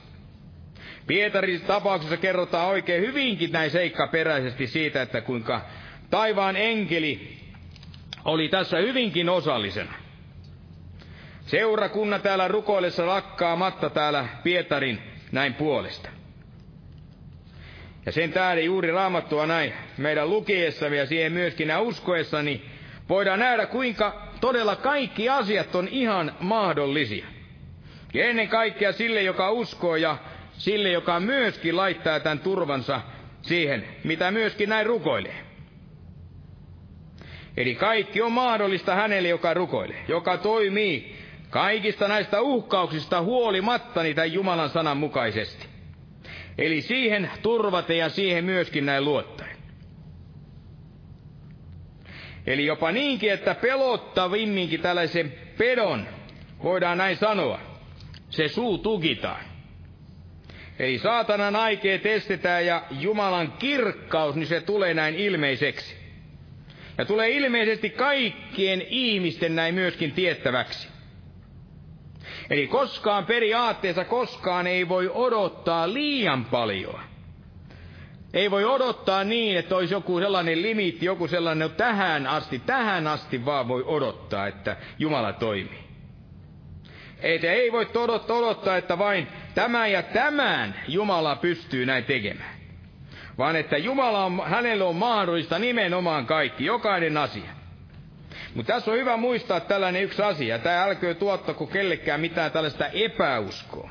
Pietarin 1.07 1.61
tapauksessa 1.61 2.17
kerrotaan 2.17 2.67
oikein 2.67 3.01
hyvinkin 3.01 3.51
näin 3.51 3.71
seikkaperäisesti 3.71 4.67
siitä, 4.67 5.01
että 5.01 5.21
kuinka 5.21 5.61
taivaan 6.09 6.55
enkeli 6.55 7.38
oli 8.25 8.49
tässä 8.49 8.77
hyvinkin 8.77 9.29
osallisena. 9.29 9.93
Seurakunna 11.45 12.19
täällä 12.19 12.47
rukoillessa 12.47 13.07
lakkaamatta 13.07 13.89
täällä 13.89 14.25
Pietarin 14.43 15.01
näin 15.31 15.53
puolesta. 15.53 16.09
Ja 18.05 18.11
sen 18.11 18.31
tähden 18.34 18.65
juuri 18.65 18.91
raamattua 18.91 19.45
näin 19.45 19.73
meidän 19.97 20.29
lukiessamme 20.29 20.97
ja 20.97 21.05
siihen 21.05 21.31
myöskin 21.31 21.67
nämä 21.67 21.79
uskoessa, 21.79 22.41
niin 22.43 22.65
voidaan 23.09 23.39
nähdä 23.39 23.65
kuinka 23.65 24.32
todella 24.44 24.76
kaikki 24.76 25.30
asiat 25.30 25.76
on 25.76 25.88
ihan 25.88 26.36
mahdollisia. 26.39 27.26
Ja 28.14 28.26
ennen 28.26 28.48
kaikkea 28.48 28.91
sille, 28.91 29.22
joka 29.22 29.52
uskoo 29.52 29.96
ja 29.96 30.18
sille, 30.54 30.89
joka 30.89 31.20
myöskin 31.20 31.78
laittaa 31.78 32.20
tämän 32.20 32.39
turvansa 32.39 33.02
siihen, 33.41 33.88
mitä 34.04 34.32
myöskin 34.32 34.70
näin 34.70 34.86
rukoilee. 34.86 35.36
Eli 37.58 37.76
kaikki 37.76 38.22
on 38.22 38.32
mahdollista 38.32 38.96
hänelle, 38.96 39.30
joka 39.30 39.54
rukoilee, 39.54 40.04
joka 40.08 40.38
toimii 40.38 41.16
kaikista 41.50 42.08
näistä 42.08 42.41
uhkauksista 42.41 43.22
huolimatta 43.22 44.04
niitä 44.04 44.26
Jumalan 44.26 44.70
sanan 44.70 44.98
mukaisesti. 44.98 45.66
Eli 46.58 46.82
siihen 46.82 47.32
turvate 47.41 47.96
ja 47.96 48.10
siihen 48.10 48.46
myöskin 48.46 48.86
näin 48.86 49.06
luottaen. 49.06 49.53
Eli 52.48 52.66
jopa 52.66 52.91
niinkin, 52.91 53.34
että 53.34 53.56
pelottavimminkin 53.56 54.82
tällaisen 54.82 55.34
pedon, 55.58 56.08
voidaan 56.64 56.98
näin 56.98 57.18
sanoa, 57.18 57.60
se 58.30 58.48
suu 58.48 58.78
tukitaan. 58.78 59.46
Eli 60.80 60.98
saatanan 61.00 61.56
aikeet 61.56 62.06
estetään 62.06 62.66
ja 62.66 62.84
Jumalan 62.91 63.52
kirkkaus, 63.52 64.36
niin 64.36 64.48
se 64.48 64.62
tulee 64.62 64.94
näin 64.94 65.16
ilmeiseksi. 65.16 65.96
Ja 66.98 67.06
tulee 67.06 67.30
ilmeisesti 67.30 67.89
kaikkien 67.89 68.82
ihmisten 68.89 69.56
näin 69.56 69.76
myöskin 69.76 70.12
tiettäväksi. 70.12 70.88
Eli 72.50 72.68
koskaan 72.68 73.26
periaatteessa 73.26 74.06
koskaan 74.06 74.68
ei 74.68 74.89
voi 74.89 75.12
odottaa 75.14 75.94
liian 75.94 76.46
paljon. 76.46 77.00
Ei 78.34 78.51
voi 78.51 78.65
odottaa 78.65 79.23
niin, 79.23 79.57
että 79.57 79.75
olisi 79.75 79.93
joku 79.93 80.19
sellainen 80.19 80.61
limiitti, 80.61 81.05
joku 81.05 81.27
sellainen, 81.27 81.65
että 81.65 81.84
tähän 81.84 82.27
asti, 82.27 82.59
tähän 82.59 83.07
asti 83.07 83.45
vaan 83.45 83.67
voi 83.67 83.84
odottaa, 83.86 84.47
että 84.47 84.77
Jumala 84.99 85.34
toimii. 85.34 85.84
Ei, 87.21 87.47
ei 87.47 87.71
voi 87.71 87.88
odottaa, 87.95 88.38
odottaa, 88.38 88.77
että 88.77 88.97
vain 88.97 89.27
tämän 89.55 89.91
ja 89.91 90.03
tämän 90.03 90.75
Jumala 90.88 91.36
pystyy 91.36 91.86
näin 91.86 92.03
tekemään. 92.03 92.55
Vaan 93.38 93.55
että 93.55 93.77
Jumala 93.77 94.25
on, 94.25 94.41
hänelle 94.45 94.84
on 94.84 94.95
mahdollista 94.95 95.59
nimenomaan 95.59 96.25
kaikki, 96.25 96.65
jokainen 96.65 97.17
asia. 97.17 97.49
Mutta 98.55 98.73
tässä 98.73 98.91
on 98.91 98.97
hyvä 98.97 99.17
muistaa 99.17 99.59
tällainen 99.59 100.03
yksi 100.03 100.21
asia. 100.21 100.59
Tämä 100.59 100.84
älköön 100.84 101.15
tuottako 101.15 101.67
kellekään 101.67 102.21
mitään 102.21 102.51
tällaista 102.51 102.88
epäuskoa. 102.88 103.89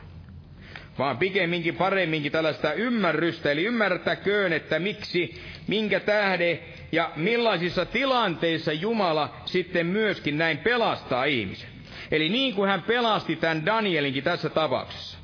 Vaan 0.99 1.19
pikemminkin 1.19 1.77
paremminkin 1.77 2.33
tällaista 2.33 2.73
ymmärrystä. 2.73 3.51
Eli 3.51 3.65
ymmärtäköön, 3.65 4.53
että 4.53 4.79
miksi, 4.79 5.41
minkä 5.67 6.01
tähde 6.01 6.63
ja 6.93 7.11
millaisissa 7.17 7.87
tilanteissa 7.87 8.73
Jumala 8.73 9.37
sitten 9.45 9.87
myöskin 9.87 10.39
näin 10.39 10.59
pelastaa 10.59 11.25
ihmisen. 11.25 11.69
Eli 12.11 12.29
niin 12.29 12.55
kuin 12.55 12.71
hän 12.71 12.83
pelasti 12.83 13.37
tämän 13.37 13.67
Danielinkin 13.67 14.25
tässä 14.25 14.49
tapauksessa. 14.49 15.19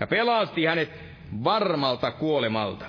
Ja 0.00 0.06
pelasti 0.06 0.64
hänet 0.64 0.90
varmalta 1.44 2.10
kuolemalta. 2.10 2.84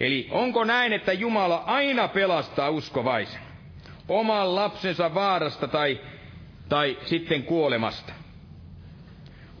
Eli 0.00 0.28
onko 0.30 0.64
näin, 0.64 0.92
että 0.92 1.12
Jumala 1.12 1.62
aina 1.66 2.08
pelastaa 2.08 2.70
uskovaisen? 2.70 3.40
Oman 4.08 4.54
lapsensa 4.54 5.14
vaarasta 5.14 5.68
tai, 5.68 6.00
tai 6.68 6.98
sitten 7.04 7.42
kuolemasta? 7.42 8.12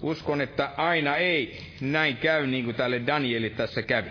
Uskon, 0.02 0.40
että 0.40 0.70
aina 0.76 1.16
ei 1.16 1.60
näin 1.80 2.16
käy 2.16 2.46
niin 2.46 2.64
kuin 2.64 2.76
tälle 2.76 3.06
Danieli 3.06 3.50
tässä 3.50 3.82
kävi. 3.82 4.10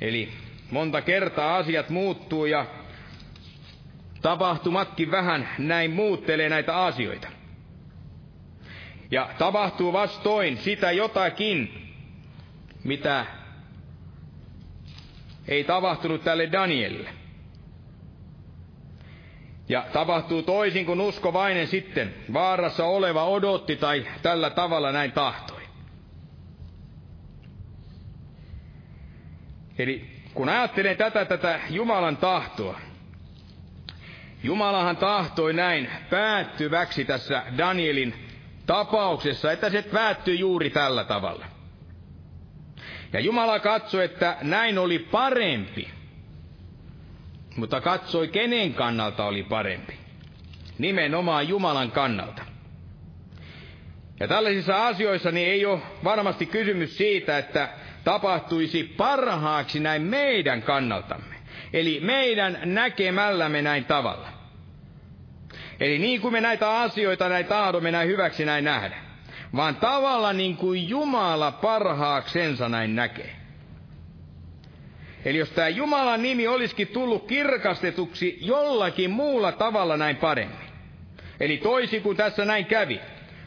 Eli 0.00 0.32
monta 0.70 1.02
kertaa 1.02 1.56
asiat 1.56 1.90
muuttuu 1.90 2.46
ja 2.46 2.66
tapahtumatkin 4.22 5.10
vähän 5.10 5.48
näin 5.58 5.90
muuttelee 5.90 6.48
näitä 6.48 6.84
asioita. 6.84 7.28
Ja 9.10 9.30
tapahtuu 9.38 9.92
vastoin 9.92 10.56
sitä 10.56 10.92
jotakin, 10.92 11.88
mitä 12.84 13.26
ei 15.48 15.64
tapahtunut 15.64 16.24
tälle 16.24 16.52
Danielille. 16.52 17.19
Ja 19.70 19.86
tapahtuu 19.92 20.42
toisin 20.42 20.86
kuin 20.86 21.00
uskovainen 21.00 21.66
sitten, 21.66 22.14
vaarassa 22.32 22.84
oleva 22.84 23.24
odotti 23.24 23.76
tai 23.76 24.06
tällä 24.22 24.50
tavalla 24.50 24.92
näin 24.92 25.12
tahtoi. 25.12 25.60
Eli 29.78 30.10
kun 30.34 30.48
ajattelen 30.48 30.96
tätä, 30.96 31.24
tätä 31.24 31.60
Jumalan 31.70 32.16
tahtoa, 32.16 32.80
Jumalahan 34.42 34.96
tahtoi 34.96 35.52
näin 35.52 35.90
päättyväksi 36.10 37.04
tässä 37.04 37.42
Danielin 37.58 38.14
tapauksessa, 38.66 39.52
että 39.52 39.70
se 39.70 39.82
päättyi 39.82 40.38
juuri 40.38 40.70
tällä 40.70 41.04
tavalla. 41.04 41.46
Ja 43.12 43.20
Jumala 43.20 43.58
katsoi, 43.58 44.04
että 44.04 44.36
näin 44.42 44.78
oli 44.78 44.98
parempi. 44.98 45.99
Mutta 47.56 47.80
katsoi, 47.80 48.28
kenen 48.28 48.74
kannalta 48.74 49.24
oli 49.24 49.42
parempi. 49.42 49.92
Nimenomaan 50.78 51.48
Jumalan 51.48 51.90
kannalta. 51.90 52.42
Ja 54.20 54.28
tällaisissa 54.28 54.86
asioissa 54.86 55.30
niin 55.30 55.48
ei 55.48 55.66
ole 55.66 55.80
varmasti 56.04 56.46
kysymys 56.46 56.96
siitä, 56.96 57.38
että 57.38 57.68
tapahtuisi 58.04 58.84
parhaaksi 58.84 59.80
näin 59.80 60.02
meidän 60.02 60.62
kannaltamme. 60.62 61.34
Eli 61.72 62.00
meidän 62.00 62.58
näkemällämme 62.64 63.62
näin 63.62 63.84
tavalla. 63.84 64.28
Eli 65.80 65.98
niin 65.98 66.20
kuin 66.20 66.32
me 66.32 66.40
näitä 66.40 66.80
asioita 66.80 67.28
näin 67.28 67.46
tahdomme 67.46 67.90
näin 67.90 68.08
hyväksi 68.08 68.44
näin 68.44 68.64
nähdä 68.64 69.10
vaan 69.56 69.76
tavalla 69.76 70.32
niin 70.32 70.56
kuin 70.56 70.88
Jumala 70.88 71.52
parhaaksensa 71.52 72.68
näin 72.68 72.96
näkee. 72.96 73.39
Eli 75.24 75.38
jos 75.38 75.50
tämä 75.50 75.68
Jumalan 75.68 76.22
nimi 76.22 76.48
olisikin 76.48 76.88
tullut 76.88 77.26
kirkastetuksi 77.26 78.38
jollakin 78.40 79.10
muulla 79.10 79.52
tavalla 79.52 79.96
näin 79.96 80.16
paremmin, 80.16 80.68
eli 81.40 81.56
toisi 81.58 82.00
kuin 82.00 82.16
tässä 82.16 82.44
näin 82.44 82.64
kävi, 82.64 83.00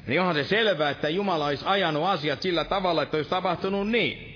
niin 0.07 0.19
onhan 0.19 0.35
se 0.35 0.43
selvää, 0.43 0.89
että 0.89 1.09
Jumala 1.09 1.45
olisi 1.45 1.65
ajanut 1.67 2.03
asiat 2.05 2.41
sillä 2.41 2.63
tavalla, 2.63 3.03
että 3.03 3.17
olisi 3.17 3.29
tapahtunut 3.29 3.89
niin. 3.89 4.33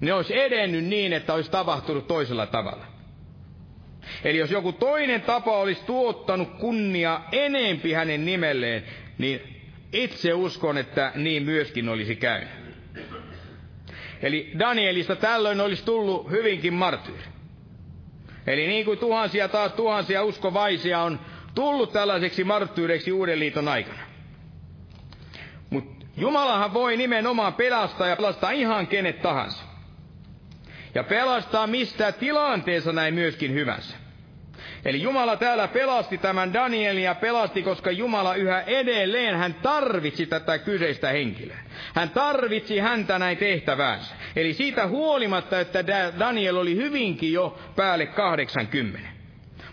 Ne 0.00 0.12
olisi 0.12 0.38
edennyt 0.38 0.84
niin, 0.84 1.12
että 1.12 1.34
olisi 1.34 1.50
tapahtunut 1.50 2.06
toisella 2.06 2.46
tavalla. 2.46 2.86
Eli 4.24 4.38
jos 4.38 4.50
joku 4.50 4.72
toinen 4.72 5.22
tapa 5.22 5.56
olisi 5.56 5.82
tuottanut 5.86 6.48
kunnia 6.58 7.20
enempi 7.32 7.92
hänen 7.92 8.24
nimelleen, 8.24 8.82
niin 9.18 9.40
itse 9.92 10.34
uskon, 10.34 10.78
että 10.78 11.12
niin 11.14 11.42
myöskin 11.42 11.88
olisi 11.88 12.16
käynyt. 12.16 12.63
Eli 14.22 14.52
Danielista 14.58 15.16
tällöin 15.16 15.60
olisi 15.60 15.84
tullut 15.84 16.30
hyvinkin 16.30 16.74
martyyri. 16.74 17.24
Eli 18.46 18.66
niin 18.66 18.84
kuin 18.84 18.98
tuhansia 18.98 19.48
taas 19.48 19.72
tuhansia 19.72 20.24
uskovaisia 20.24 21.00
on 21.00 21.20
tullut 21.54 21.92
tällaiseksi 21.92 22.44
marttyyreiksi 22.44 23.12
uuden 23.12 23.38
liiton 23.38 23.68
aikana. 23.68 23.98
Mutta 25.70 26.06
Jumalahan 26.16 26.74
voi 26.74 26.96
nimenomaan 26.96 27.54
pelastaa 27.54 28.06
ja 28.06 28.16
pelastaa 28.16 28.50
ihan 28.50 28.86
kenet 28.86 29.22
tahansa. 29.22 29.64
Ja 30.94 31.04
pelastaa 31.04 31.66
mistä 31.66 32.12
tilanteessa 32.12 32.92
näin 32.92 33.14
myöskin 33.14 33.52
hyvänsä. 33.54 34.03
Eli 34.84 35.02
Jumala 35.02 35.36
täällä 35.36 35.68
pelasti 35.68 36.18
tämän 36.18 36.52
Danielin 36.52 37.02
ja 37.02 37.14
pelasti, 37.14 37.62
koska 37.62 37.90
Jumala 37.90 38.34
yhä 38.34 38.60
edelleen, 38.60 39.36
hän 39.36 39.54
tarvitsi 39.54 40.26
tätä 40.26 40.58
kyseistä 40.58 41.08
henkilöä. 41.08 41.58
Hän 41.94 42.10
tarvitsi 42.10 42.78
häntä 42.78 43.18
näin 43.18 43.36
tehtäväänsä. 43.38 44.14
Eli 44.36 44.52
siitä 44.54 44.86
huolimatta, 44.86 45.60
että 45.60 45.84
Daniel 46.18 46.56
oli 46.56 46.76
hyvinkin 46.76 47.32
jo 47.32 47.58
päälle 47.76 48.06
80. 48.06 49.08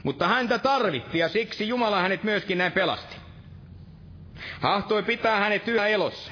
Mutta 0.03 0.27
häntä 0.27 0.59
tarvitti 0.59 1.17
ja 1.17 1.29
siksi 1.29 1.67
Jumala 1.67 2.01
hänet 2.01 2.23
myöskin 2.23 2.57
näin 2.57 2.71
pelasti. 2.71 3.15
Hahtoi 4.59 5.03
pitää 5.03 5.39
hänet 5.39 5.67
yhä 5.67 5.87
elossa. 5.87 6.31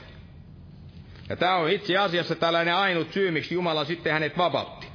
Ja 1.29 1.35
tämä 1.35 1.55
on 1.55 1.69
itse 1.69 1.97
asiassa 1.97 2.35
tällainen 2.35 2.75
ainut 2.75 3.11
syy, 3.13 3.31
miksi 3.31 3.55
Jumala 3.55 3.85
sitten 3.85 4.13
hänet 4.13 4.37
vapautti. 4.37 4.88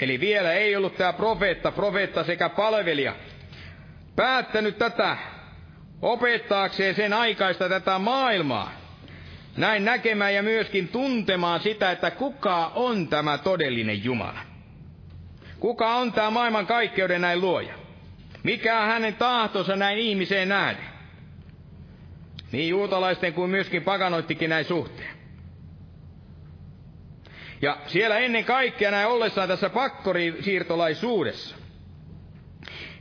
Eli 0.00 0.20
vielä 0.20 0.52
ei 0.52 0.76
ollut 0.76 0.96
tämä 0.96 1.12
profeetta, 1.12 1.72
profeetta 1.72 2.24
sekä 2.24 2.48
palvelija, 2.48 3.14
päättänyt 4.16 4.78
tätä 4.78 5.16
opettaakseen 6.02 6.94
sen 6.94 7.12
aikaista 7.12 7.68
tätä 7.68 7.98
maailmaa. 7.98 8.72
Näin 9.56 9.84
näkemään 9.84 10.34
ja 10.34 10.42
myöskin 10.42 10.88
tuntemaan 10.88 11.60
sitä, 11.60 11.90
että 11.90 12.10
kuka 12.10 12.72
on 12.74 13.08
tämä 13.08 13.38
todellinen 13.38 14.04
Jumala. 14.04 14.40
Kuka 15.60 15.94
on 15.96 16.12
tämä 16.12 16.30
maailman 16.30 16.66
kaikkeuden 16.66 17.20
näin 17.20 17.40
luoja? 17.40 17.74
Mikä 18.42 18.80
on 18.80 18.86
hänen 18.86 19.14
tahtonsa 19.14 19.76
näin 19.76 19.98
ihmiseen 19.98 20.48
nähden? 20.48 20.84
Niin 22.52 22.68
juutalaisten 22.68 23.32
kuin 23.32 23.50
myöskin 23.50 23.82
paganoittikin 23.82 24.50
näin 24.50 24.64
suhteen. 24.64 25.13
Ja 27.64 27.78
siellä 27.86 28.18
ennen 28.18 28.44
kaikkea 28.44 28.90
näin 28.90 29.08
ollessaan 29.08 29.48
tässä 29.48 29.70
pakkorisiirtolaisuudessa, 29.70 31.56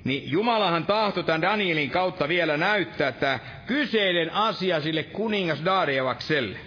niin 0.03 0.31
Jumalahan 0.31 0.85
tahto 0.85 1.23
tämän 1.23 1.41
Danielin 1.41 1.89
kautta 1.89 2.27
vielä 2.27 2.57
näyttää 2.57 3.11
tämä 3.11 3.39
kyseinen 3.67 4.33
asia 4.33 4.81
sille 4.81 5.03
kuningas 5.03 5.65
Darievakselle. 5.65 6.57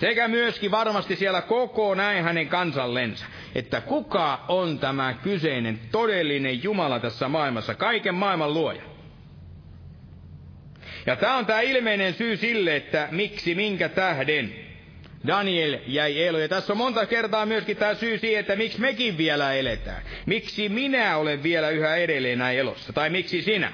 sekä 0.00 0.28
myöskin 0.28 0.70
varmasti 0.70 1.16
siellä 1.16 1.42
koko 1.42 1.94
näin 1.94 2.24
hänen 2.24 2.48
kansallensa, 2.48 3.26
että 3.54 3.80
kuka 3.80 4.44
on 4.48 4.78
tämä 4.78 5.14
kyseinen 5.22 5.80
todellinen 5.92 6.62
Jumala 6.62 7.00
tässä 7.00 7.28
maailmassa, 7.28 7.74
kaiken 7.74 8.14
maailman 8.14 8.54
luoja. 8.54 8.82
Ja 11.06 11.16
tämä 11.16 11.36
on 11.36 11.46
tämä 11.46 11.60
ilmeinen 11.60 12.14
syy 12.14 12.36
sille, 12.36 12.76
että 12.76 13.08
miksi, 13.10 13.54
minkä 13.54 13.88
tähden 13.88 14.69
Daniel 15.26 15.78
jäi 15.86 16.22
eloon. 16.22 16.42
Ja 16.42 16.48
tässä 16.48 16.72
on 16.72 16.76
monta 16.76 17.06
kertaa 17.06 17.46
myöskin 17.46 17.76
tämä 17.76 17.94
syy 17.94 18.18
siihen, 18.18 18.40
että 18.40 18.56
miksi 18.56 18.80
mekin 18.80 19.18
vielä 19.18 19.54
eletään. 19.54 20.02
Miksi 20.26 20.68
minä 20.68 21.16
olen 21.16 21.42
vielä 21.42 21.70
yhä 21.70 21.96
edelleen 21.96 22.38
näin 22.38 22.58
elossa. 22.58 22.92
Tai 22.92 23.10
miksi 23.10 23.42
sinä. 23.42 23.72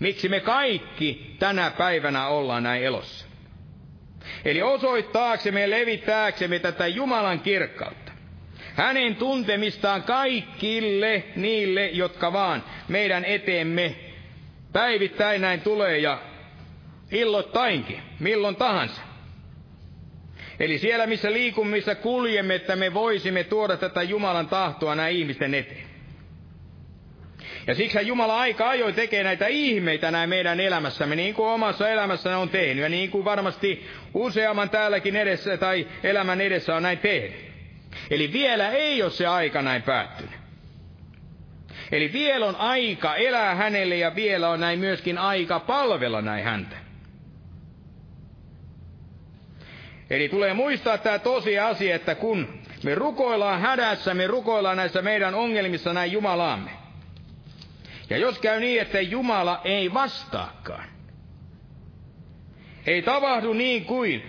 Miksi 0.00 0.28
me 0.28 0.40
kaikki 0.40 1.36
tänä 1.38 1.70
päivänä 1.70 2.26
ollaan 2.26 2.62
näin 2.62 2.82
elossa. 2.84 3.26
Eli 4.44 4.62
osoittaaksemme 4.62 5.60
ja 5.60 5.70
levittääksemme 5.70 6.58
tätä 6.58 6.86
Jumalan 6.86 7.40
kirkkautta. 7.40 8.12
Hänen 8.74 9.16
tuntemistaan 9.16 10.02
kaikille 10.02 11.24
niille, 11.36 11.86
jotka 11.86 12.32
vaan 12.32 12.64
meidän 12.88 13.24
eteemme 13.24 13.94
päivittäin 14.72 15.40
näin 15.40 15.60
tulee 15.60 15.98
ja 15.98 16.18
illoittainkin, 17.10 18.02
milloin 18.20 18.56
tahansa. 18.56 19.07
Eli 20.60 20.78
siellä, 20.78 21.06
missä 21.06 21.32
liikumme, 21.32 21.76
missä 21.76 21.94
kuljemme, 21.94 22.54
että 22.54 22.76
me 22.76 22.94
voisimme 22.94 23.44
tuoda 23.44 23.76
tätä 23.76 24.02
Jumalan 24.02 24.48
tahtoa 24.48 24.94
näin 24.94 25.16
ihmisten 25.16 25.54
eteen. 25.54 25.88
Ja 27.66 27.74
siksi 27.74 27.98
Jumala 28.06 28.40
aika 28.40 28.68
ajoin 28.68 28.94
tekee 28.94 29.24
näitä 29.24 29.46
ihmeitä 29.46 30.10
näin 30.10 30.30
meidän 30.30 30.60
elämässämme, 30.60 31.16
niin 31.16 31.34
kuin 31.34 31.48
omassa 31.48 31.88
elämässä 31.88 32.38
on 32.38 32.48
tehnyt, 32.48 32.82
ja 32.82 32.88
niin 32.88 33.10
kuin 33.10 33.24
varmasti 33.24 33.86
useamman 34.14 34.70
täälläkin 34.70 35.16
edessä 35.16 35.56
tai 35.56 35.86
elämän 36.02 36.40
edessä 36.40 36.76
on 36.76 36.82
näin 36.82 36.98
tehnyt. 36.98 37.48
Eli 38.10 38.32
vielä 38.32 38.70
ei 38.70 39.02
ole 39.02 39.10
se 39.10 39.26
aika 39.26 39.62
näin 39.62 39.82
päättynyt. 39.82 40.32
Eli 41.92 42.12
vielä 42.12 42.46
on 42.46 42.56
aika 42.56 43.16
elää 43.16 43.54
hänelle 43.54 43.96
ja 43.96 44.14
vielä 44.14 44.48
on 44.48 44.60
näin 44.60 44.78
myöskin 44.78 45.18
aika 45.18 45.60
palvella 45.60 46.22
näin 46.22 46.44
häntä. 46.44 46.87
Eli 50.10 50.28
tulee 50.28 50.54
muistaa 50.54 50.98
tämä 50.98 51.18
tosiasia, 51.18 51.96
että 51.96 52.14
kun 52.14 52.48
me 52.82 52.94
rukoillaan 52.94 53.60
hädässä, 53.60 54.14
me 54.14 54.26
rukoillaan 54.26 54.76
näissä 54.76 55.02
meidän 55.02 55.34
ongelmissa 55.34 55.92
näin 55.92 56.12
Jumalaamme. 56.12 56.70
Ja 58.10 58.16
jos 58.18 58.38
käy 58.38 58.60
niin, 58.60 58.82
että 58.82 59.00
Jumala 59.00 59.60
ei 59.64 59.94
vastaakaan, 59.94 60.88
ei 62.86 63.02
tapahdu 63.02 63.52
niin 63.52 63.84
kuin 63.84 64.22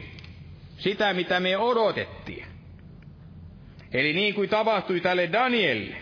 sitä, 0.77 1.13
mitä 1.13 1.39
me 1.39 1.57
odotettiin. 1.57 2.45
Eli 3.93 4.13
niin 4.13 4.33
kuin 4.33 4.49
tapahtui 4.49 4.99
tälle 4.99 5.29
Danielille. 5.31 5.95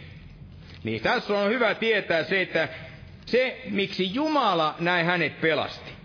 Niin 0.84 1.02
tässä 1.02 1.40
on 1.40 1.50
hyvä 1.50 1.76
tietää 1.76 2.24
se, 2.24 2.42
että 2.42 2.70
se, 3.26 3.62
miksi 3.70 4.14
Jumala 4.14 4.76
näin 4.80 5.06
hänet 5.06 5.42
pelasti. 5.42 5.97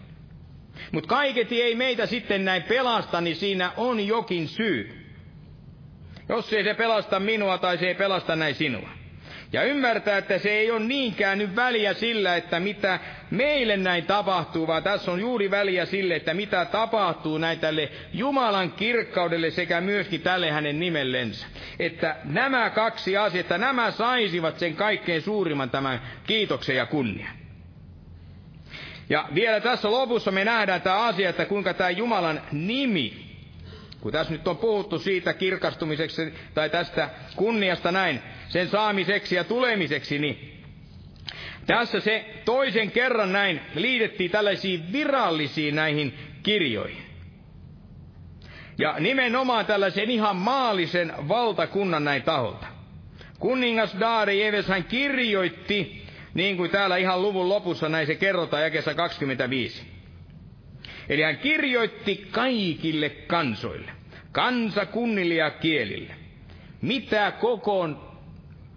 Mutta 0.93 1.09
kaiketi 1.09 1.63
ei 1.63 1.75
meitä 1.75 2.07
sitten 2.07 2.45
näin 2.45 2.63
pelasta, 2.63 3.21
niin 3.21 3.37
siinä 3.37 3.73
on 3.77 4.07
jokin 4.07 4.49
syy. 4.49 5.03
Jos 6.29 6.53
ei 6.53 6.65
se 6.65 6.75
pelasta 6.75 7.21
minua 7.21 7.59
tai 7.59 7.79
se 7.79 7.89
ei 7.89 7.95
pelasta 7.95 8.37
näin 8.37 8.55
sinua. 8.55 8.89
Ja 9.53 9.63
ymmärtää, 9.63 10.19
että 10.19 10.39
se 10.39 10.51
ei 10.51 10.71
ole 10.71 10.81
niinkään 10.81 11.39
nyt 11.39 11.57
väliä 11.57 11.95
sillä, 11.95 12.37
että 12.37 12.61
mitä 12.61 13.01
meille 13.31 13.77
näin 13.77 14.07
tapahtuu, 14.07 14.67
vaan 14.67 14.83
tässä 14.83 15.13
on 15.13 15.21
juuri 15.21 15.51
väliä 15.51 15.85
sille, 15.87 16.17
että 16.17 16.35
mitä 16.35 16.65
tapahtuu 16.65 17.39
näin 17.39 17.59
tälle 17.59 17.91
Jumalan 18.13 18.73
kirkkaudelle 18.73 19.51
sekä 19.51 19.81
myöskin 19.81 20.21
tälle 20.21 20.51
hänen 20.51 20.81
nimellensä. 20.81 21.47
Että 21.79 22.17
nämä 22.25 22.71
kaksi 22.71 23.17
asiaa, 23.17 23.41
että 23.41 23.59
nämä 23.59 23.91
saisivat 23.91 24.59
sen 24.59 24.77
kaikkein 24.77 25.23
suurimman 25.23 25.71
tämän 25.71 26.03
kiitoksen 26.27 26.77
ja 26.77 26.87
kunnian. 26.87 27.42
Ja 29.13 29.29
vielä 29.35 29.61
tässä 29.61 29.91
lopussa 29.91 30.31
me 30.31 30.45
nähdään 30.45 30.83
tämä 30.83 30.97
asia, 31.05 31.29
että 31.31 31.45
kuinka 31.45 31.75
tämä 31.75 31.91
Jumalan 31.91 32.43
nimi, 32.53 33.25
kun 34.01 34.13
tässä 34.13 34.33
nyt 34.33 34.49
on 34.49 34.57
puhuttu 34.57 34.99
siitä 34.99 35.33
kirkastumiseksi 35.35 36.35
tai 36.55 36.71
tästä 36.71 37.11
kunniasta 37.37 37.93
näin, 37.93 38.23
sen 38.49 38.69
saamiseksi 38.69 39.35
ja 39.35 39.45
tulemiseksi, 39.45 40.19
niin 40.19 40.63
tässä 41.67 42.01
se 42.01 42.25
toisen 42.45 42.91
kerran 42.91 43.33
näin 43.33 43.61
liitettiin 43.75 44.31
tällaisiin 44.31 44.93
virallisiin 44.93 45.75
näihin 45.75 46.15
kirjoihin. 46.43 47.03
Ja 48.79 48.95
nimenomaan 48.99 49.67
tällaisen 49.67 50.11
ihan 50.11 50.37
maallisen 50.37 51.13
valtakunnan 51.29 52.05
näin 52.05 52.23
taholta. 52.23 52.67
Kuningas 53.39 53.97
Daari 54.01 54.43
Eves 54.47 54.69
hän 54.69 54.85
kirjoitti 54.85 56.02
niin 56.35 56.57
kuin 56.57 56.71
täällä 56.71 56.97
ihan 56.97 57.23
luvun 57.23 57.49
lopussa 57.49 57.89
näin 57.89 58.07
se 58.07 58.15
kerrotaan 58.15 58.63
jakessa 58.63 58.95
25. 58.95 59.83
Eli 61.09 61.23
hän 61.23 61.39
kirjoitti 61.39 62.29
kaikille 62.31 63.09
kansoille, 63.11 63.91
kansakunnille 64.33 65.35
ja 65.35 65.51
kielille, 65.51 66.15
mitä 66.83 67.31
koko, 67.41 67.89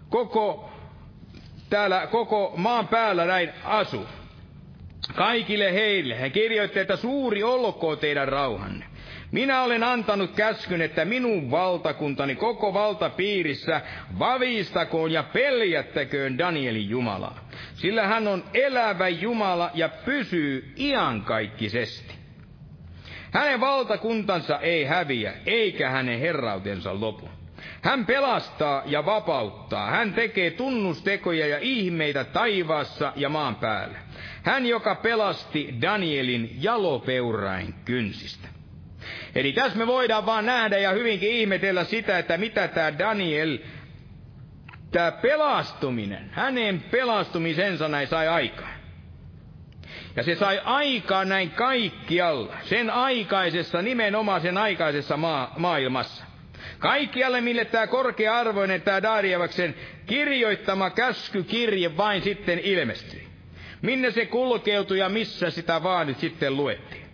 koko, 0.08 0.70
täällä 1.70 2.06
koko 2.06 2.52
maan 2.56 2.88
päällä 2.88 3.24
näin 3.24 3.50
asuu. 3.64 4.06
Kaikille 5.14 5.72
heille. 5.72 6.14
Hän 6.14 6.32
kirjoitti, 6.32 6.78
että 6.78 6.96
suuri 6.96 7.42
olkoon 7.42 7.98
teidän 7.98 8.28
rauhanne. 8.28 8.84
Minä 9.36 9.62
olen 9.62 9.82
antanut 9.84 10.30
käskyn, 10.34 10.82
että 10.82 11.04
minun 11.04 11.50
valtakuntani 11.50 12.34
koko 12.34 12.74
valtapiirissä 12.74 13.80
vavistakoon 14.18 15.12
ja 15.12 15.22
peljättäköön 15.22 16.38
Danielin 16.38 16.88
Jumalaa. 16.88 17.48
Sillä 17.74 18.06
hän 18.06 18.28
on 18.28 18.44
elävä 18.54 19.08
Jumala 19.08 19.70
ja 19.74 19.88
pysyy 19.88 20.72
iankaikkisesti. 20.76 22.14
Hänen 23.30 23.60
valtakuntansa 23.60 24.58
ei 24.58 24.84
häviä, 24.84 25.32
eikä 25.46 25.90
hänen 25.90 26.20
herrautensa 26.20 27.00
lopu. 27.00 27.28
Hän 27.82 28.06
pelastaa 28.06 28.82
ja 28.86 29.06
vapauttaa. 29.06 29.90
Hän 29.90 30.14
tekee 30.14 30.50
tunnustekoja 30.50 31.46
ja 31.46 31.58
ihmeitä 31.60 32.24
taivaassa 32.24 33.12
ja 33.16 33.28
maan 33.28 33.56
päällä. 33.56 33.98
Hän, 34.42 34.66
joka 34.66 34.94
pelasti 34.94 35.74
Danielin 35.82 36.56
jalopeurain 36.60 37.74
kynsistä. 37.84 38.55
Eli 39.36 39.52
tässä 39.52 39.78
me 39.78 39.86
voidaan 39.86 40.26
vaan 40.26 40.46
nähdä 40.46 40.78
ja 40.78 40.90
hyvinkin 40.90 41.30
ihmetellä 41.30 41.84
sitä, 41.84 42.18
että 42.18 42.36
mitä 42.38 42.68
tämä 42.68 42.98
Daniel, 42.98 43.58
tämä 44.90 45.12
pelastuminen, 45.12 46.30
hänen 46.32 46.80
pelastumisensa 46.90 47.88
näin 47.88 48.08
sai 48.08 48.28
aikaan. 48.28 48.76
Ja 50.16 50.22
se 50.22 50.34
sai 50.34 50.60
aikaan 50.64 51.28
näin 51.28 51.50
kaikkialla, 51.50 52.56
sen 52.62 52.90
aikaisessa, 52.90 53.82
nimenomaan 53.82 54.40
sen 54.40 54.58
aikaisessa 54.58 55.16
maa, 55.16 55.54
maailmassa. 55.58 56.24
Kaikkialle, 56.78 57.40
mille 57.40 57.64
tämä 57.64 57.86
korkea-arvoinen, 57.86 58.82
tämä 58.82 59.02
Darievaksen 59.02 59.74
kirjoittama 60.06 60.90
käskykirje 60.90 61.96
vain 61.96 62.22
sitten 62.22 62.58
ilmestyi. 62.58 63.26
Minne 63.82 64.10
se 64.10 64.26
kulkeutui 64.26 64.98
ja 64.98 65.08
missä 65.08 65.50
sitä 65.50 65.82
vaan 65.82 66.06
nyt 66.06 66.18
sitten 66.18 66.56
luettiin. 66.56 67.05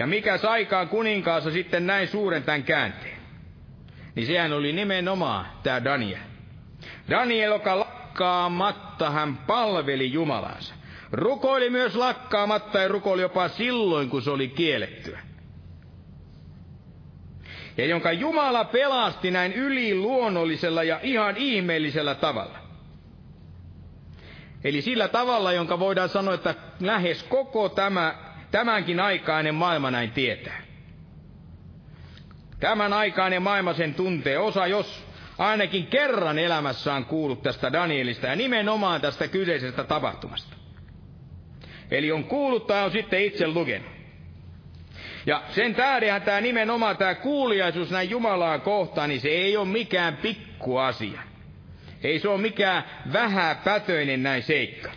Ja 0.00 0.06
mikä 0.06 0.38
saikaan 0.38 0.88
kuninkaassa 0.88 1.50
sitten 1.50 1.86
näin 1.86 2.08
suuren 2.08 2.42
tämän 2.42 2.62
käänteen? 2.62 3.18
Niin 4.14 4.26
sehän 4.26 4.52
oli 4.52 4.72
nimenomaan 4.72 5.46
tämä 5.62 5.84
Daniel. 5.84 6.20
Daniel, 7.10 7.52
joka 7.52 7.78
lakkaamatta 7.78 9.10
hän 9.10 9.36
palveli 9.36 10.12
Jumalansa. 10.12 10.74
Rukoili 11.12 11.70
myös 11.70 11.96
lakkaamatta 11.96 12.78
ja 12.78 12.88
rukoili 12.88 13.22
jopa 13.22 13.48
silloin, 13.48 14.10
kun 14.10 14.22
se 14.22 14.30
oli 14.30 14.48
kiellettyä. 14.48 15.20
Ja 17.76 17.86
jonka 17.86 18.12
Jumala 18.12 18.64
pelasti 18.64 19.30
näin 19.30 19.52
yliluonnollisella 19.52 20.82
ja 20.82 21.00
ihan 21.02 21.36
ihmeellisellä 21.36 22.14
tavalla. 22.14 22.58
Eli 24.64 24.82
sillä 24.82 25.08
tavalla, 25.08 25.52
jonka 25.52 25.78
voidaan 25.78 26.08
sanoa, 26.08 26.34
että 26.34 26.54
lähes 26.80 27.22
koko 27.22 27.68
tämä 27.68 28.29
tämänkin 28.50 29.00
aikainen 29.00 29.54
maailma 29.54 29.90
näin 29.90 30.10
tietää. 30.10 30.62
Tämän 32.60 32.92
aikainen 32.92 33.42
maailma 33.42 33.72
sen 33.74 33.94
tuntee. 33.94 34.38
Osa, 34.38 34.66
jos 34.66 35.06
ainakin 35.38 35.86
kerran 35.86 36.38
elämässään 36.38 37.04
kuullut 37.04 37.42
tästä 37.42 37.72
Danielista 37.72 38.26
ja 38.26 38.36
nimenomaan 38.36 39.00
tästä 39.00 39.28
kyseisestä 39.28 39.84
tapahtumasta. 39.84 40.56
Eli 41.90 42.12
on 42.12 42.24
kuullut 42.24 42.66
tai 42.66 42.84
on 42.84 42.90
sitten 42.92 43.24
itse 43.24 43.46
lukenut. 43.48 44.00
Ja 45.26 45.42
sen 45.50 45.74
tähdenhän 45.74 46.22
tämä 46.22 46.40
nimenomaan 46.40 46.96
tämä 46.96 47.14
kuuliaisuus 47.14 47.90
näin 47.90 48.10
Jumalaa 48.10 48.58
kohtaan, 48.58 49.08
niin 49.08 49.20
se 49.20 49.28
ei 49.28 49.56
ole 49.56 49.68
mikään 49.68 50.16
pikkuasia. 50.16 51.22
Ei 52.02 52.18
se 52.18 52.28
ole 52.28 52.40
mikään 52.40 52.84
vähäpätöinen 53.12 54.22
näin 54.22 54.42
seikka. 54.42 54.90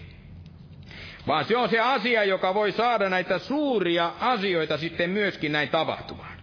Vaan 1.27 1.45
se 1.45 1.57
on 1.57 1.69
se 1.69 1.79
asia, 1.79 2.23
joka 2.23 2.53
voi 2.53 2.71
saada 2.71 3.09
näitä 3.09 3.39
suuria 3.39 4.11
asioita 4.19 4.77
sitten 4.77 5.09
myöskin 5.09 5.51
näin 5.51 5.69
tapahtumaan. 5.69 6.33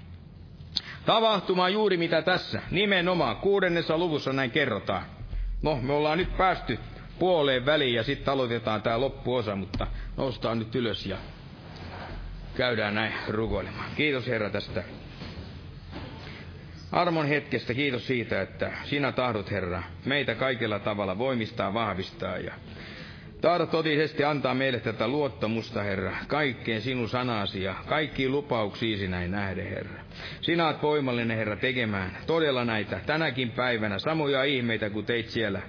Tapahtumaan 1.07 1.73
juuri 1.73 1.97
mitä 1.97 2.23
tässä 2.23 2.63
nimenomaan 2.71 3.37
kuudennessa 3.37 3.99
luvussa 3.99 4.33
näin 4.33 4.51
kerrotaan. 4.51 5.03
No, 5.63 5.79
me 5.83 5.93
ollaan 5.93 6.19
nyt 6.19 6.37
päästy 6.37 6.79
puoleen 7.19 7.67
väliin 7.67 7.95
ja 7.95 8.03
sitten 8.03 8.35
aloitetaan 8.35 8.83
tämä 8.83 9.01
loppuosa, 9.01 9.57
mutta 9.57 9.87
noustaan 10.17 10.59
nyt 10.59 10.75
ylös 10.75 11.07
ja 11.07 11.17
käydään 12.57 12.95
näin 12.95 13.13
rukoilemaan. 13.29 13.91
Kiitos 13.97 14.27
Herra 14.27 14.51
tästä 14.51 14.83
armon 16.93 17.27
hetkestä. 17.27 17.75
Kiitos 17.75 18.07
siitä, 18.07 18.43
että 18.43 18.73
sinä 18.85 19.13
tahdot 19.13 19.51
Herra 19.51 19.83
meitä 20.05 20.35
kaikella 20.35 20.79
tavalla 20.79 21.19
voimistaa, 21.19 21.75
vahvistaa 21.75 22.39
ja 22.39 22.55
tahdot 23.41 23.71
totisesti 23.71 24.25
antaa 24.25 24.55
meille 24.55 24.81
tätä 24.81 25.09
luottamusta, 25.09 25.83
Herra, 25.83 26.17
kaikkeen 26.29 26.81
sinun 26.81 27.09
sanasi 27.09 27.63
ja 27.63 27.75
kaikkiin 27.87 28.33
lupauksiisi 28.33 29.09
näin 29.09 29.31
nähden, 29.31 29.71
Herra. 29.71 30.01
Sinä 30.41 30.67
olet 30.67 30.83
voimallinen, 30.83 31.37
Herra, 31.37 31.57
tekemään 31.57 32.17
todella 32.27 32.65
näitä 32.65 33.01
tänäkin 33.07 33.51
päivänä 33.51 33.99
samoja 33.99 34.45
ihmeitä 34.45 34.91
kuin 34.91 35.07
teit 35.07 35.29
siellä. 35.29 35.63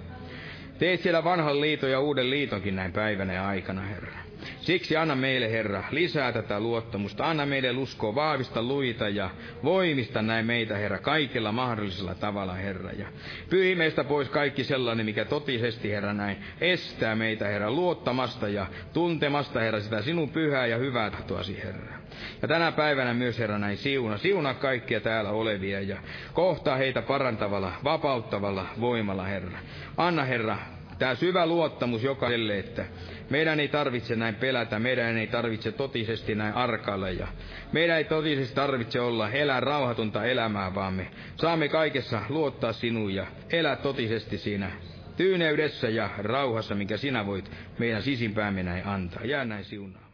Teit 0.79 1.01
siellä 1.01 1.23
vanhan 1.23 1.61
liiton 1.61 1.91
ja 1.91 1.99
uuden 1.99 2.29
liitonkin 2.29 2.75
näin 2.75 2.91
päivänä 2.91 3.33
ja 3.33 3.47
aikana, 3.47 3.81
Herra. 3.81 4.20
Siksi 4.61 4.97
anna 4.97 5.15
meille, 5.15 5.51
Herra, 5.51 5.83
lisää 5.91 6.31
tätä 6.31 6.59
luottamusta. 6.59 7.29
Anna 7.29 7.45
meille 7.45 7.71
uskoa, 7.71 8.15
vahvista 8.15 8.63
luita 8.63 9.09
ja 9.09 9.29
voimista 9.63 10.21
näin 10.21 10.45
meitä, 10.45 10.77
Herra, 10.77 10.99
kaikilla 10.99 11.51
mahdollisella 11.51 12.15
tavalla, 12.15 12.53
Herra. 12.53 12.91
Ja 12.91 13.07
pyhi 13.49 13.75
meistä 13.75 14.03
pois 14.03 14.29
kaikki 14.29 14.63
sellainen, 14.63 15.05
mikä 15.05 15.25
totisesti, 15.25 15.91
Herra, 15.91 16.13
näin 16.13 16.37
estää 16.61 17.15
meitä, 17.15 17.47
Herra, 17.47 17.71
luottamasta 17.71 18.47
ja 18.47 18.65
tuntemasta, 18.93 19.59
Herra, 19.59 19.79
sitä 19.79 20.01
sinun 20.01 20.29
pyhää 20.29 20.65
ja 20.65 20.77
hyvää 20.77 21.09
tahtoasi, 21.09 21.63
Herra. 21.63 22.01
Ja 22.41 22.47
tänä 22.47 22.71
päivänä 22.71 23.13
myös, 23.13 23.39
Herra, 23.39 23.57
näin 23.57 23.77
siuna. 23.77 24.17
Siuna 24.17 24.53
kaikkia 24.53 24.99
täällä 24.99 25.29
olevia 25.29 25.81
ja 25.81 25.97
kohtaa 26.33 26.75
heitä 26.75 27.01
parantavalla, 27.01 27.73
vapauttavalla 27.83 28.65
voimalla, 28.79 29.23
Herra. 29.23 29.59
Anna, 29.97 30.23
Herra, 30.23 30.57
tämä 31.01 31.15
syvä 31.15 31.45
luottamus 31.45 32.03
jokaiselle, 32.03 32.59
että 32.59 32.85
meidän 33.29 33.59
ei 33.59 33.67
tarvitse 33.67 34.15
näin 34.15 34.35
pelätä, 34.35 34.79
meidän 34.79 35.17
ei 35.17 35.27
tarvitse 35.27 35.71
totisesti 35.71 36.35
näin 36.35 36.53
arkailla 36.53 37.09
ja 37.09 37.27
meidän 37.71 37.97
ei 37.97 38.03
totisesti 38.03 38.55
tarvitse 38.55 38.99
olla 38.99 39.29
elää 39.29 39.59
rauhatonta 39.59 40.25
elämää, 40.25 40.75
vaan 40.75 40.93
me 40.93 41.07
saamme 41.35 41.69
kaikessa 41.69 42.21
luottaa 42.29 42.73
sinuun 42.73 43.15
ja 43.15 43.25
elää 43.49 43.75
totisesti 43.75 44.37
siinä 44.37 44.71
tyyneydessä 45.17 45.89
ja 45.89 46.09
rauhassa, 46.17 46.75
mikä 46.75 46.97
sinä 46.97 47.25
voit 47.25 47.51
meidän 47.79 48.01
sisimpäämme 48.01 48.63
näin 48.63 48.85
antaa. 48.87 49.25
Jää 49.25 49.45
näin 49.45 49.63
siunaa. 49.63 50.10